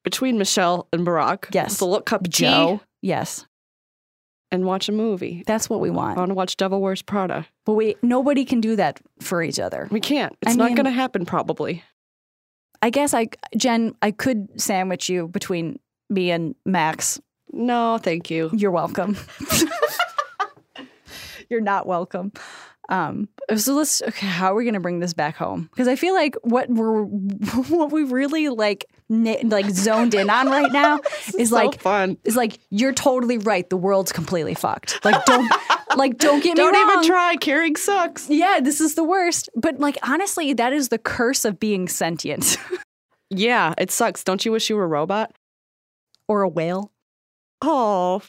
between 0.05 0.39
Michelle 0.39 0.89
and 0.93 1.07
Barack. 1.07 1.53
Yes. 1.55 1.73
With 1.73 1.83
look 1.83 1.89
little 1.91 2.03
cup 2.03 2.27
of 2.27 2.33
tea 2.33 2.45
Joe. 2.45 2.81
Yes, 3.03 3.47
and 4.51 4.65
watch 4.67 4.89
a 4.89 4.93
movie. 4.93 5.45
that's 5.47 5.71
what 5.71 5.81
we 5.81 5.91
want. 5.91 6.17
I 6.19 6.21
want. 6.21 6.31
to 6.31 6.35
watch 6.35 6.57
Devil 6.57 6.81
Wears 6.81 7.03
Prada. 7.03 7.47
But 7.65 7.75
we 7.75 7.97
nobody 8.03 8.45
can 8.45 8.61
do 8.61 8.77
that 8.77 9.01
for 9.21 9.43
each 9.43 9.59
other. 9.61 9.89
We 9.91 10.01
can't. 10.01 10.37
It's 10.43 10.53
I 10.53 10.57
not 10.57 10.67
mean- 10.67 10.75
going 10.75 10.85
to 10.87 10.91
happen, 10.91 11.25
probably. 11.25 11.85
I 12.83 12.89
guess 12.91 13.13
I, 13.13 13.29
Jen, 13.57 13.95
I 14.01 14.11
could 14.11 14.59
sandwich 14.61 15.11
you 15.11 15.29
between 15.29 15.79
me 16.09 16.31
and 16.31 16.55
Max. 16.65 17.21
No, 17.53 17.99
thank 17.99 18.31
you. 18.31 18.49
You're 18.55 18.71
welcome. 18.71 19.19
You're 21.51 21.61
not 21.61 21.87
welcome. 21.87 22.33
Um, 22.91 23.29
so 23.57 23.75
let's. 23.75 24.03
Okay, 24.03 24.27
how 24.27 24.53
are 24.53 24.55
we 24.57 24.65
going 24.65 24.75
to 24.75 24.81
bring 24.81 24.99
this 24.99 25.15
back 25.15 25.37
home? 25.37 25.69
Because 25.71 25.89
I 25.89 25.97
feel 25.97 26.13
like 26.13 26.35
what 26.43 26.69
we're 26.69 27.03
what 27.69 27.93
we 27.93 28.03
really 28.03 28.49
like 28.49 28.87
na- 29.09 29.37
like 29.45 29.71
zoned 29.71 30.13
in 30.15 30.29
on 30.29 30.49
right 30.49 30.73
now 30.73 30.99
is 31.39 31.51
so 31.51 31.55
like 31.55 31.81
fun. 31.81 32.19
is 32.25 32.37
like 32.37 32.59
you're 32.71 32.93
totally 32.93 33.39
right. 33.39 33.69
The 33.71 33.77
world's 33.77 34.11
completely 34.13 34.55
fucked. 34.55 35.05
Like 35.05 35.25
don't 35.25 35.51
like 35.97 36.19
don't 36.19 36.43
get 36.43 36.57
me 36.59 36.63
Don't 36.65 36.75
even 36.75 37.05
try. 37.05 37.37
Caring 37.37 37.77
sucks. 37.77 38.29
Yeah, 38.29 38.59
this 38.61 38.81
is 38.81 38.97
the 38.97 39.05
worst. 39.05 39.49
But 39.55 39.79
like 39.79 39.97
honestly, 40.03 40.53
that 40.55 40.73
is 40.73 40.89
the 40.89 40.99
curse 40.99 41.45
of 41.45 41.59
being 41.61 41.87
sentient 41.89 42.57
Yeah, 43.31 43.75
it 43.79 43.93
sucks. 43.93 44.25
Don't 44.25 44.45
you 44.45 44.51
wish 44.51 44.69
you 44.69 44.75
were 44.77 44.85
a 44.85 44.89
robot? 44.89 45.33
or 46.29 46.43
a 46.43 46.49
whale. 46.49 46.93
Oh, 47.61 48.23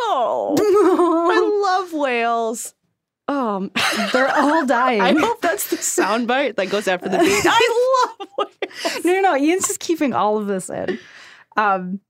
oh, 0.00 0.56
I 0.60 1.80
love 1.80 1.92
whales. 1.92 2.74
Um, 3.32 3.70
They're 4.12 4.30
all 4.30 4.66
dying. 4.66 5.00
I 5.02 5.18
hope 5.18 5.40
that's 5.40 5.70
the 5.70 5.76
soundbite 5.76 6.56
that 6.56 6.70
goes 6.70 6.88
after 6.88 7.08
the 7.08 7.18
beat. 7.18 7.42
I 7.46 8.14
love 8.18 8.28
whales. 8.38 9.04
no, 9.04 9.12
no, 9.12 9.20
no. 9.20 9.36
Ian's 9.36 9.66
just 9.66 9.80
keeping 9.80 10.12
all 10.12 10.38
of 10.38 10.46
this 10.46 10.68
in. 10.70 10.98
Um, 11.56 12.00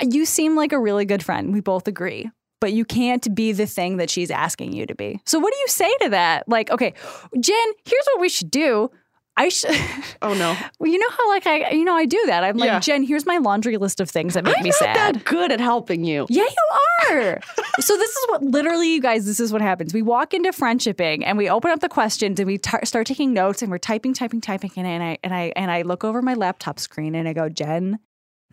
you 0.00 0.24
seem 0.26 0.56
like 0.56 0.72
a 0.72 0.78
really 0.78 1.04
good 1.04 1.22
friend. 1.24 1.52
We 1.52 1.60
both 1.60 1.88
agree. 1.88 2.30
But 2.60 2.72
you 2.72 2.84
can't 2.84 3.34
be 3.34 3.52
the 3.52 3.66
thing 3.66 3.98
that 3.98 4.08
she's 4.08 4.30
asking 4.30 4.72
you 4.72 4.86
to 4.86 4.94
be. 4.94 5.20
So 5.26 5.38
what 5.38 5.52
do 5.52 5.58
you 5.58 5.68
say 5.68 5.94
to 6.02 6.08
that? 6.10 6.48
Like, 6.48 6.70
okay, 6.70 6.94
Jen, 7.38 7.66
here's 7.84 8.06
what 8.14 8.20
we 8.20 8.30
should 8.30 8.50
do. 8.50 8.90
I 9.36 9.48
should. 9.50 9.70
Oh 10.22 10.32
no, 10.32 10.56
well, 10.78 10.90
you 10.90 10.98
know 10.98 11.10
how 11.10 11.28
like 11.28 11.46
I, 11.46 11.70
you 11.70 11.84
know, 11.84 11.94
I 11.94 12.06
do 12.06 12.20
that. 12.26 12.42
I'm 12.42 12.56
like, 12.56 12.68
Yeah. 12.68 12.80
Jen, 12.80 13.02
here's 13.02 13.26
my 13.26 13.36
laundry 13.36 13.76
list 13.76 14.00
of 14.00 14.08
things 14.10 14.32
that 14.34 14.44
make 14.44 14.56
I'm 14.56 14.62
me 14.64 14.70
not 14.70 14.78
sad. 14.78 15.14
that 15.16 15.24
good 15.24 15.52
at 15.52 15.60
helping 15.60 16.04
you. 16.04 16.26
Yeah, 16.30 16.44
you 16.44 17.10
are. 17.18 17.40
so 17.80 17.96
this 17.96 18.10
is 18.10 18.26
what 18.30 18.42
literally, 18.42 18.94
you 18.94 19.00
guys. 19.02 19.26
This 19.26 19.38
is 19.38 19.52
what 19.52 19.60
happens. 19.60 19.92
We 19.92 20.00
walk 20.00 20.32
into 20.32 20.50
friendshipping 20.52 21.22
and 21.24 21.36
we 21.36 21.50
open 21.50 21.70
up 21.70 21.80
the 21.80 21.88
questions 21.90 22.40
and 22.40 22.46
we 22.46 22.56
tar- 22.56 22.84
start 22.86 23.06
taking 23.06 23.34
notes 23.34 23.60
and 23.60 23.70
we're 23.70 23.76
typing, 23.78 24.14
typing, 24.14 24.40
typing, 24.40 24.72
and, 24.76 24.86
and 24.86 25.02
I 25.02 25.18
and 25.22 25.34
I 25.34 25.52
and 25.54 25.70
I 25.70 25.82
look 25.82 26.02
over 26.02 26.22
my 26.22 26.34
laptop 26.34 26.80
screen 26.80 27.14
and 27.14 27.28
I 27.28 27.34
go, 27.34 27.48
Jen. 27.50 27.98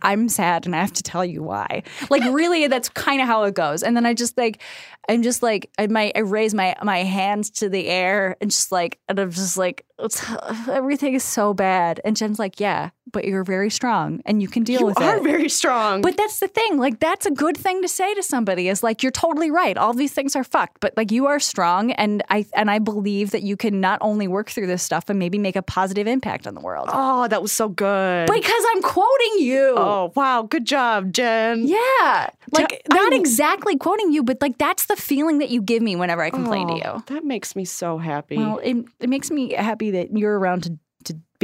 I'm 0.03 0.29
sad 0.29 0.65
and 0.65 0.75
I 0.75 0.79
have 0.79 0.93
to 0.93 1.03
tell 1.03 1.25
you 1.25 1.43
why. 1.43 1.83
Like 2.09 2.23
really 2.31 2.67
that's 2.67 2.89
kind 2.89 3.21
of 3.21 3.27
how 3.27 3.43
it 3.43 3.55
goes. 3.55 3.83
And 3.83 3.95
then 3.95 4.05
I 4.05 4.13
just 4.13 4.37
like 4.37 4.61
I'm 5.09 5.23
just 5.23 5.41
like 5.41 5.69
I 5.77 5.87
might 5.87 6.13
I 6.15 6.19
raise 6.19 6.53
my 6.53 6.75
my 6.83 6.99
hands 7.03 7.49
to 7.51 7.69
the 7.69 7.87
air 7.87 8.35
and 8.41 8.51
just 8.51 8.71
like 8.71 8.99
and 9.07 9.19
I'm 9.19 9.31
just 9.31 9.57
like 9.57 9.85
it's, 9.99 10.29
uh, 10.29 10.65
everything 10.71 11.13
is 11.13 11.23
so 11.23 11.53
bad. 11.53 12.01
And 12.03 12.15
Jen's 12.17 12.39
like, 12.39 12.59
"Yeah, 12.59 12.89
but 13.13 13.23
you're 13.23 13.45
very 13.45 13.69
strong 13.69 14.21
and 14.25 14.41
you 14.41 14.49
can 14.49 14.63
deal 14.63 14.81
You 14.81 14.85
with 14.87 14.97
it. 14.99 15.03
You 15.03 15.07
are 15.09 15.21
very 15.21 15.47
strong. 15.47 16.01
But 16.01 16.17
that's 16.17 16.39
the 16.39 16.49
thing. 16.49 16.77
Like, 16.77 16.99
that's 16.99 17.25
a 17.25 17.31
good 17.31 17.55
thing 17.55 17.81
to 17.81 17.87
say 17.87 18.13
to 18.15 18.21
somebody 18.23 18.67
is 18.67 18.83
like, 18.83 19.01
you're 19.01 19.11
totally 19.13 19.49
right. 19.51 19.77
All 19.77 19.93
these 19.93 20.11
things 20.11 20.35
are 20.35 20.43
fucked, 20.43 20.81
but 20.81 20.93
like, 20.97 21.11
you 21.11 21.27
are 21.27 21.39
strong. 21.39 21.91
And 21.93 22.21
I, 22.29 22.45
and 22.53 22.69
I 22.69 22.79
believe 22.79 23.31
that 23.31 23.43
you 23.43 23.55
can 23.55 23.79
not 23.79 23.99
only 24.01 24.27
work 24.27 24.49
through 24.49 24.67
this 24.67 24.83
stuff, 24.83 25.05
but 25.05 25.15
maybe 25.15 25.37
make 25.37 25.55
a 25.55 25.61
positive 25.61 26.07
impact 26.07 26.45
on 26.47 26.55
the 26.55 26.61
world. 26.61 26.89
oh, 26.91 27.27
that 27.29 27.41
was 27.41 27.51
so 27.53 27.69
good. 27.69 28.27
Because 28.27 28.63
I'm 28.75 28.81
quoting 28.81 29.37
you. 29.37 29.75
Oh 29.77 30.11
wow, 30.15 30.41
good 30.41 30.65
job, 30.65 31.13
Jen. 31.13 31.65
Yeah. 31.67 32.29
Like, 32.51 32.83
I- 32.91 32.93
not 32.93 33.13
exactly 33.13 33.77
quoting 33.77 34.11
you, 34.11 34.23
but 34.23 34.41
like, 34.41 34.57
that's 34.57 34.87
the 34.87 34.95
feeling 34.95 35.37
that 35.37 35.49
you 35.49 35.61
give 35.61 35.81
me 35.81 35.95
whenever 35.95 36.21
I 36.21 36.29
complain 36.31 36.67
to 36.67 36.73
Oh, 36.73 36.95
you. 36.97 37.03
That 37.07 37.23
makes 37.23 37.55
me 37.55 37.63
so 37.65 37.97
happy. 37.99 38.37
Well, 38.37 38.57
it, 38.63 38.77
it 38.99 39.09
makes 39.09 39.29
me 39.31 39.53
happy 39.53 39.91
that 39.91 40.17
you're 40.17 40.37
around 40.39 40.63
to, 40.63 40.77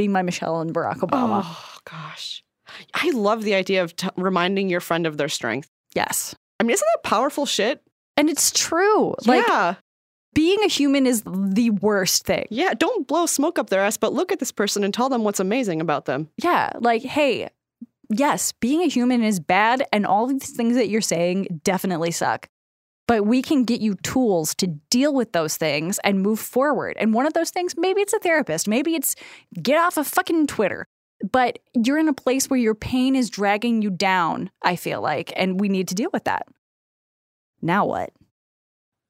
to 0.00 0.08
be 0.08 0.12
my 0.12 0.22
Michelle 0.22 0.60
and 0.60 0.72
Barack 0.74 0.98
Obama. 0.98 1.42
oh 1.44 1.76
gosh, 1.84 2.42
I 2.94 3.10
love 3.10 3.42
the 3.42 3.54
idea 3.54 3.82
of 3.82 3.94
t- 3.96 4.08
reminding 4.16 4.68
your 4.68 4.80
friend 4.80 5.06
of 5.06 5.16
their 5.16 5.28
strength. 5.28 5.68
Yes. 5.94 6.34
I 6.58 6.62
mean, 6.62 6.72
isn't 6.72 6.88
that 6.94 7.08
powerful 7.08 7.46
shit? 7.46 7.82
And 8.16 8.28
it's 8.28 8.50
true. 8.50 9.14
Like, 9.26 9.46
yeah, 9.46 9.74
being 10.34 10.58
a 10.62 10.68
human 10.68 11.06
is 11.06 11.22
the 11.26 11.70
worst 11.70 12.24
thing. 12.24 12.46
yeah. 12.50 12.74
Don't 12.74 13.06
blow 13.06 13.26
smoke 13.26 13.58
up 13.58 13.70
their 13.70 13.80
ass, 13.80 13.96
but 13.96 14.12
look 14.12 14.30
at 14.30 14.38
this 14.38 14.52
person 14.52 14.84
and 14.84 14.92
tell 14.92 15.08
them 15.08 15.24
what's 15.24 15.40
amazing 15.40 15.80
about 15.80 16.04
them. 16.04 16.28
Yeah, 16.42 16.70
like, 16.80 17.02
hey, 17.02 17.48
yes, 18.10 18.52
being 18.52 18.82
a 18.82 18.88
human 18.88 19.22
is 19.24 19.40
bad, 19.40 19.84
and 19.92 20.06
all 20.06 20.26
these 20.26 20.50
things 20.50 20.76
that 20.76 20.88
you're 20.88 21.00
saying 21.00 21.60
definitely 21.64 22.10
suck. 22.10 22.48
But 23.10 23.26
we 23.26 23.42
can 23.42 23.64
get 23.64 23.80
you 23.80 23.96
tools 23.96 24.54
to 24.54 24.68
deal 24.68 25.12
with 25.12 25.32
those 25.32 25.56
things 25.56 25.98
and 26.04 26.22
move 26.22 26.38
forward. 26.38 26.96
And 27.00 27.12
one 27.12 27.26
of 27.26 27.32
those 27.32 27.50
things, 27.50 27.74
maybe 27.76 28.00
it's 28.02 28.12
a 28.12 28.20
therapist, 28.20 28.68
maybe 28.68 28.94
it's 28.94 29.16
get 29.60 29.78
off 29.78 29.96
of 29.96 30.06
fucking 30.06 30.46
Twitter. 30.46 30.86
But 31.32 31.58
you're 31.74 31.98
in 31.98 32.08
a 32.08 32.12
place 32.12 32.48
where 32.48 32.60
your 32.60 32.76
pain 32.76 33.16
is 33.16 33.28
dragging 33.28 33.82
you 33.82 33.90
down, 33.90 34.48
I 34.62 34.76
feel 34.76 35.00
like, 35.00 35.32
and 35.34 35.58
we 35.58 35.68
need 35.68 35.88
to 35.88 35.96
deal 35.96 36.10
with 36.12 36.22
that. 36.22 36.46
Now 37.60 37.84
what? 37.84 38.12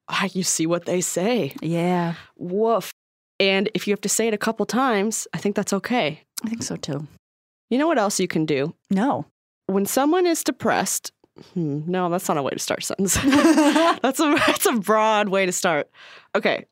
Ah, 0.08 0.30
you 0.32 0.44
see 0.44 0.66
what 0.66 0.86
they 0.86 1.02
say. 1.02 1.54
Yeah, 1.60 2.14
Woof. 2.38 2.90
And 3.38 3.68
if 3.74 3.86
you 3.86 3.92
have 3.92 4.00
to 4.00 4.08
say 4.08 4.28
it 4.28 4.32
a 4.32 4.38
couple 4.38 4.64
times, 4.64 5.28
I 5.34 5.38
think 5.38 5.56
that's 5.56 5.74
okay. 5.74 6.22
I 6.42 6.48
think 6.48 6.62
so 6.62 6.76
too. 6.76 7.06
You 7.68 7.76
know 7.76 7.86
what 7.86 7.98
else 7.98 8.18
you 8.18 8.28
can 8.28 8.46
do? 8.46 8.74
No. 8.88 9.26
When 9.66 9.84
someone 9.84 10.24
is 10.24 10.42
depressed, 10.42 11.12
hmm, 11.54 11.80
no, 11.86 12.08
that's 12.08 12.28
not 12.28 12.36
a 12.36 12.42
way 12.42 12.50
to 12.50 12.58
start 12.58 12.82
a 12.82 12.86
sentence. 12.86 13.14
that's 14.02 14.20
a 14.20 14.34
that's 14.46 14.66
a 14.66 14.72
broad 14.72 15.28
way 15.28 15.46
to 15.46 15.52
start. 15.52 15.90
Okay. 16.34 16.66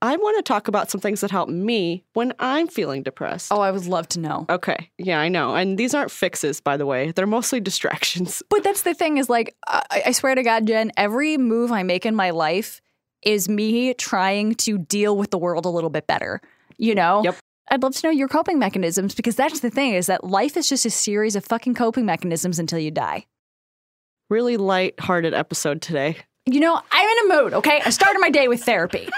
I 0.00 0.16
want 0.16 0.36
to 0.38 0.42
talk 0.42 0.68
about 0.68 0.90
some 0.90 1.00
things 1.00 1.22
that 1.22 1.32
help 1.32 1.48
me 1.48 2.04
when 2.12 2.32
I'm 2.38 2.68
feeling 2.68 3.02
depressed. 3.02 3.50
Oh, 3.50 3.60
I 3.60 3.72
would 3.72 3.86
love 3.86 4.08
to 4.10 4.20
know. 4.20 4.46
Okay. 4.48 4.90
Yeah, 4.96 5.18
I 5.18 5.28
know. 5.28 5.56
And 5.56 5.76
these 5.76 5.92
aren't 5.92 6.12
fixes, 6.12 6.60
by 6.60 6.76
the 6.76 6.86
way. 6.86 7.10
They're 7.10 7.26
mostly 7.26 7.60
distractions. 7.60 8.42
But 8.48 8.62
that's 8.62 8.82
the 8.82 8.94
thing 8.94 9.18
is 9.18 9.28
like, 9.28 9.54
I, 9.66 10.02
I 10.06 10.12
swear 10.12 10.34
to 10.34 10.42
God, 10.42 10.66
Jen, 10.66 10.92
every 10.96 11.36
move 11.36 11.72
I 11.72 11.82
make 11.82 12.06
in 12.06 12.14
my 12.14 12.30
life 12.30 12.80
is 13.22 13.48
me 13.48 13.92
trying 13.94 14.54
to 14.56 14.78
deal 14.78 15.16
with 15.16 15.30
the 15.30 15.38
world 15.38 15.64
a 15.64 15.68
little 15.68 15.90
bit 15.90 16.06
better. 16.06 16.40
You 16.76 16.94
know? 16.94 17.22
Yep. 17.24 17.36
I'd 17.70 17.82
love 17.82 17.94
to 17.96 18.06
know 18.06 18.10
your 18.10 18.28
coping 18.28 18.58
mechanisms 18.58 19.14
because 19.14 19.36
that's 19.36 19.60
the 19.60 19.70
thing 19.70 19.94
is 19.94 20.06
that 20.06 20.24
life 20.24 20.56
is 20.56 20.68
just 20.68 20.86
a 20.86 20.90
series 20.90 21.36
of 21.36 21.44
fucking 21.44 21.74
coping 21.74 22.06
mechanisms 22.06 22.58
until 22.58 22.78
you 22.78 22.90
die. 22.90 23.26
Really 24.28 24.56
light-hearted 24.56 25.34
episode 25.34 25.80
today. 25.80 26.16
You 26.46 26.60
know, 26.60 26.80
I'm 26.90 27.08
in 27.08 27.30
a 27.30 27.42
mood, 27.42 27.54
okay? 27.54 27.80
I 27.84 27.90
started 27.90 28.20
my 28.20 28.30
day 28.30 28.48
with 28.48 28.62
therapy. 28.62 29.08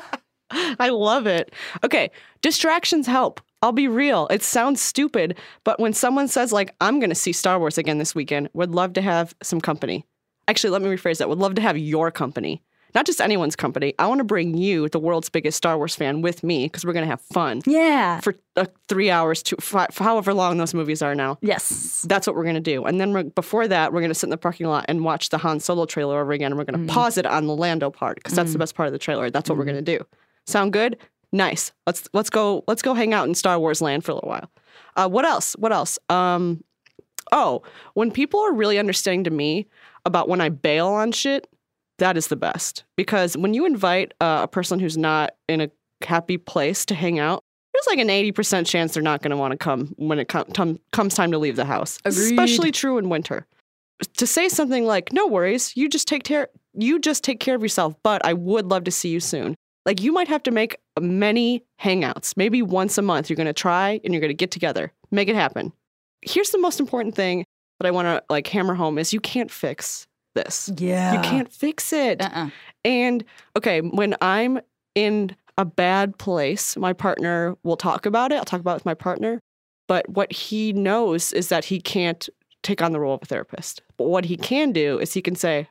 I 0.50 0.90
love 0.90 1.26
it. 1.26 1.52
Okay, 1.84 2.10
distractions 2.42 3.06
help. 3.06 3.40
I'll 3.62 3.72
be 3.72 3.88
real. 3.88 4.26
It 4.28 4.42
sounds 4.42 4.80
stupid, 4.80 5.38
but 5.64 5.78
when 5.78 5.92
someone 5.92 6.28
says 6.28 6.52
like 6.52 6.74
I'm 6.80 6.98
going 6.98 7.10
to 7.10 7.16
see 7.16 7.32
Star 7.32 7.58
Wars 7.58 7.78
again 7.78 7.98
this 7.98 8.14
weekend, 8.14 8.48
would 8.52 8.70
love 8.72 8.92
to 8.94 9.02
have 9.02 9.34
some 9.42 9.60
company. 9.60 10.04
Actually, 10.48 10.70
let 10.70 10.82
me 10.82 10.88
rephrase 10.88 11.18
that. 11.18 11.28
Would 11.28 11.38
love 11.38 11.54
to 11.54 11.62
have 11.62 11.78
your 11.78 12.10
company. 12.10 12.62
Not 12.94 13.06
just 13.06 13.20
anyone's 13.20 13.56
company. 13.56 13.94
I 13.98 14.06
want 14.06 14.18
to 14.18 14.24
bring 14.24 14.54
you, 14.56 14.88
the 14.88 14.98
world's 14.98 15.28
biggest 15.30 15.56
Star 15.56 15.76
Wars 15.78 15.94
fan, 15.94 16.20
with 16.22 16.42
me 16.42 16.66
because 16.66 16.84
we're 16.84 16.92
going 16.92 17.04
to 17.04 17.10
have 17.10 17.20
fun 17.22 17.62
Yeah. 17.66 18.20
for 18.20 18.34
uh, 18.56 18.66
three 18.88 19.10
hours, 19.10 19.42
to 19.44 19.56
for 19.60 19.86
however 19.96 20.34
long 20.34 20.58
those 20.58 20.74
movies 20.74 21.00
are 21.02 21.14
now. 21.14 21.38
yes. 21.40 22.04
That's 22.08 22.26
what 22.26 22.36
we're 22.36 22.42
going 22.44 22.54
to 22.56 22.60
do. 22.60 22.84
And 22.84 23.00
then 23.00 23.12
we're, 23.12 23.24
before 23.24 23.66
that, 23.68 23.92
we're 23.92 24.00
going 24.00 24.10
to 24.10 24.14
sit 24.14 24.26
in 24.26 24.30
the 24.30 24.36
parking 24.36 24.66
lot 24.66 24.84
and 24.88 25.04
watch 25.04 25.30
the 25.30 25.38
Han 25.38 25.60
Solo 25.60 25.86
trailer 25.86 26.20
over 26.20 26.32
again. 26.32 26.52
And 26.52 26.58
we're 26.58 26.64
going 26.64 26.86
to 26.86 26.92
pause 26.92 27.16
it 27.16 27.24
on 27.26 27.46
the 27.46 27.56
Lando 27.56 27.90
part 27.90 28.16
because 28.16 28.34
that's 28.34 28.52
the 28.52 28.58
best 28.58 28.74
part 28.74 28.86
of 28.88 28.92
the 28.92 28.98
trailer. 28.98 29.30
That's 29.30 29.48
what 29.48 29.58
we're 29.58 29.64
going 29.64 29.82
to 29.82 29.98
do. 29.98 30.04
Sound 30.46 30.72
good? 30.72 30.98
Nice. 31.32 31.72
Let's 31.86 32.08
let's 32.12 32.28
go 32.28 32.62
let's 32.68 32.82
go 32.82 32.92
hang 32.92 33.14
out 33.14 33.26
in 33.26 33.34
Star 33.34 33.58
Wars 33.58 33.80
land 33.80 34.04
for 34.04 34.12
a 34.12 34.14
little 34.16 34.28
while. 34.28 34.50
Uh, 34.96 35.08
what 35.08 35.24
else? 35.24 35.54
What 35.54 35.72
else? 35.72 35.98
Um, 36.10 36.62
oh, 37.32 37.62
when 37.94 38.10
people 38.10 38.40
are 38.40 38.52
really 38.52 38.78
understanding 38.78 39.24
to 39.24 39.30
me 39.30 39.66
about 40.04 40.28
when 40.28 40.40
I 40.42 40.50
bail 40.50 40.88
on 40.88 41.12
shit, 41.12 41.48
that 42.02 42.16
is 42.16 42.26
the 42.26 42.36
best 42.36 42.82
because 42.96 43.36
when 43.36 43.54
you 43.54 43.64
invite 43.64 44.12
uh, 44.20 44.40
a 44.42 44.48
person 44.48 44.80
who's 44.80 44.98
not 44.98 45.34
in 45.48 45.60
a 45.60 45.70
happy 46.02 46.36
place 46.36 46.84
to 46.86 46.96
hang 46.96 47.20
out, 47.20 47.44
there's 47.72 47.86
like 47.86 48.00
an 48.00 48.08
80% 48.08 48.66
chance 48.66 48.92
they're 48.92 49.02
not 49.04 49.22
going 49.22 49.30
to 49.30 49.36
want 49.36 49.52
to 49.52 49.56
come 49.56 49.94
when 49.96 50.18
it 50.18 50.28
com- 50.28 50.46
tum- 50.46 50.80
comes 50.90 51.14
time 51.14 51.30
to 51.30 51.38
leave 51.38 51.54
the 51.54 51.64
house. 51.64 52.00
Agreed. 52.04 52.24
Especially 52.24 52.72
true 52.72 52.98
in 52.98 53.08
winter. 53.08 53.46
To 54.16 54.26
say 54.26 54.48
something 54.48 54.84
like, 54.84 55.12
"No 55.12 55.28
worries, 55.28 55.76
you 55.76 55.88
just 55.88 56.08
take 56.08 56.24
care 56.24 56.48
you 56.74 56.98
just 56.98 57.22
take 57.22 57.38
care 57.38 57.54
of 57.54 57.62
yourself, 57.62 57.94
but 58.02 58.24
I 58.26 58.32
would 58.32 58.66
love 58.66 58.82
to 58.84 58.90
see 58.90 59.10
you 59.10 59.20
soon." 59.20 59.54
Like 59.86 60.00
you 60.00 60.10
might 60.10 60.26
have 60.26 60.42
to 60.42 60.50
make 60.50 60.78
many 61.00 61.64
hangouts. 61.80 62.36
Maybe 62.36 62.62
once 62.62 62.98
a 62.98 63.02
month 63.02 63.30
you're 63.30 63.36
going 63.36 63.46
to 63.46 63.52
try 63.52 64.00
and 64.02 64.12
you're 64.12 64.20
going 64.20 64.30
to 64.30 64.34
get 64.34 64.50
together. 64.50 64.92
Make 65.12 65.28
it 65.28 65.36
happen. 65.36 65.72
Here's 66.22 66.50
the 66.50 66.58
most 66.58 66.80
important 66.80 67.14
thing 67.14 67.44
that 67.78 67.86
I 67.86 67.92
want 67.92 68.06
to 68.06 68.24
like 68.28 68.48
hammer 68.48 68.74
home 68.74 68.98
is 68.98 69.12
you 69.12 69.20
can't 69.20 69.50
fix 69.50 70.08
this. 70.34 70.70
Yeah. 70.76 71.14
You 71.14 71.20
can't 71.20 71.52
fix 71.52 71.92
it. 71.92 72.20
Uh-uh. 72.20 72.50
And 72.84 73.24
okay, 73.56 73.80
when 73.80 74.14
I'm 74.20 74.60
in 74.94 75.36
a 75.58 75.64
bad 75.64 76.18
place, 76.18 76.76
my 76.76 76.92
partner 76.92 77.56
will 77.62 77.76
talk 77.76 78.06
about 78.06 78.32
it. 78.32 78.36
I'll 78.36 78.44
talk 78.44 78.60
about 78.60 78.72
it 78.72 78.76
with 78.76 78.86
my 78.86 78.94
partner. 78.94 79.40
But 79.88 80.08
what 80.08 80.32
he 80.32 80.72
knows 80.72 81.32
is 81.32 81.48
that 81.48 81.66
he 81.66 81.80
can't 81.80 82.28
take 82.62 82.80
on 82.80 82.92
the 82.92 83.00
role 83.00 83.14
of 83.14 83.22
a 83.22 83.26
therapist. 83.26 83.82
But 83.96 84.04
what 84.06 84.24
he 84.24 84.36
can 84.36 84.72
do 84.72 84.98
is 84.98 85.12
he 85.12 85.20
can 85.20 85.34
say, 85.34 85.68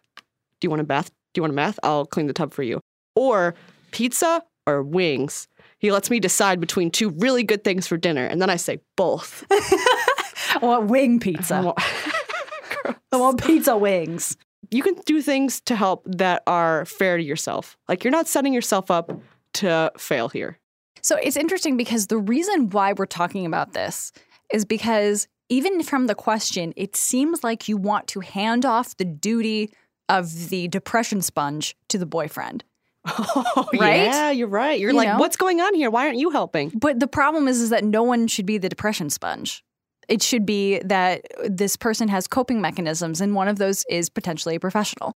Do 0.59 0.65
you 0.65 0.69
want 0.69 0.81
a 0.81 0.85
bath? 0.85 1.09
Do 1.33 1.39
you 1.39 1.43
want 1.43 1.53
a 1.53 1.55
bath? 1.55 1.79
I'll 1.83 2.05
clean 2.05 2.27
the 2.27 2.33
tub 2.33 2.53
for 2.53 2.61
you. 2.63 2.79
Or 3.15 3.55
pizza 3.91 4.43
or 4.67 4.83
wings. 4.83 5.47
He 5.79 5.91
lets 5.91 6.11
me 6.11 6.19
decide 6.19 6.59
between 6.59 6.91
two 6.91 7.09
really 7.09 7.41
good 7.43 7.63
things 7.63 7.87
for 7.87 7.97
dinner. 7.97 8.25
And 8.25 8.39
then 8.41 8.49
I 8.51 8.57
say 8.57 8.81
both. 8.95 9.43
I 9.51 10.59
want 10.61 10.87
wing 10.87 11.19
pizza. 11.19 11.55
I 11.55 11.61
want- 11.61 11.79
I 13.13 13.17
want 13.17 13.43
pizza 13.43 13.75
wings. 13.75 14.37
You 14.71 14.81
can 14.83 14.95
do 15.05 15.21
things 15.21 15.61
to 15.61 15.75
help 15.75 16.03
that 16.07 16.43
are 16.47 16.85
fair 16.85 17.17
to 17.17 17.23
yourself. 17.23 17.77
Like 17.87 18.03
you're 18.03 18.11
not 18.11 18.27
setting 18.27 18.53
yourself 18.53 18.89
up 18.89 19.11
to 19.55 19.91
fail 19.97 20.29
here. 20.29 20.57
So 21.01 21.17
it's 21.17 21.35
interesting 21.37 21.77
because 21.77 22.07
the 22.07 22.17
reason 22.17 22.69
why 22.69 22.93
we're 22.93 23.05
talking 23.05 23.45
about 23.45 23.73
this 23.73 24.11
is 24.53 24.65
because 24.65 25.27
even 25.49 25.83
from 25.83 26.07
the 26.07 26.15
question, 26.15 26.73
it 26.77 26.95
seems 26.95 27.43
like 27.43 27.67
you 27.67 27.75
want 27.75 28.07
to 28.07 28.21
hand 28.21 28.65
off 28.65 28.95
the 28.97 29.05
duty 29.05 29.73
of 30.07 30.49
the 30.49 30.67
depression 30.69 31.21
sponge 31.21 31.75
to 31.89 31.97
the 31.97 32.05
boyfriend. 32.05 32.63
Oh, 33.05 33.67
Right? 33.73 34.03
Yeah, 34.03 34.31
you're 34.31 34.47
right. 34.47 34.79
You're 34.79 34.91
You 34.91 34.97
like, 34.97 35.07
know? 35.09 35.17
what's 35.17 35.35
going 35.37 35.59
on 35.59 35.73
here? 35.73 35.89
Why 35.89 36.05
aren't 36.05 36.19
you 36.19 36.29
helping? 36.29 36.71
But 36.75 36.99
the 36.99 37.07
problem 37.07 37.47
is, 37.47 37.59
is 37.61 37.69
that 37.71 37.83
no 37.83 38.03
one 38.03 38.27
should 38.27 38.45
be 38.45 38.57
the 38.57 38.69
depression 38.69 39.09
sponge. 39.09 39.63
It 40.11 40.21
should 40.21 40.45
be 40.45 40.79
that 40.79 41.21
this 41.47 41.75
person 41.77 42.07
has 42.09 42.27
coping 42.27 42.59
mechanisms, 42.61 43.21
and 43.21 43.33
one 43.33 43.47
of 43.47 43.57
those 43.57 43.85
is 43.89 44.09
potentially 44.09 44.55
a 44.55 44.59
professional. 44.59 45.13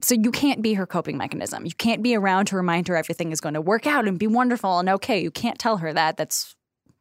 So 0.00 0.14
you 0.14 0.30
can't 0.30 0.62
be 0.62 0.74
her 0.74 0.86
coping 0.86 1.16
mechanism. 1.18 1.66
You 1.66 1.72
can't 1.76 2.02
be 2.02 2.14
around 2.16 2.46
to 2.46 2.56
remind 2.56 2.88
her 2.88 2.96
everything 2.96 3.30
is 3.32 3.40
going 3.40 3.54
to 3.54 3.60
work 3.60 3.86
out 3.86 4.06
and 4.08 4.18
be 4.18 4.26
wonderful 4.26 4.78
and 4.78 4.88
okay. 4.88 5.20
You 5.20 5.30
can't 5.30 5.58
tell 5.58 5.78
her 5.78 5.92
that. 5.92 6.16
That's 6.16 6.54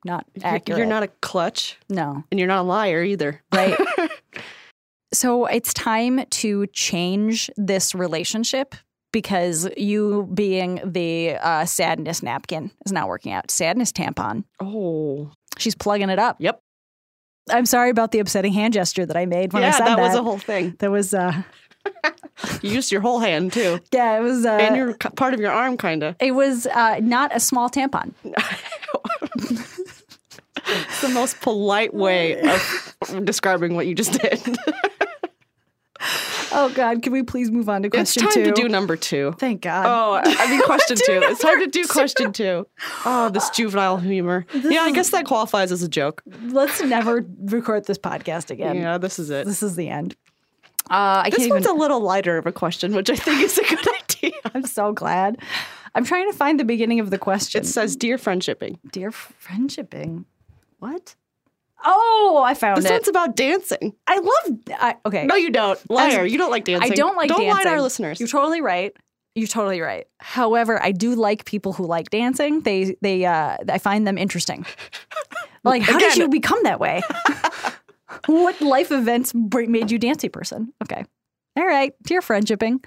not 0.03 0.25
You're- 0.33 0.49
accurate. 0.49 0.77
You're 0.79 0.87
not 0.87 1.03
a 1.03 1.07
clutch, 1.21 1.77
No. 1.89 2.23
and 2.31 2.39
you're 2.39 2.47
not 2.47 2.61
a 2.61 2.67
liar 2.67 3.03
either. 3.03 3.41
Right. 3.53 3.77
so 5.13 5.45
it's 5.45 5.73
time 5.73 6.25
to 6.31 6.67
change 6.67 7.49
this 7.55 7.95
relationship 7.95 8.75
because 9.13 9.69
you 9.77 10.29
being 10.33 10.81
the 10.83 11.35
uh, 11.41 11.65
sadness 11.65 12.21
napkin 12.21 12.71
is 12.85 12.91
not 12.91 13.07
working 13.07 13.31
out. 13.31 13.49
Sadness 13.49 13.91
tampon. 13.91 14.43
Oh, 14.59 15.31
She's 15.57 15.75
plugging 15.75 16.09
it 16.09 16.19
up. 16.19 16.37
Yep. 16.39 16.59
I'm 17.49 17.65
sorry 17.65 17.89
about 17.89 18.11
the 18.11 18.19
upsetting 18.19 18.53
hand 18.53 18.73
gesture 18.73 19.05
that 19.05 19.17
I 19.17 19.25
made 19.25 19.53
when 19.53 19.61
yeah, 19.63 19.69
I 19.69 19.71
said 19.71 19.85
that, 19.87 19.95
that. 19.97 20.01
was 20.01 20.15
a 20.15 20.23
whole 20.23 20.37
thing. 20.37 20.75
that 20.79 20.91
was 20.91 21.13
uh 21.13 21.33
You 22.61 22.71
used 22.71 22.91
your 22.91 23.01
whole 23.01 23.19
hand 23.19 23.53
too, 23.53 23.79
yeah, 23.91 24.17
it 24.17 24.21
was 24.21 24.45
uh 24.45 24.49
and 24.49 24.75
your 24.75 24.93
part 25.15 25.33
of 25.33 25.39
your 25.39 25.51
arm, 25.51 25.77
kind 25.77 26.03
of. 26.03 26.15
it 26.19 26.31
was 26.31 26.67
uh 26.67 26.99
not 27.01 27.35
a 27.35 27.39
small 27.39 27.69
tampon. 27.69 28.13
It's 30.69 31.01
the 31.01 31.09
most 31.09 31.39
polite 31.39 31.93
way 31.93 32.41
of 32.41 33.23
describing 33.23 33.75
what 33.75 33.87
you 33.87 33.95
just 33.95 34.19
did. 34.19 34.41
Oh 36.59 36.69
god, 36.73 37.03
can 37.03 37.13
we 37.13 37.21
please 37.21 37.51
move 37.51 37.69
on 37.69 37.83
to 37.83 37.89
question 37.89 38.23
two? 38.23 38.27
it's 38.27 38.35
time 38.35 38.43
2? 38.45 38.51
to 38.51 38.61
do 38.63 38.67
number 38.67 38.97
two. 38.97 39.33
Thank 39.37 39.61
God. 39.61 39.85
Oh, 39.85 40.19
I 40.25 40.49
mean, 40.49 40.61
question 40.63 40.97
two. 41.05 41.21
It's 41.23 41.39
time 41.39 41.59
to 41.59 41.67
do 41.67 41.85
question 41.85 42.33
two. 42.33 42.67
Oh, 43.05 43.29
this 43.29 43.49
juvenile 43.55 43.97
humor. 43.97 44.45
Yeah, 44.53 44.81
I 44.81 44.91
guess 44.91 45.11
that 45.11 45.25
qualifies 45.25 45.71
as 45.71 45.83
a 45.83 45.87
joke. 45.87 46.23
Let's 46.47 46.81
never 46.83 47.23
record 47.45 47.85
this 47.85 47.99
podcast 47.99 48.49
again. 48.49 48.75
Yeah, 48.77 48.97
this 48.97 49.19
is 49.19 49.29
it. 49.29 49.45
This 49.45 49.61
is 49.61 49.75
the 49.75 49.87
end. 49.89 50.15
Uh, 50.89 51.21
I 51.25 51.29
This 51.29 51.39
can't 51.39 51.51
one's 51.51 51.65
even. 51.65 51.75
a 51.77 51.79
little 51.79 51.99
lighter 51.99 52.37
of 52.37 52.47
a 52.47 52.51
question, 52.51 52.95
which 52.95 53.09
I 53.09 53.15
think 53.15 53.41
is 53.41 53.57
a 53.57 53.63
good 53.63 53.85
idea. 54.01 54.31
I'm 54.55 54.65
so 54.65 54.93
glad. 54.93 55.37
I'm 55.93 56.05
trying 56.05 56.31
to 56.31 56.35
find 56.37 56.59
the 56.59 56.63
beginning 56.65 56.99
of 56.99 57.09
the 57.11 57.17
question. 57.19 57.61
It 57.61 57.65
says, 57.65 57.95
"Dear 57.95 58.17
friendshipping." 58.17 58.79
Dear 58.91 59.11
friendshipping. 59.11 60.25
What? 60.79 61.15
Oh, 61.85 62.43
I 62.45 62.53
found 62.53 62.77
This 62.77 62.85
it. 62.85 62.93
one's 62.93 63.07
about 63.07 63.35
dancing. 63.35 63.93
I 64.07 64.19
love. 64.19 64.59
I, 64.79 64.95
okay. 65.05 65.25
No, 65.25 65.35
you 65.35 65.51
don't. 65.51 65.79
Liar. 65.89 66.25
You 66.25 66.37
don't 66.37 66.51
like 66.51 66.65
dancing. 66.65 66.91
I 66.91 66.95
don't 66.95 67.15
like 67.15 67.29
dancing. 67.29 67.45
don't 67.45 67.53
dancing. 67.53 67.65
lie 67.65 67.71
to 67.71 67.77
our 67.77 67.81
listeners. 67.81 68.19
You're 68.19 68.29
totally 68.29 68.61
right. 68.61 68.95
You're 69.35 69.47
totally 69.47 69.81
right. 69.81 70.07
However, 70.19 70.81
I 70.81 70.91
do 70.91 71.13
like 71.13 71.45
people 71.45 71.73
who 71.73 71.85
like 71.85 72.09
dancing. 72.09 72.61
They 72.61 72.95
they 73.01 73.25
uh 73.25 73.57
I 73.69 73.77
find 73.77 74.07
them 74.07 74.17
interesting. 74.17 74.65
Like, 75.63 75.81
how 75.81 75.99
did 75.99 76.15
you 76.15 76.29
become 76.29 76.63
that 76.63 76.79
way? 76.79 77.01
what 78.27 78.61
life 78.61 78.91
events 78.91 79.33
made 79.35 79.91
you 79.91 79.99
dancey 79.99 80.29
person? 80.29 80.71
Okay. 80.83 81.03
All 81.57 81.65
right. 81.65 81.93
Dear 82.03 82.21
friendshipping. 82.21 82.85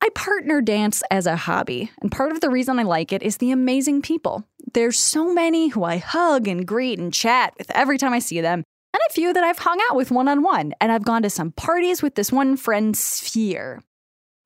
I 0.00 0.10
partner 0.14 0.60
dance 0.60 1.02
as 1.10 1.26
a 1.26 1.36
hobby, 1.36 1.90
and 2.00 2.12
part 2.12 2.30
of 2.30 2.40
the 2.40 2.50
reason 2.50 2.78
I 2.78 2.84
like 2.84 3.12
it 3.12 3.22
is 3.22 3.38
the 3.38 3.50
amazing 3.50 4.02
people. 4.02 4.44
There's 4.72 4.98
so 4.98 5.32
many 5.32 5.68
who 5.68 5.82
I 5.82 5.96
hug 5.96 6.46
and 6.46 6.66
greet 6.66 6.98
and 6.98 7.12
chat 7.12 7.54
with 7.58 7.70
every 7.72 7.98
time 7.98 8.12
I 8.12 8.20
see 8.20 8.40
them, 8.40 8.62
and 8.94 9.00
a 9.08 9.12
few 9.12 9.32
that 9.32 9.42
I've 9.42 9.58
hung 9.58 9.80
out 9.90 9.96
with 9.96 10.10
one 10.10 10.28
on 10.28 10.42
one, 10.42 10.72
and 10.80 10.92
I've 10.92 11.04
gone 11.04 11.22
to 11.22 11.30
some 11.30 11.50
parties 11.52 12.00
with 12.02 12.14
this 12.14 12.30
one 12.30 12.56
friend 12.56 12.96
sphere. 12.96 13.82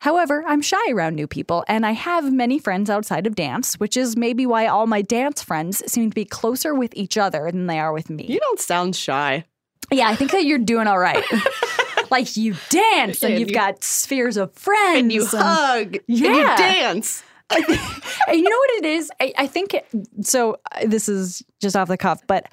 However, 0.00 0.42
I'm 0.46 0.62
shy 0.62 0.90
around 0.90 1.14
new 1.14 1.28
people, 1.28 1.64
and 1.68 1.84
I 1.84 1.92
have 1.92 2.32
many 2.32 2.58
friends 2.58 2.88
outside 2.90 3.26
of 3.26 3.36
dance, 3.36 3.78
which 3.78 3.96
is 3.96 4.16
maybe 4.16 4.46
why 4.46 4.66
all 4.66 4.86
my 4.86 5.02
dance 5.02 5.42
friends 5.42 5.82
seem 5.90 6.10
to 6.10 6.14
be 6.14 6.24
closer 6.24 6.74
with 6.74 6.92
each 6.96 7.18
other 7.18 7.50
than 7.52 7.66
they 7.66 7.78
are 7.78 7.92
with 7.92 8.10
me. 8.10 8.26
You 8.26 8.40
don't 8.40 8.58
sound 8.58 8.96
shy. 8.96 9.44
Yeah, 9.90 10.08
I 10.08 10.16
think 10.16 10.30
that 10.30 10.44
you're 10.44 10.58
doing 10.58 10.86
all 10.86 10.98
right. 10.98 11.22
like 12.12 12.36
you 12.36 12.54
dance 12.68 13.22
and 13.24 13.32
And 13.32 13.40
you've 13.40 13.48
you- 13.50 13.54
got 13.56 13.82
spheres 13.82 14.36
of 14.36 14.54
friends. 14.54 14.98
And 15.00 15.12
you 15.12 15.26
hug. 15.26 15.96
And 15.96 16.00
you 16.06 16.32
Yeah. 16.36 16.56
dance. 16.56 17.24
And 18.28 18.36
you 18.38 18.48
know 18.48 18.56
what 18.56 18.70
it 18.78 18.84
is? 18.86 19.10
I, 19.20 19.32
I 19.36 19.46
think 19.46 19.74
it, 19.74 19.86
so. 20.22 20.56
uh, 20.72 20.86
This 20.86 21.08
is 21.08 21.42
just 21.60 21.76
off 21.76 21.88
the 21.88 21.96
cuff, 21.98 22.20
but 22.26 22.46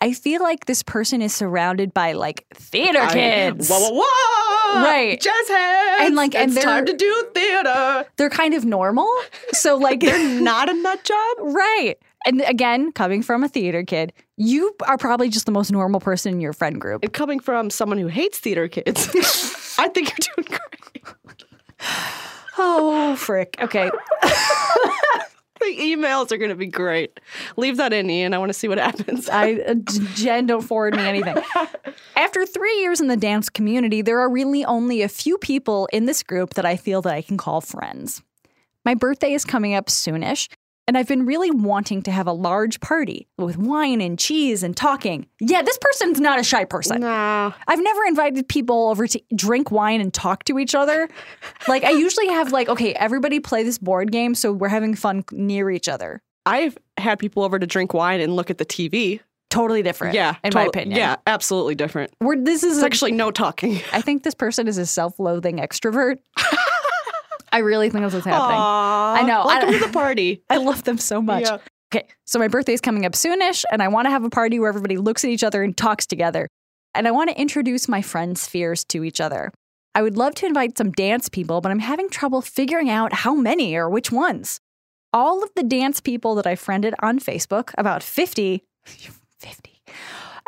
I 0.00 0.12
feel 0.12 0.40
like 0.42 0.64
this 0.66 0.82
person 0.82 1.20
is 1.20 1.34
surrounded 1.34 1.92
by 1.92 2.12
like 2.12 2.46
theater 2.54 3.00
I- 3.00 3.12
kids. 3.12 3.68
Whoa, 3.68 3.78
whoa, 3.90 4.02
whoa! 4.02 4.82
Right. 4.82 5.20
Jazz 5.20 5.48
hands. 5.48 6.00
And, 6.06 6.16
like, 6.16 6.34
and 6.34 6.52
it's 6.52 6.62
time 6.64 6.86
to 6.86 6.96
do 6.96 7.26
theater. 7.34 8.06
They're 8.16 8.30
kind 8.30 8.54
of 8.54 8.64
normal. 8.64 9.10
So 9.52 9.76
like 9.76 10.00
They're 10.08 10.40
not 10.40 10.68
a 10.70 10.74
nut 10.74 11.02
job. 11.04 11.36
right. 11.40 11.96
And 12.24 12.40
again, 12.42 12.92
coming 12.92 13.22
from 13.22 13.44
a 13.44 13.48
theater 13.48 13.82
kid, 13.84 14.12
you 14.36 14.74
are 14.86 14.98
probably 14.98 15.28
just 15.28 15.46
the 15.46 15.52
most 15.52 15.72
normal 15.72 16.00
person 16.00 16.32
in 16.32 16.40
your 16.40 16.52
friend 16.52 16.80
group. 16.80 17.02
And 17.02 17.12
coming 17.12 17.40
from 17.40 17.70
someone 17.70 17.98
who 17.98 18.08
hates 18.08 18.38
theater 18.38 18.68
kids, 18.68 19.08
I 19.78 19.88
think 19.88 20.10
you're 20.10 20.34
doing 20.36 20.58
great. 20.58 21.44
Oh, 22.58 23.16
frick. 23.16 23.56
Okay. 23.60 23.90
the 24.22 25.76
emails 25.78 26.32
are 26.32 26.38
going 26.38 26.50
to 26.50 26.56
be 26.56 26.66
great. 26.66 27.18
Leave 27.56 27.76
that 27.76 27.92
in, 27.92 28.08
Ian. 28.08 28.34
I 28.34 28.38
want 28.38 28.50
to 28.50 28.54
see 28.54 28.68
what 28.68 28.78
happens. 28.78 29.28
I 29.32 29.54
uh, 29.54 29.74
Jen, 30.14 30.46
don't 30.46 30.62
forward 30.62 30.94
me 30.94 31.02
anything. 31.02 31.36
After 32.14 32.46
three 32.46 32.80
years 32.80 33.00
in 33.00 33.08
the 33.08 33.16
dance 33.16 33.48
community, 33.48 34.02
there 34.02 34.20
are 34.20 34.30
really 34.30 34.64
only 34.64 35.02
a 35.02 35.08
few 35.08 35.38
people 35.38 35.88
in 35.92 36.06
this 36.06 36.22
group 36.22 36.54
that 36.54 36.64
I 36.64 36.76
feel 36.76 37.02
that 37.02 37.14
I 37.14 37.22
can 37.22 37.36
call 37.36 37.60
friends. 37.60 38.22
My 38.84 38.94
birthday 38.94 39.32
is 39.32 39.44
coming 39.44 39.74
up 39.74 39.86
soonish, 39.86 40.48
and 40.88 40.96
I've 40.96 41.08
been 41.08 41.26
really 41.26 41.50
wanting 41.50 42.02
to 42.02 42.10
have 42.10 42.26
a 42.26 42.32
large 42.32 42.80
party 42.80 43.26
with 43.38 43.56
wine 43.56 44.00
and 44.00 44.18
cheese 44.18 44.62
and 44.62 44.76
talking. 44.76 45.26
Yeah, 45.40 45.62
this 45.62 45.78
person's 45.80 46.20
not 46.20 46.38
a 46.38 46.44
shy 46.44 46.64
person. 46.64 47.00
nah. 47.00 47.52
I've 47.66 47.82
never 47.82 48.04
invited 48.04 48.48
people 48.48 48.88
over 48.88 49.06
to 49.06 49.20
drink 49.34 49.70
wine 49.70 50.00
and 50.00 50.12
talk 50.14 50.44
to 50.44 50.58
each 50.58 50.74
other. 50.74 51.08
Like 51.68 51.84
I 51.84 51.90
usually 51.90 52.28
have 52.28 52.52
like, 52.52 52.68
okay, 52.68 52.92
everybody 52.94 53.40
play 53.40 53.62
this 53.62 53.78
board 53.78 54.12
game 54.12 54.34
so 54.34 54.52
we're 54.52 54.68
having 54.68 54.94
fun 54.94 55.24
near 55.32 55.70
each 55.70 55.88
other. 55.88 56.22
I've 56.44 56.78
had 56.96 57.18
people 57.18 57.42
over 57.42 57.58
to 57.58 57.66
drink 57.66 57.92
wine 57.92 58.20
and 58.20 58.36
look 58.36 58.50
at 58.50 58.58
the 58.58 58.64
TV. 58.66 59.20
Totally 59.48 59.82
different. 59.82 60.14
Yeah. 60.14 60.34
in 60.44 60.52
my 60.54 60.64
opinion. 60.64 60.98
Yeah, 60.98 61.16
absolutely 61.26 61.76
different. 61.76 62.12
We're, 62.20 62.36
this 62.36 62.62
is 62.62 62.76
It's 62.78 62.82
a- 62.82 62.86
actually 62.86 63.12
no 63.12 63.30
talking. 63.30 63.80
I 63.92 64.00
think 64.00 64.22
this 64.22 64.34
person 64.34 64.68
is 64.68 64.76
a 64.76 64.84
self-loathing 64.86 65.58
extrovert. 65.58 66.18
I 67.52 67.58
really 67.58 67.90
think 67.90 68.02
that's 68.02 68.14
what's 68.14 68.26
happening. 68.26 68.56
I 68.58 69.22
know. 69.26 69.42
I 69.42 69.46
Welcome 69.46 69.70
don't- 69.70 69.80
to 69.80 69.86
the 69.86 69.92
party. 69.92 70.42
I 70.50 70.56
love 70.58 70.84
them 70.84 70.98
so 70.98 71.22
much. 71.22 71.42
Yeah. 71.44 71.58
Okay, 71.94 72.08
so 72.24 72.38
my 72.40 72.48
birthday's 72.48 72.80
coming 72.80 73.06
up 73.06 73.12
soonish, 73.12 73.64
and 73.70 73.80
I 73.82 73.88
want 73.88 74.06
to 74.06 74.10
have 74.10 74.24
a 74.24 74.30
party 74.30 74.58
where 74.58 74.68
everybody 74.68 74.96
looks 74.96 75.24
at 75.24 75.30
each 75.30 75.44
other 75.44 75.62
and 75.62 75.76
talks 75.76 76.04
together. 76.06 76.48
And 76.94 77.06
I 77.06 77.12
want 77.12 77.30
to 77.30 77.40
introduce 77.40 77.88
my 77.88 78.02
friends' 78.02 78.46
fears 78.48 78.82
to 78.86 79.04
each 79.04 79.20
other. 79.20 79.52
I 79.94 80.02
would 80.02 80.16
love 80.16 80.34
to 80.36 80.46
invite 80.46 80.76
some 80.76 80.90
dance 80.92 81.28
people, 81.28 81.60
but 81.60 81.70
I'm 81.70 81.78
having 81.78 82.10
trouble 82.10 82.42
figuring 82.42 82.90
out 82.90 83.12
how 83.12 83.34
many 83.34 83.76
or 83.76 83.88
which 83.88 84.10
ones. 84.10 84.58
All 85.12 85.42
of 85.44 85.50
the 85.54 85.62
dance 85.62 86.00
people 86.00 86.34
that 86.34 86.46
I 86.46 86.56
friended 86.56 86.94
on 87.00 87.18
Facebook, 87.20 87.70
about 87.78 88.02
50, 88.02 88.64
50, 88.84 89.82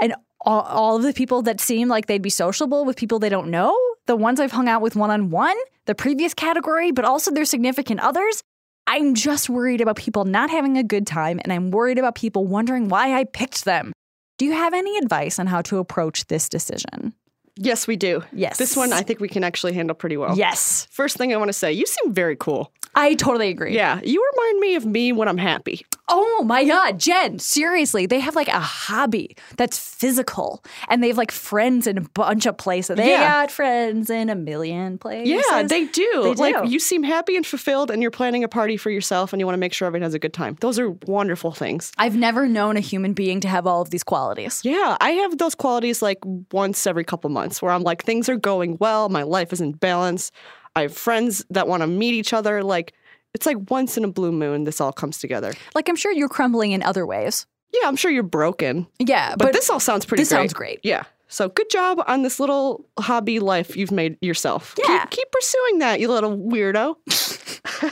and 0.03 0.15
all, 0.41 0.63
all 0.63 0.97
of 0.97 1.03
the 1.03 1.13
people 1.13 1.43
that 1.43 1.61
seem 1.61 1.89
like 1.89 2.07
they'd 2.07 2.23
be 2.23 2.31
sociable 2.31 2.85
with 2.85 2.97
people 2.97 3.19
they 3.19 3.29
don't 3.29 3.51
know, 3.51 3.77
the 4.07 4.17
ones 4.17 4.41
I've 4.41 4.53
hung 4.53 4.69
out 4.69 4.83
with 4.83 4.97
one 4.97 5.11
on 5.11 5.31
one, 5.31 5.57
the 5.87 5.95
previous 5.95 6.35
category, 6.35 6.93
but 6.93 7.05
also 7.05 7.31
their 7.31 7.45
significant 7.45 8.01
others. 8.01 8.43
I'm 8.87 9.15
just 9.15 9.51
worried 9.51 9.81
about 9.81 9.97
people 9.97 10.25
not 10.25 10.49
having 10.49 10.79
a 10.79 10.83
good 10.83 11.07
time, 11.07 11.41
and 11.45 11.53
I'm 11.53 11.71
worried 11.71 11.99
about 11.99 12.15
people 12.15 12.47
wondering 12.47 12.89
why 12.89 13.15
I 13.19 13.25
picked 13.25 13.65
them. 13.65 13.93
Do 14.39 14.47
you 14.47 14.53
have 14.53 14.73
any 14.73 14.97
advice 14.97 15.39
on 15.39 15.47
how 15.47 15.61
to 15.63 15.79
approach 15.79 16.27
this 16.27 16.49
decision? 16.49 17.13
Yes, 17.57 17.87
we 17.87 17.97
do. 17.97 18.23
Yes. 18.33 18.57
This 18.57 18.77
one 18.77 18.93
I 18.93 19.03
think 19.03 19.21
we 19.21 19.29
can 19.29 19.43
actually 19.43 19.75
handle 19.75 19.95
pretty 19.95 20.17
well. 20.17 20.39
Yes, 20.39 20.87
First 20.91 21.17
thing 21.17 21.35
I 21.35 21.37
want 21.37 21.49
to 21.49 21.53
say, 21.53 21.73
you 21.73 21.87
seem 21.87 22.15
very 22.15 22.37
cool. 22.37 22.73
I 23.01 23.15
totally 23.15 23.49
agree. 23.49 23.75
Yeah, 23.77 24.01
you 24.03 24.21
remind 24.35 24.61
me 24.61 24.75
of 24.75 24.85
me 24.85 25.13
when 25.13 25.29
I'm 25.29 25.39
happy. 25.39 25.87
Oh 26.11 26.43
my 26.43 26.65
God, 26.65 26.99
Jen, 26.99 27.39
seriously, 27.39 28.07
they 28.07 28.19
have 28.19 28.35
like 28.35 28.49
a 28.49 28.59
hobby 28.61 29.37
that's 29.59 29.79
physical 29.79 30.65
and 30.89 31.03
they 31.03 31.09
have 31.09 31.19
like 31.19 31.31
friends 31.31 31.87
in 31.87 31.99
a 31.99 32.01
bunch 32.01 32.47
of 32.47 32.57
places. 32.57 32.97
They 32.97 33.11
Yeah. 33.11 33.29
got 33.29 33.51
friends 33.51 34.09
in 34.09 34.31
a 34.31 34.35
million 34.35 34.97
places. 34.99 35.29
Yeah, 35.29 35.63
they 35.65 35.85
do. 35.85 36.23
They 36.25 36.35
Like 36.35 36.63
do. 36.65 36.69
you 36.71 36.81
seem 36.81 37.03
happy 37.03 37.37
and 37.37 37.47
fulfilled 37.47 37.91
and 37.91 38.01
you're 38.01 38.11
planning 38.11 38.43
a 38.43 38.49
party 38.49 38.77
for 38.79 38.91
yourself 38.91 39.33
and 39.35 39.39
you 39.41 39.45
want 39.47 39.55
to 39.55 39.61
make 39.61 39.75
sure 39.75 39.87
everyone 39.87 40.05
has 40.05 40.15
a 40.15 40.19
good 40.19 40.33
time. 40.33 40.57
Those 40.61 40.79
are 40.79 40.91
wonderful 41.07 41.53
things. 41.53 41.93
I've 41.99 42.17
never 42.17 42.49
known 42.49 42.77
a 42.79 42.81
human 42.81 43.13
being 43.13 43.41
to 43.43 43.49
have 43.49 43.67
all 43.67 43.83
of 43.83 43.91
these 43.91 44.03
qualities. 44.03 44.63
Yeah, 44.65 44.97
I 45.01 45.11
have 45.11 45.37
those 45.39 45.55
qualities 45.55 46.01
like 46.01 46.19
once 46.53 46.87
every 46.87 47.05
couple 47.05 47.29
months 47.31 47.61
where 47.61 47.71
I'm 47.71 47.83
like 47.83 48.03
things 48.03 48.29
are 48.31 48.37
going 48.37 48.79
well, 48.81 49.09
my 49.11 49.23
life 49.25 49.53
is 49.53 49.61
in 49.61 49.73
balance. 49.73 50.33
I 50.79 50.83
have 50.83 50.97
friends 50.97 51.45
that 51.51 51.69
want 51.69 51.83
to 51.83 51.87
meet 51.87 52.15
each 52.15 52.33
other 52.33 52.63
like 52.63 52.95
it's 53.35 53.45
like 53.47 53.71
once 53.71 53.97
in 53.99 54.05
a 54.05 54.09
blue 54.09 54.33
moon 54.33 54.65
this 54.65 54.81
all 54.81 54.93
comes 54.93 55.19
together. 55.19 55.53
Like 55.75 55.89
I'm 55.89 55.97
sure 55.97 56.13
you're 56.13 56.29
crumbling 56.29 56.73
in 56.73 56.83
other 56.83 57.05
ways. 57.05 57.47
Yeah, 57.75 57.87
I'm 57.89 57.97
sure 57.97 58.11
you're 58.11 58.23
broken, 58.23 58.87
Yeah, 58.99 59.35
but, 59.37 59.53
this 59.53 59.69
all 59.69 59.79
sounds 59.81 60.07
pretty 60.07 60.23
this 60.23 60.31
great. 60.31 60.39
sounds 60.39 60.53
great. 60.55 60.81
Yeah. 60.83 61.03
So 61.29 61.51
good 61.51 61.69
job 61.69 62.03
on 62.07 62.23
this 62.23 62.41
little 62.41 62.87
hobby 62.99 63.39
life 63.39 63.77
you've 63.77 63.91
made 63.93 64.17
yourself. 64.23 64.75
Yeah. 64.79 65.01
Keep, 65.01 65.11
keep 65.11 65.31
pursuing 65.31 65.79
that, 65.81 66.01
you 66.01 66.09
little 66.09 66.35
weirdo. 66.39 66.97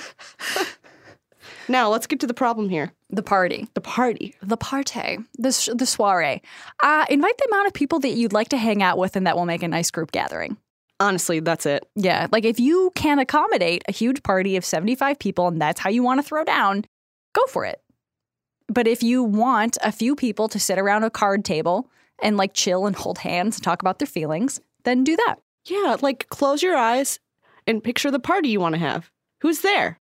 now 1.68 1.90
let's 1.90 2.06
get 2.06 2.20
to 2.20 2.26
the 2.26 2.32
problem 2.34 2.70
here. 2.70 2.92
the 3.10 3.22
party. 3.22 3.68
The 3.74 3.82
party. 3.82 4.34
the 4.42 4.56
party, 4.56 5.18
the, 5.36 5.74
the 5.76 5.84
soiree. 5.86 6.40
Uh, 6.82 7.04
invite 7.10 7.36
the 7.36 7.48
amount 7.52 7.66
of 7.66 7.74
people 7.74 7.98
that 8.00 8.10
you'd 8.10 8.32
like 8.32 8.48
to 8.48 8.56
hang 8.56 8.82
out 8.82 8.96
with, 8.96 9.16
and 9.16 9.26
that 9.26 9.36
will 9.36 9.44
make 9.46 9.62
a 9.62 9.68
nice 9.68 9.90
group 9.90 10.12
gathering. 10.12 10.56
Honestly, 10.98 11.40
that's 11.40 11.66
it. 11.66 11.86
Yeah, 11.94 12.26
like 12.32 12.44
if 12.44 12.58
you 12.58 12.90
can 12.94 13.18
accommodate 13.18 13.84
a 13.88 13.92
huge 13.92 14.22
party 14.22 14.56
of 14.56 14.64
75 14.64 15.18
people 15.18 15.48
and 15.48 15.60
that's 15.60 15.80
how 15.80 15.90
you 15.90 16.02
want 16.02 16.20
to 16.20 16.26
throw 16.26 16.44
down, 16.44 16.84
go 17.34 17.44
for 17.46 17.64
it. 17.64 17.82
But 18.68 18.88
if 18.88 19.02
you 19.02 19.22
want 19.22 19.76
a 19.82 19.92
few 19.92 20.16
people 20.16 20.48
to 20.48 20.58
sit 20.58 20.78
around 20.78 21.04
a 21.04 21.10
card 21.10 21.44
table 21.44 21.90
and 22.22 22.36
like 22.36 22.54
chill 22.54 22.86
and 22.86 22.96
hold 22.96 23.18
hands 23.18 23.56
and 23.56 23.62
talk 23.62 23.82
about 23.82 23.98
their 23.98 24.06
feelings, 24.06 24.60
then 24.84 25.04
do 25.04 25.16
that. 25.16 25.36
Yeah, 25.66 25.96
like 26.00 26.28
close 26.30 26.62
your 26.62 26.76
eyes 26.76 27.20
and 27.66 27.84
picture 27.84 28.10
the 28.10 28.18
party 28.18 28.48
you 28.48 28.60
want 28.60 28.74
to 28.74 28.80
have. 28.80 29.10
Who's 29.42 29.60
there? 29.60 30.00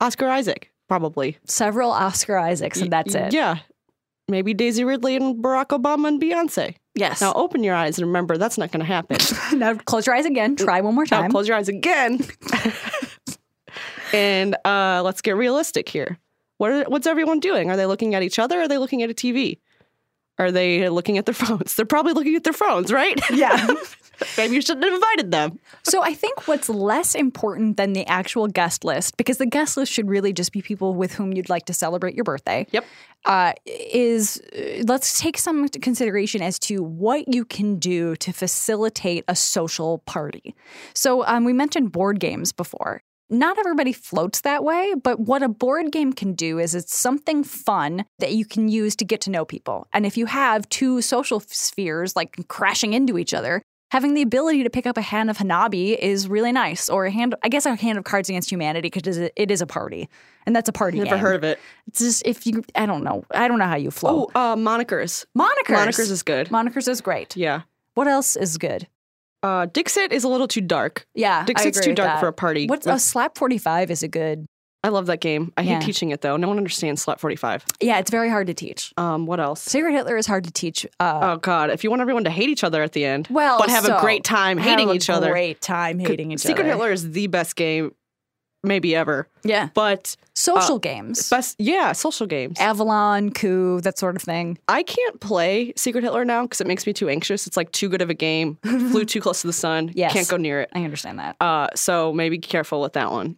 Oscar 0.00 0.28
Isaac, 0.28 0.70
probably. 0.88 1.38
Several 1.44 1.90
Oscar 1.90 2.36
Isaacs, 2.38 2.80
and 2.80 2.92
that's 2.92 3.14
it. 3.14 3.32
Yeah. 3.32 3.58
Maybe 4.28 4.54
Daisy 4.54 4.84
Ridley 4.84 5.16
and 5.16 5.42
Barack 5.42 5.68
Obama 5.68 6.08
and 6.08 6.20
Beyonce. 6.20 6.76
Yes. 6.96 7.20
Now 7.20 7.34
open 7.34 7.62
your 7.62 7.74
eyes 7.74 7.98
and 7.98 8.06
remember 8.06 8.38
that's 8.38 8.56
not 8.56 8.72
going 8.72 8.80
to 8.80 8.86
happen. 8.86 9.18
now 9.58 9.74
close 9.74 10.06
your 10.06 10.16
eyes 10.16 10.24
again. 10.24 10.56
Try 10.56 10.80
one 10.80 10.94
more 10.94 11.04
now 11.10 11.20
time. 11.20 11.30
close 11.30 11.46
your 11.46 11.56
eyes 11.56 11.68
again. 11.68 12.24
and 14.12 14.56
uh, 14.64 15.02
let's 15.04 15.20
get 15.20 15.36
realistic 15.36 15.88
here. 15.88 16.18
What 16.56 16.70
are, 16.70 16.84
what's 16.84 17.06
everyone 17.06 17.38
doing? 17.40 17.70
Are 17.70 17.76
they 17.76 17.84
looking 17.84 18.14
at 18.14 18.22
each 18.22 18.38
other? 18.38 18.58
Or 18.58 18.62
are 18.62 18.68
they 18.68 18.78
looking 18.78 19.02
at 19.02 19.10
a 19.10 19.14
TV? 19.14 19.58
Are 20.38 20.52
they 20.52 20.88
looking 20.88 21.18
at 21.18 21.26
their 21.26 21.34
phones? 21.46 21.74
They're 21.74 21.86
probably 21.86 22.12
looking 22.12 22.34
at 22.34 22.44
their 22.44 22.52
phones, 22.52 22.92
right? 22.92 23.20
Yeah. 23.36 23.66
Maybe 24.38 24.54
you 24.54 24.62
shouldn't 24.62 24.84
have 24.84 24.94
invited 24.94 25.30
them. 25.30 25.58
So 25.82 26.02
I 26.02 26.14
think 26.14 26.48
what's 26.48 26.70
less 26.70 27.14
important 27.14 27.76
than 27.76 27.92
the 27.92 28.06
actual 28.06 28.46
guest 28.46 28.82
list, 28.82 29.18
because 29.18 29.36
the 29.36 29.44
guest 29.44 29.76
list 29.76 29.92
should 29.92 30.08
really 30.08 30.32
just 30.32 30.52
be 30.52 30.62
people 30.62 30.94
with 30.94 31.12
whom 31.12 31.34
you'd 31.34 31.50
like 31.50 31.66
to 31.66 31.74
celebrate 31.74 32.14
your 32.14 32.24
birthday. 32.24 32.66
Yep. 32.70 32.86
Uh, 33.26 33.52
is 33.66 34.40
uh, 34.56 34.84
let's 34.86 35.20
take 35.20 35.36
some 35.36 35.68
consideration 35.68 36.40
as 36.40 36.58
to 36.60 36.82
what 36.82 37.32
you 37.32 37.44
can 37.44 37.78
do 37.78 38.16
to 38.16 38.32
facilitate 38.32 39.22
a 39.28 39.36
social 39.36 39.98
party. 40.06 40.54
So 40.94 41.26
um, 41.26 41.44
we 41.44 41.52
mentioned 41.52 41.92
board 41.92 42.18
games 42.18 42.52
before. 42.52 43.02
Not 43.28 43.58
everybody 43.58 43.92
floats 43.92 44.42
that 44.42 44.62
way, 44.62 44.94
but 45.02 45.18
what 45.18 45.42
a 45.42 45.48
board 45.48 45.90
game 45.90 46.12
can 46.12 46.34
do 46.34 46.60
is 46.60 46.76
it's 46.76 46.96
something 46.96 47.42
fun 47.42 48.04
that 48.20 48.32
you 48.32 48.44
can 48.44 48.68
use 48.68 48.94
to 48.96 49.04
get 49.04 49.20
to 49.22 49.30
know 49.30 49.44
people. 49.44 49.88
And 49.92 50.06
if 50.06 50.16
you 50.16 50.26
have 50.26 50.68
two 50.68 51.02
social 51.02 51.40
spheres 51.40 52.14
like 52.14 52.46
crashing 52.46 52.92
into 52.92 53.18
each 53.18 53.34
other, 53.34 53.62
having 53.90 54.14
the 54.14 54.22
ability 54.22 54.62
to 54.62 54.70
pick 54.70 54.86
up 54.86 54.96
a 54.96 55.02
hand 55.02 55.28
of 55.28 55.38
Hanabi 55.38 55.98
is 55.98 56.28
really 56.28 56.52
nice. 56.52 56.88
Or 56.88 57.06
a 57.06 57.10
hand, 57.10 57.34
I 57.42 57.48
guess, 57.48 57.66
a 57.66 57.74
hand 57.74 57.98
of 57.98 58.04
Cards 58.04 58.28
Against 58.28 58.50
Humanity 58.50 58.90
because 58.90 59.18
it 59.18 59.50
is 59.50 59.60
a 59.60 59.66
party, 59.66 60.08
and 60.44 60.54
that's 60.54 60.68
a 60.68 60.72
party. 60.72 60.98
Never 60.98 61.10
game. 61.10 61.18
heard 61.18 61.36
of 61.36 61.44
it. 61.44 61.58
It's 61.88 61.98
just 61.98 62.24
if 62.24 62.46
you, 62.46 62.62
I 62.76 62.86
don't 62.86 63.02
know, 63.02 63.24
I 63.32 63.48
don't 63.48 63.58
know 63.58 63.66
how 63.66 63.76
you 63.76 63.90
float. 63.90 64.30
Oh, 64.36 64.52
uh, 64.52 64.56
monikers. 64.56 65.24
monikers. 65.36 65.86
Monikers 65.88 66.10
is 66.12 66.22
good. 66.22 66.48
monikers 66.50 66.88
is 66.88 67.00
great. 67.00 67.36
Yeah. 67.36 67.62
What 67.94 68.06
else 68.06 68.36
is 68.36 68.56
good? 68.56 68.86
Uh, 69.42 69.66
Dixit 69.66 70.12
is 70.12 70.24
a 70.24 70.28
little 70.28 70.48
too 70.48 70.60
dark. 70.60 71.06
Yeah, 71.14 71.44
Dixit's 71.44 71.80
too 71.80 71.90
with 71.90 71.96
dark 71.96 72.08
that. 72.08 72.20
for 72.20 72.28
a 72.28 72.32
party. 72.32 72.66
What's 72.66 72.86
with- 72.86 72.96
a 72.96 72.98
slap 72.98 73.36
forty 73.38 73.58
five 73.58 73.90
is 73.90 74.02
a 74.02 74.08
good. 74.08 74.46
I 74.84 74.88
love 74.88 75.06
that 75.06 75.20
game. 75.20 75.52
I 75.56 75.62
Yeah. 75.62 75.74
hate 75.80 75.82
teaching 75.86 76.10
it 76.10 76.20
though. 76.20 76.36
No 76.36 76.46
one 76.46 76.58
understands 76.58 77.02
Slap 77.02 77.18
45. 77.18 77.64
Yeah, 77.80 77.98
it's 77.98 78.10
very 78.10 78.28
hard 78.28 78.46
to 78.46 78.54
teach. 78.54 78.92
Um, 78.96 79.26
what 79.26 79.40
else? 79.40 79.60
Secret 79.60 79.92
Hitler 79.92 80.16
is 80.16 80.28
hard 80.28 80.44
to 80.44 80.52
teach. 80.52 80.86
Uh, 81.00 81.18
Oh 81.22 81.36
God! 81.38 81.70
If 81.70 81.82
you 81.82 81.90
want 81.90 82.02
everyone 82.02 82.22
to 82.22 82.30
hate 82.30 82.50
each 82.50 82.62
other 82.62 82.82
at 82.84 82.92
the 82.92 83.04
end, 83.04 83.26
well, 83.28 83.58
but 83.58 83.68
have 83.68 83.84
so 83.84 83.96
a 83.96 84.00
great 84.00 84.22
time 84.22 84.58
hating 84.58 84.90
each 84.90 85.10
other. 85.10 85.30
Great 85.32 85.60
time 85.60 85.98
hating 85.98 86.30
each 86.30 86.38
Secret 86.40 86.60
other. 86.60 86.68
Hitler 86.68 86.92
is 86.92 87.10
the 87.10 87.26
best 87.26 87.56
game, 87.56 87.94
maybe 88.66 88.94
ever. 88.94 89.28
Yeah, 89.44 89.68
But 89.74 90.16
social 90.34 90.78
games, 90.78 91.30
best, 91.30 91.56
yeah, 91.58 91.92
social 91.92 92.26
games. 92.26 92.58
Avalon, 92.60 93.30
coup, 93.32 93.80
that 93.82 93.98
sort 93.98 94.16
of 94.16 94.22
thing. 94.22 94.58
I 94.68 94.82
can't 94.82 95.20
play 95.20 95.72
Secret 95.76 96.02
Hitler 96.04 96.24
now 96.24 96.42
because 96.42 96.60
it 96.60 96.66
makes 96.66 96.86
me 96.86 96.92
too 96.92 97.08
anxious. 97.08 97.46
It's 97.46 97.56
like 97.56 97.70
too 97.72 97.88
good 97.88 98.02
of 98.02 98.10
a 98.10 98.14
game. 98.14 98.58
Flew 98.64 99.04
too 99.04 99.20
close 99.20 99.40
to 99.42 99.46
the 99.46 99.52
sun. 99.52 99.92
Yes. 99.94 100.12
Can't 100.12 100.28
go 100.28 100.36
near 100.36 100.60
it. 100.62 100.70
I 100.74 100.84
understand 100.84 101.18
that. 101.20 101.36
Uh, 101.40 101.68
so 101.74 102.12
maybe 102.12 102.36
be 102.36 102.40
careful 102.40 102.80
with 102.80 102.94
that 102.94 103.10
one. 103.12 103.36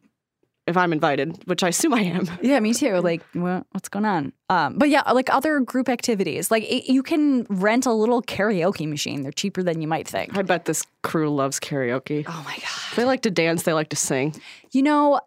If 0.66 0.76
I'm 0.76 0.92
invited, 0.92 1.38
which 1.46 1.62
I 1.62 1.68
assume 1.68 1.94
I 1.94 2.00
am. 2.02 2.28
Yeah, 2.42 2.60
me 2.60 2.74
too. 2.74 2.96
Like, 3.00 3.22
what, 3.32 3.64
what's 3.72 3.88
going 3.88 4.04
on? 4.04 4.34
Um, 4.50 4.76
but 4.76 4.90
yeah, 4.90 5.00
like 5.12 5.32
other 5.32 5.60
group 5.60 5.88
activities, 5.88 6.50
like 6.50 6.62
it, 6.64 6.92
you 6.92 7.02
can 7.02 7.46
rent 7.48 7.86
a 7.86 7.92
little 7.92 8.20
karaoke 8.22 8.86
machine. 8.86 9.22
They're 9.22 9.32
cheaper 9.32 9.62
than 9.62 9.80
you 9.80 9.88
might 9.88 10.06
think. 10.06 10.36
I 10.36 10.42
bet 10.42 10.66
this 10.66 10.84
crew 11.02 11.30
loves 11.34 11.58
karaoke. 11.58 12.24
Oh 12.28 12.42
my 12.44 12.54
god! 12.56 12.96
They 12.96 13.04
like 13.06 13.22
to 13.22 13.30
dance. 13.30 13.62
They 13.62 13.72
like 13.72 13.88
to 13.90 13.96
sing. 13.96 14.34
You 14.72 14.82
know, 14.82 15.20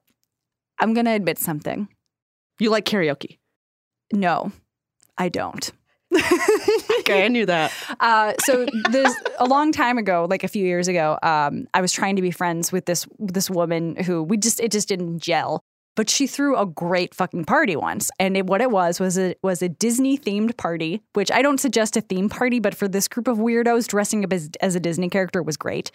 I'm 0.81 0.93
gonna 0.93 1.13
admit 1.13 1.37
something. 1.39 1.87
You 2.59 2.69
like 2.71 2.85
karaoke? 2.85 3.37
No, 4.13 4.51
I 5.17 5.29
don't. 5.29 5.71
Okay, 6.99 7.25
I 7.25 7.29
knew 7.29 7.47
that. 7.47 7.73
Uh, 7.99 8.33
so 8.43 8.67
there's 8.91 9.13
a 9.39 9.45
long 9.45 9.71
time 9.71 9.97
ago, 9.97 10.27
like 10.29 10.43
a 10.43 10.47
few 10.47 10.63
years 10.63 10.87
ago, 10.87 11.17
um, 11.23 11.67
I 11.73 11.81
was 11.81 11.91
trying 11.91 12.15
to 12.17 12.21
be 12.21 12.29
friends 12.29 12.71
with 12.71 12.85
this 12.85 13.07
this 13.17 13.49
woman 13.49 13.95
who 13.95 14.21
we 14.21 14.37
just 14.37 14.59
it 14.59 14.71
just 14.71 14.87
didn't 14.87 15.19
gel. 15.19 15.63
but 15.95 16.09
she 16.09 16.27
threw 16.27 16.55
a 16.57 16.65
great 16.65 17.15
fucking 17.15 17.45
party 17.45 17.75
once. 17.75 18.11
And 18.19 18.37
it, 18.37 18.45
what 18.47 18.61
it 18.61 18.71
was 18.71 18.99
was 18.99 19.17
it 19.17 19.39
was 19.41 19.61
a 19.61 19.69
Disney 19.69 20.17
themed 20.17 20.55
party, 20.57 21.01
which 21.13 21.31
I 21.31 21.41
don't 21.41 21.59
suggest 21.59 21.97
a 21.97 22.01
theme 22.01 22.29
party, 22.29 22.59
but 22.59 22.75
for 22.75 22.87
this 22.87 23.07
group 23.07 23.27
of 23.27 23.37
weirdos 23.39 23.87
dressing 23.87 24.23
up 24.23 24.31
as, 24.31 24.49
as 24.61 24.75
a 24.75 24.79
Disney 24.79 25.09
character 25.09 25.41
was 25.41 25.57
great. 25.57 25.91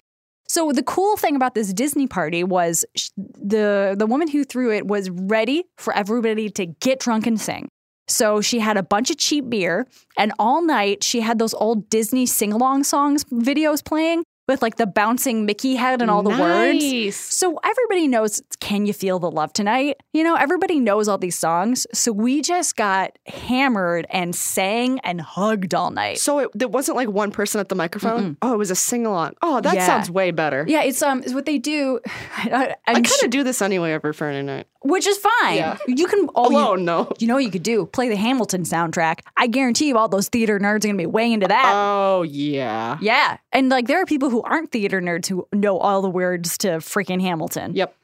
So 0.49 0.73
the 0.73 0.83
cool 0.83 1.17
thing 1.17 1.37
about 1.37 1.55
this 1.55 1.73
Disney 1.73 2.07
party 2.07 2.45
was 2.45 2.85
sh- 2.97 3.11
the 3.17 3.95
the 3.99 4.07
woman 4.07 4.29
who 4.29 4.45
threw 4.45 4.73
it 4.73 4.87
was 4.87 5.11
ready 5.11 5.65
for 5.77 5.93
everybody 5.95 6.49
to 6.51 6.67
get 6.67 7.01
drunk 7.01 7.27
and 7.27 7.41
sing. 7.41 7.69
So 8.09 8.41
she 8.41 8.61
had 8.61 8.77
a 8.77 8.85
bunch 8.85 9.11
of 9.11 9.17
cheap 9.19 9.51
beer, 9.51 9.87
and 10.17 10.33
all 10.39 10.63
night 10.63 11.03
she 11.03 11.21
had 11.21 11.39
those 11.39 11.55
old 11.55 11.91
Disney 11.91 12.25
sing 12.27 12.53
along 12.53 12.85
songs 12.85 13.25
videos 13.25 13.85
playing 13.85 14.25
with 14.49 14.63
like 14.63 14.77
the 14.77 14.87
bouncing 14.87 15.45
Mickey 15.45 15.75
head 15.75 16.01
and 16.03 16.11
all 16.11 16.23
the 16.23 16.31
words. 16.31 17.17
So 17.17 17.59
everybody 17.65 18.07
knows 18.09 18.41
Can 18.61 18.87
You 18.87 18.93
Feel 18.93 19.19
the 19.19 19.31
Love 19.31 19.53
Tonight? 19.53 19.97
You 20.13 20.23
know, 20.23 20.37
everybody 20.37 20.79
knows 20.79 21.09
all 21.09 21.19
these 21.19 21.39
songs. 21.39 21.87
So 21.93 22.13
we 22.13 22.43
just 22.43 22.77
got 22.77 23.19
hammered 23.27 24.07
and 24.11 24.35
sang 24.35 25.01
and 25.01 25.21
hugged 25.21 25.75
all 25.75 25.91
night. 25.91 26.19
So 26.19 26.39
it, 26.41 26.51
it 26.61 26.71
wasn't 26.71 26.97
like 26.97 27.09
one 27.09 27.31
person 27.33 27.61
at 27.61 27.69
the 27.69 27.75
microphone. 27.75 28.37
Oh, 28.43 28.55
it 28.55 28.59
was 28.59 28.71
a 28.71 28.77
sing 28.77 29.05
along. 29.07 29.35
Oh, 29.43 29.61
that 29.61 29.75
Yeah. 29.75 29.87
sounds 29.87 30.11
way 30.11 30.31
better. 30.31 30.65
Yeah, 30.69 30.83
it's 30.83 31.03
um, 31.03 31.23
it's 31.23 31.35
what 31.35 31.47
they 31.47 31.59
do. 31.59 32.01
I, 32.37 32.75
I 32.87 32.95
I'm 32.95 33.03
kind 33.03 33.23
of 33.25 33.31
do 33.31 33.43
this 33.43 33.61
anyway 33.63 33.93
every 33.93 34.13
Friday 34.13 34.43
night. 34.43 34.67
which 34.83 35.07
is 35.07 35.19
fine. 35.19 35.57
Yeah. 35.57 35.79
You 35.89 36.07
can 36.07 36.29
oh, 36.37 36.51
you- 36.51 36.57
Alone, 36.57 36.85
no. 36.85 37.13
You 37.19 37.27
know 37.27 37.35
what 37.35 37.45
you 37.45 37.51
could 37.51 37.63
do? 37.65 37.87
Play 37.87 38.09
the 38.09 38.17
Hamilton 38.17 38.63
soundtrack. 38.63 39.21
I 39.37 39.49
guarantee 39.49 39.89
you 39.89 39.99
all 39.99 40.09
those 40.09 40.29
theater 40.29 40.59
nerds 40.61 40.85
are 40.85 40.89
gonna 40.89 40.95
be 40.99 41.07
way 41.07 41.33
into 41.33 41.49
that. 41.49 41.73
Oh 41.75 42.23
yeah. 42.23 42.99
yeah. 43.01 43.39
And 43.53 43.69
like 43.69 43.87
there 43.89 44.01
are 44.01 44.07
people 44.07 44.31
who 44.31 44.36
aren't 44.43 44.73
theater 44.73 45.01
nerds 45.01 45.29
who 45.29 45.47
know 45.53 45.79
all 45.79 46.03
the 46.03 46.11
words 46.11 46.59
to 46.59 46.69
freaking 46.79 47.21
Hamilton. 47.21 47.75
Yep. 47.75 47.95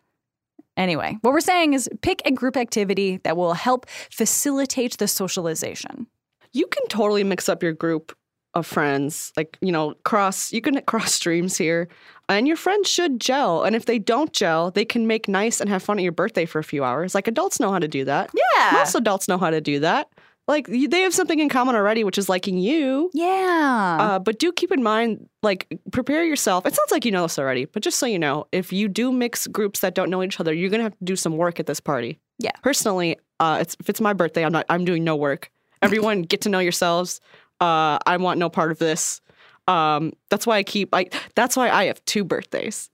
Anyway, 0.77 1.19
what 1.21 1.33
we're 1.33 1.41
saying 1.41 1.75
is 1.75 1.89
pick 2.01 2.23
a 2.25 2.31
group 2.31 2.57
activity 2.57 3.19
that 3.25 3.37
will 3.37 3.53
help 3.53 3.87
facilitate 4.11 4.97
the 4.99 5.07
socialization. 5.07 6.07
You 6.53 6.67
can 6.67 6.87
totally 6.89 7.25
mix 7.25 7.49
up 7.49 7.63
your 7.63 7.73
group 7.73 8.17
of 8.55 8.67
friends. 8.67 9.33
Like, 9.37 9.59
you 9.61 9.73
know, 9.73 9.95
cross 10.05 10.53
you 10.53 10.61
can 10.61 10.81
cross 10.83 11.15
streams 11.15 11.57
here. 11.57 11.89
And 12.29 12.47
your 12.47 12.57
friends 12.57 12.89
should 12.89 13.21
gel. 13.21 13.63
And 13.63 13.77
if 13.77 13.85
they 13.85 13.99
don't 13.99 14.33
gel, 14.33 14.71
they 14.71 14.85
can 14.85 15.07
make 15.07 15.29
nice 15.29 15.61
and 15.61 15.69
have 15.69 15.83
fun 15.83 15.99
at 15.99 16.03
your 16.03 16.13
birthday 16.13 16.47
for 16.47 16.59
a 16.59 16.65
few 16.65 16.85
hours. 16.85 17.15
Like 17.15 17.29
adults 17.29 17.61
know 17.61 17.71
how 17.71 17.79
to 17.79 17.89
do 17.89 18.05
that. 18.05 18.31
Yeah. 18.35 18.71
Most 18.73 18.95
adults 18.95 19.29
know 19.29 19.39
how 19.39 19.51
to 19.51 19.61
do 19.61 19.81
that. 19.81 20.09
Like 20.53 20.67
they 20.67 21.01
have 21.01 21.15
something 21.15 21.39
in 21.39 21.49
common 21.49 21.75
already, 21.75 22.05
which 22.05 22.19
is 22.19 22.29
liking 22.29 22.59
you. 22.59 23.11
yeah. 23.15 23.97
Uh, 23.99 24.19
but 24.19 24.39
do 24.39 24.53
keep 24.53 24.71
in 24.71 24.83
mind, 24.83 25.27
like, 25.43 25.67
prepare 25.93 26.25
yourself. 26.25 26.67
It 26.67 26.75
sounds 26.75 26.91
like 26.91 27.07
you 27.07 27.11
know 27.11 27.23
this 27.23 27.39
already, 27.39 27.65
but 27.65 27.83
just 27.83 27.99
so 27.99 28.05
you 28.05 28.19
know, 28.19 28.47
if 28.53 28.71
you 28.71 28.87
do 28.87 29.11
mix 29.11 29.47
groups 29.47 29.81
that 29.81 29.95
don't 29.95 30.11
know 30.11 30.23
each 30.23 30.39
other, 30.39 30.53
you're 30.53 30.69
gonna 30.69 30.83
have 30.83 30.99
to 30.99 31.05
do 31.05 31.17
some 31.17 31.39
work 31.39 31.59
at 31.59 31.65
this 31.65 31.81
party. 31.81 32.21
Yeah. 32.39 32.51
Personally, 32.63 33.17
uh, 33.41 33.59
it's, 33.63 33.77
if 33.81 33.89
it's 33.89 34.01
my 34.01 34.13
birthday, 34.13 34.45
I'm 34.45 34.53
not. 34.53 34.67
I'm 34.69 34.85
doing 34.85 35.05
no 35.05 35.17
work. 35.17 35.51
Everyone, 35.81 36.21
get 36.23 36.43
to 36.43 36.51
know 36.51 36.59
yourselves. 36.59 37.21
Uh, 37.59 37.99
I 38.07 38.19
want 38.19 38.39
no 38.39 38.51
part 38.51 38.71
of 38.71 38.79
this. 38.79 39.23
Um, 39.69 40.13
that's 40.29 40.47
why 40.47 40.59
I 40.59 40.65
keep. 40.65 40.95
I. 40.95 41.07
That's 41.35 41.57
why 41.57 41.71
I 41.71 41.85
have 41.85 42.05
two 42.05 42.25
birthdays. 42.25 42.91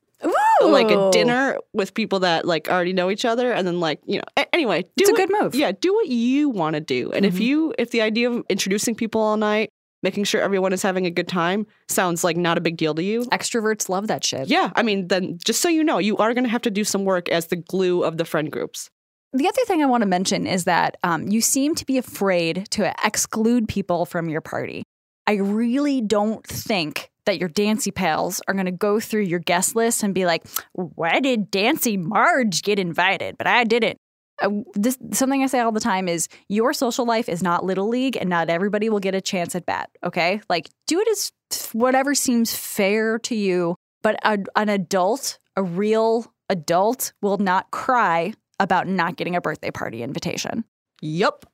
Like 0.63 0.91
a 0.91 1.11
dinner 1.13 1.59
with 1.73 1.95
people 1.95 2.21
that 2.21 2.45
like 2.45 2.69
already 2.69 2.93
know 2.93 3.11
each 3.11 3.25
other, 3.25 3.53
and 3.53 3.67
then 3.67 3.81
like 3.81 4.01
you 4.07 4.19
know. 4.19 4.45
anyway, 4.53 4.83
do 4.83 4.89
It's 4.99 5.09
a 5.09 5.13
what- 5.13 5.29
good 5.29 5.43
move. 5.43 5.55
Yeah, 5.55 5.73
do 5.73 5.95
what 5.95 6.09
you 6.09 6.49
want 6.49 6.75
to 6.75 6.81
do, 6.81 7.11
and 7.13 7.25
if 7.25 7.35
Mhm. 7.37 7.41
you 7.41 7.75
if 7.79 7.91
the 7.91 8.01
idea 8.03 8.31
of 8.31 8.45
introducing 8.49 8.95
people 8.95 9.21
all 9.21 9.37
night 9.37 9.71
making 10.05 10.23
sure 10.23 10.41
everyone 10.41 10.73
is 10.73 10.81
having 10.81 11.07
a 11.07 11.11
good 11.11 11.27
time 11.27 11.67
sounds 11.89 12.23
like 12.23 12.37
not 12.37 12.57
a 12.57 12.61
big 12.61 12.77
deal 12.77 12.95
to 12.95 13.03
you. 13.03 13.23
Extroverts 13.33 13.89
love 13.89 14.07
that 14.07 14.23
shit. 14.25 14.47
Yeah, 14.47 14.71
I 14.77 14.85
mean, 14.85 15.09
then 15.09 15.39
just 15.45 15.61
so 15.61 15.69
you 15.69 15.83
know, 15.83 15.99
you 15.99 16.17
are 16.19 16.35
going 16.35 16.45
to 16.45 16.51
have 16.51 16.63
to 16.63 16.71
do 16.71 16.85
some 16.85 17.05
work 17.05 17.29
as 17.31 17.49
the 17.49 17.57
glue 17.57 18.05
of 18.05 18.17
the 18.17 18.25
friend 18.25 18.49
groups. 18.53 18.91
The 19.33 19.49
other 19.49 19.65
thing 19.67 19.83
I 19.83 19.87
want 19.87 20.03
to 20.03 20.07
mention 20.09 20.47
is 20.47 20.65
that 20.67 20.99
um, 21.03 21.27
you 21.27 21.41
seem 21.41 21.75
to 21.75 21.85
be 21.85 21.99
afraid 21.99 22.69
to 22.71 22.95
exclude 23.05 23.67
people 23.67 24.07
from 24.07 24.29
your 24.29 24.41
party. 24.41 24.85
I 25.27 25.33
really 25.33 26.01
don't 26.01 26.47
think 26.47 27.11
that 27.29 27.39
your 27.39 27.51
Dancy 27.51 27.91
pals 27.91 28.41
are 28.49 28.55
going 28.55 28.65
to 28.65 28.73
go 28.73 28.99
through 28.99 29.21
your 29.21 29.39
guest 29.39 29.77
list 29.77 30.03
and 30.03 30.15
be 30.15 30.25
like, 30.25 30.47
why 30.73 31.21
did 31.21 31.51
Dancy 31.51 31.99
Marge 31.99 32.63
get 32.63 32.79
invited, 32.79 33.37
but 33.37 33.47
I 33.47 33.65
didn't? 33.65 33.99
Uh, 34.41 34.49
this 34.73 34.97
something 35.13 35.43
I 35.43 35.47
say 35.47 35.61
all 35.61 35.71
the 35.71 35.79
time 35.79 36.09
is 36.09 36.29
your 36.49 36.73
social 36.73 37.05
life 37.05 37.29
is 37.29 37.43
not 37.43 37.67
little 37.67 37.87
league, 37.87 38.17
and 38.17 38.31
not 38.31 38.49
everybody 38.49 38.89
will 38.89 38.99
get 38.99 39.15
a 39.15 39.21
chance 39.21 39.55
at 39.55 39.67
bat. 39.67 39.91
Okay, 40.03 40.41
like 40.49 40.71
do 40.87 41.01
it 41.01 41.09
as 41.09 41.33
whatever 41.73 42.15
seems 42.15 42.55
fair 42.55 43.19
to 43.19 43.35
you. 43.35 43.75
But 44.01 44.19
a, 44.25 44.39
an 44.57 44.71
adult, 44.71 45.39
a 45.55 45.63
real 45.63 46.33
adult, 46.49 47.13
will 47.21 47.37
not 47.37 47.71
cry 47.73 48.33
about 48.59 48.87
not 48.89 49.17
getting 49.17 49.37
a 49.37 49.41
birthday 49.43 49.71
party 49.71 50.03
invitation. 50.03 50.65
Yup. 51.03 51.45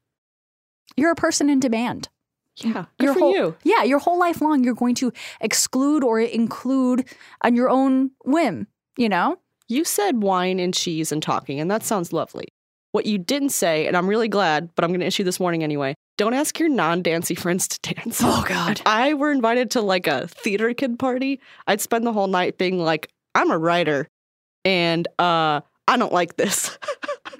You're 0.97 1.11
a 1.11 1.16
person 1.16 1.51
in 1.51 1.59
demand. 1.59 2.09
Yeah. 2.57 2.84
Good 2.98 3.05
Your 3.05 3.14
for 3.14 3.20
whole, 3.20 3.34
you. 3.34 3.57
Yeah, 3.64 3.82
your 3.82 3.98
whole 3.98 4.18
life 4.18 4.40
long, 4.40 4.62
you're 4.62 4.74
going 4.74 4.94
to 4.96 5.12
exclude 5.40 6.05
or 6.05 6.20
include 6.20 7.09
on 7.42 7.57
your 7.57 7.68
own 7.68 8.12
whim. 8.24 8.66
You 8.96 9.09
know, 9.09 9.38
You 9.68 9.84
said 9.84 10.22
wine 10.22 10.61
and 10.61 10.72
cheese 10.72 11.11
and 11.11 11.22
talking, 11.22 11.59
and 11.59 11.70
that 11.70 11.82
sounds 11.82 12.12
lovely. 12.12 12.46
What 12.92 13.07
you 13.07 13.18
didn't 13.18 13.48
say, 13.48 13.88
and 13.88 13.96
I'm 13.96 14.07
really 14.07 14.28
glad, 14.28 14.70
but 14.76 14.84
I'm 14.84 14.90
going 14.90 15.00
to 15.00 15.07
issue 15.07 15.24
this 15.24 15.40
warning 15.40 15.64
anyway. 15.64 15.94
Don't 16.16 16.32
ask 16.34 16.61
your 16.61 16.68
non-dancy 16.68 17.34
friends 17.34 17.66
to 17.66 17.94
dance. 17.94 18.20
Oh, 18.22 18.44
God. 18.46 18.78
If 18.78 18.86
I 18.86 19.14
were 19.14 19.32
invited 19.32 19.72
to 19.72 19.80
like 19.80 20.07
a 20.07 20.28
theater 20.28 20.72
kid 20.74 20.96
party, 20.96 21.40
I'd 21.66 21.80
spend 21.80 22.07
the 22.07 22.12
whole 22.12 22.28
night 22.28 22.57
being 22.57 22.78
like, 22.78 23.09
I'm 23.34 23.50
a 23.50 23.59
writer, 23.59 24.07
and 24.64 25.09
uh, 25.18 25.61
I 25.88 25.96
don't 25.96 26.12
like 26.12 26.36
this, 26.36 26.78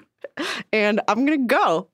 and 0.73 0.99
I'm 1.07 1.25
gonna 1.25 1.37
go 1.45 1.87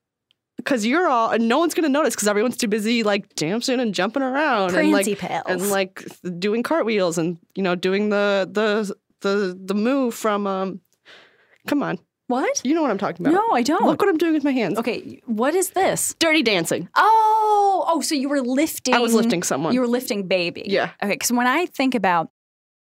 because 0.63 0.85
you're 0.85 1.07
all, 1.07 1.29
and 1.31 1.47
no 1.47 1.59
one's 1.59 1.73
gonna 1.73 1.89
notice 1.89 2.15
because 2.15 2.27
everyone's 2.27 2.57
too 2.57 2.67
busy 2.67 3.03
like 3.03 3.35
dancing 3.35 3.79
and 3.79 3.93
jumping 3.93 4.23
around 4.23 4.75
and 4.75 4.91
like 4.91 5.05
prancy 5.05 5.15
pals. 5.15 5.43
and 5.47 5.69
like 5.69 6.03
doing 6.39 6.63
cartwheels 6.63 7.17
and 7.17 7.37
you 7.55 7.63
know 7.63 7.75
doing 7.75 8.09
the 8.09 8.47
the 8.51 8.93
the 9.21 9.57
the 9.65 9.73
move 9.73 10.13
from 10.15 10.47
um 10.47 10.81
come 11.67 11.83
on 11.83 11.97
what? 12.27 12.61
you 12.63 12.73
know 12.73 12.81
what 12.81 12.89
i'm 12.91 12.97
talking 12.97 13.25
about 13.25 13.33
No, 13.33 13.55
I 13.55 13.61
don't. 13.61 13.85
look 13.85 13.99
what 13.99 14.07
i'm 14.09 14.17
doing 14.17 14.33
with 14.33 14.43
my 14.43 14.51
hands 14.51 14.77
Okay, 14.79 15.21
what 15.25 15.53
is 15.53 15.71
this? 15.71 16.15
dirty 16.19 16.41
dancing 16.41 16.87
Oh, 16.95 17.83
oh, 17.87 18.01
so 18.01 18.15
you 18.15 18.29
were 18.29 18.41
lifting. 18.41 18.93
i 18.93 18.99
was 18.99 19.13
lifting 19.13 19.43
someone 19.43 19.73
You 19.73 19.81
were 19.81 19.87
lifting 19.87 20.27
baby. 20.27 20.63
Yeah. 20.65 20.91
Okay, 21.03 21.13
because 21.13 21.31
when 21.31 21.45
I 21.47 21.65
think 21.65 21.93
about 21.93 22.29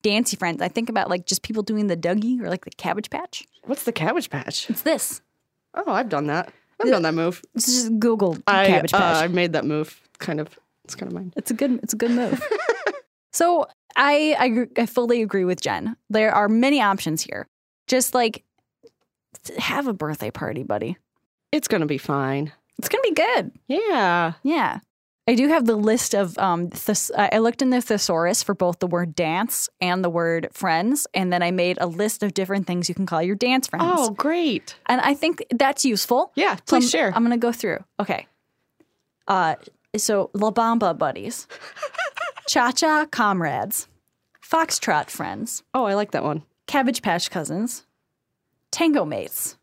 dancy 0.03 0.37
friends, 0.37 0.61
I 0.61 0.67
think 0.69 0.87
about 0.89 1.09
like 1.09 1.25
just 1.25 1.41
people 1.41 1.63
doing 1.63 1.87
the 1.87 1.97
Dougie 1.97 2.39
or 2.41 2.47
like 2.49 2.63
the 2.65 2.71
Cabbage 2.71 3.09
Patch. 3.09 3.43
what's 3.65 3.83
the 3.83 3.91
cabbage 3.91 4.29
patch 4.29 4.69
It's 4.69 4.81
this. 4.83 5.21
oh 5.73 5.91
i've 5.91 6.09
done 6.09 6.27
that 6.27 6.53
i've 6.81 6.89
done 6.89 7.01
that 7.03 7.13
move 7.13 7.41
It's 7.55 7.65
just 7.65 7.99
Google 7.99 8.37
i 8.47 8.67
Cabbage 8.67 8.93
uh, 8.93 8.97
i 9.23 9.27
made 9.27 9.53
that 9.53 9.65
move 9.65 9.99
kind 10.19 10.39
of 10.39 10.47
it's 10.85 10.95
kind 10.95 11.11
of 11.11 11.15
mine 11.15 11.33
It's 11.35 11.51
a 11.51 11.53
good. 11.53 11.79
It's 11.83 11.93
a 11.93 11.95
good 11.95 12.09
move. 12.11 12.41
so 13.31 13.67
I, 13.95 14.35
I 14.39 14.81
I 14.81 14.85
fully 14.87 15.21
agree 15.21 15.45
with 15.45 15.61
Jen. 15.61 15.95
There 16.09 16.33
are 16.33 16.49
many 16.49 16.81
options 16.81 17.21
here. 17.21 17.47
Just 17.87 18.15
like 18.15 18.43
have 19.59 19.87
a 19.87 19.93
birthday 19.93 20.31
party, 20.31 20.63
buddy. 20.63 20.97
it's 21.51 21.67
gonna 21.67 21.85
be 21.85 21.99
fine 21.99 22.51
It's 22.79 22.89
gonna 22.89 23.03
be 23.03 23.13
good. 23.13 23.51
yeah 23.67 24.33
Yeah. 24.43 24.79
I 25.29 25.35
do 25.35 25.47
have 25.47 25.65
the 25.65 25.75
list 25.75 26.15
of 26.15 26.35
um. 26.39 26.71
Thes- 26.71 27.11
I 27.15 27.37
looked 27.37 27.61
in 27.61 27.69
the 27.69 27.81
thesaurus 27.81 28.41
for 28.41 28.55
both 28.55 28.79
the 28.79 28.87
word 28.87 29.13
dance 29.13 29.69
and 29.79 30.03
the 30.03 30.09
word 30.09 30.49
friends, 30.53 31.05
and 31.13 31.31
then 31.31 31.43
I 31.43 31.51
made 31.51 31.77
a 31.79 31.85
list 31.85 32.23
of 32.23 32.33
different 32.33 32.65
things 32.65 32.89
you 32.89 32.95
can 32.95 33.05
call 33.05 33.21
your 33.21 33.35
dance 33.35 33.67
friends. 33.67 33.85
oh 33.95 34.09
great 34.09 34.75
and 34.87 34.99
I 35.01 35.13
think 35.13 35.45
that's 35.51 35.85
useful. 35.85 36.31
yeah 36.33 36.55
please 36.65 36.85
I'm, 36.85 36.89
share 36.89 37.13
I'm 37.15 37.21
gonna 37.21 37.37
go 37.37 37.51
through. 37.51 37.83
Okay. 37.99 38.25
Uh, 39.27 39.53
so 39.95 40.31
La 40.33 40.49
Bamba 40.49 40.97
buddies, 40.97 41.47
Cha 42.47 42.71
Cha 42.71 43.05
comrades, 43.05 43.87
Foxtrot 44.43 45.11
friends, 45.11 45.61
oh 45.75 45.85
i 45.85 45.93
like 45.93 46.09
that 46.09 46.23
one 46.23 46.41
Cabbage 46.65 47.03
Patch 47.03 47.29
cousins, 47.29 47.85
Tango 48.71 49.05
mates. 49.05 49.58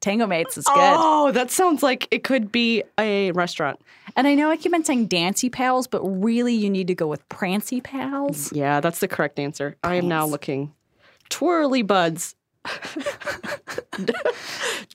Tango 0.00 0.26
mates 0.26 0.56
is 0.56 0.64
good. 0.64 0.74
oh 0.76 1.30
that 1.32 1.50
sounds 1.50 1.82
like 1.82 2.08
it 2.10 2.24
could 2.24 2.50
be 2.50 2.82
a 2.98 3.32
restaurant 3.32 3.78
And 4.16 4.26
I 4.26 4.34
know 4.34 4.50
I 4.50 4.56
keep 4.56 4.72
on 4.74 4.82
saying 4.84 5.06
dancy 5.06 5.50
pals, 5.50 5.86
but 5.86 6.00
really 6.02 6.54
you 6.54 6.70
need 6.70 6.86
to 6.88 6.94
go 6.94 7.06
with 7.06 7.26
prancy 7.28 7.80
pals. 7.80 8.52
Yeah, 8.52 8.80
that's 8.80 9.00
the 9.00 9.08
correct 9.08 9.38
answer. 9.38 9.76
I 9.84 9.96
am 9.96 10.08
now 10.08 10.26
looking. 10.26 10.72
Twirly 11.28 11.82
buds. 11.82 12.34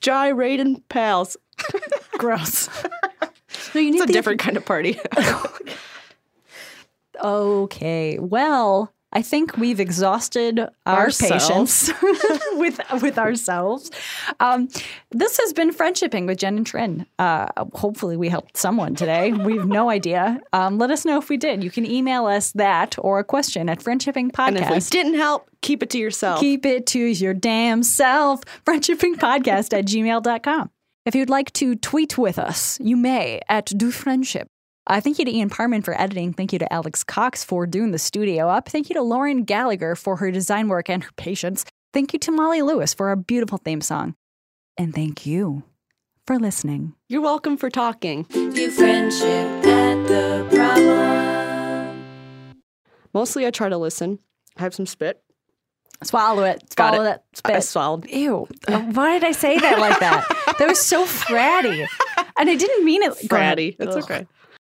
Gyrating 0.02 0.82
pals. 0.90 1.38
Gross. 2.18 2.68
no, 3.74 3.82
you 3.82 3.92
need 3.92 3.96
It's 3.96 4.04
a 4.04 4.08
the- 4.08 4.14
different 4.14 4.40
kind 4.46 4.58
of 4.58 4.66
party. 4.66 5.00
Okay. 7.24 8.20
Well, 8.20 8.92
I 9.16 9.22
think 9.22 9.56
we've 9.56 9.80
exhausted 9.80 10.60
our 10.86 11.04
Ourselves. 11.06 11.48
patience 11.48 11.92
with 12.54 12.80
with 13.02 13.18
ourselves. 13.18 13.90
Um, 14.42 14.68
this 15.12 15.40
has 15.40 15.54
been 15.54 15.74
friendshipping 15.74 16.28
with 16.28 16.38
Jen 16.38 16.58
and 16.58 16.68
Trin. 16.68 17.06
Uh, 17.18 17.48
hopefully, 17.74 18.18
we 18.18 18.28
helped 18.28 18.58
someone 18.58 18.94
today. 18.94 19.32
We 19.32 19.56
have 19.58 19.68
no 19.68 19.90
idea. 20.00 20.42
Um, 20.52 20.78
let 20.78 20.92
us 20.92 21.06
know 21.06 21.18
if 21.18 21.30
we 21.30 21.38
did. 21.38 21.64
You 21.64 21.72
can 21.72 21.86
email 21.86 22.26
us 22.26 22.52
that 22.52 22.98
or 23.00 23.20
a 23.20 23.24
question 23.24 23.70
at 23.70 23.80
friendshipping 23.80 24.38
And 24.38 24.58
if 24.58 24.70
we 24.70 24.80
didn't 24.80 25.16
help, 25.16 25.50
keep 25.62 25.82
it 25.82 25.90
to 25.92 25.98
yourself. 25.98 26.42
Keep 26.42 26.66
it 26.66 26.86
to 26.88 27.00
your 27.00 27.34
damn 27.34 27.84
self. 27.84 28.42
Friendshippingpodcast 28.66 29.78
at 29.78 29.86
gmail.com. 29.86 30.72
If 31.06 31.16
you'd 31.16 31.30
like 31.30 31.54
to 31.54 31.76
tweet 31.76 32.18
with 32.18 32.38
us, 32.38 32.80
you 32.82 32.98
may 32.98 33.40
at 33.48 33.66
Do 33.78 33.92
Friendship. 33.92 34.50
Uh, 34.88 35.02
thank 35.02 35.18
you 35.18 35.26
to 35.26 35.36
Ian 35.36 35.50
Parman 35.50 35.82
for 35.82 36.00
editing. 36.00 36.32
Thank 36.34 36.54
you 36.54 36.60
to 36.60 36.72
Alex 36.72 37.04
Cox 37.04 37.44
for 37.44 37.66
doing 37.66 37.92
the 37.92 37.98
studio 38.00 38.50
up. 38.50 38.70
Thank 38.70 38.90
you 38.90 38.94
to 38.96 39.02
Lauren 39.02 39.44
Gallagher 39.44 39.96
for 39.96 40.18
her 40.18 40.30
design 40.32 40.68
work 40.68 40.90
and 40.90 41.04
her 41.04 41.10
patience. 41.18 41.66
Thank 41.92 42.14
you 42.14 42.20
to 42.20 42.32
Molly 42.32 42.62
Lewis 42.62 42.94
for 42.94 43.08
our 43.10 43.16
beautiful 43.16 43.58
theme 43.58 43.82
song. 43.82 44.16
And 44.78 44.94
thank 44.94 45.26
you 45.26 45.64
for 46.28 46.38
listening. 46.38 46.94
You're 47.10 47.22
welcome 47.22 47.58
for 47.58 47.70
talking. 47.72 48.26
View 48.26 48.70
friendship 48.70 49.26
at 49.66 50.08
the 50.08 50.48
problem. 50.56 52.56
Mostly 53.14 53.48
I 53.48 53.52
try 53.52 53.70
to 53.70 53.78
listen. 53.78 54.20
I 54.58 54.62
have 54.64 54.76
some 54.76 54.86
spit. 54.86 55.22
Swallow 56.04 56.44
it. 56.44 56.76
Got 56.76 56.94
Swallow 56.94 57.06
it. 57.10 57.14
that 57.14 57.24
I 57.46 57.52
spit. 57.54 57.64
swallowed. 57.64 58.10
Ew. 58.10 58.48
Why 58.68 59.14
did 59.14 59.24
I 59.24 59.32
say 59.32 59.58
that 59.58 59.80
like 59.80 60.00
that? 60.00 60.28
That 60.60 60.68
was 60.68 60.80
so 60.82 61.06
fratty. 61.06 61.88
And 62.38 62.50
I 62.50 62.56
didn't 62.56 62.86
mean 62.86 63.02
it. 63.02 63.14
Go. 63.28 63.36
Fratty. 63.38 63.76
It's 63.80 63.96
okay. 63.96 64.28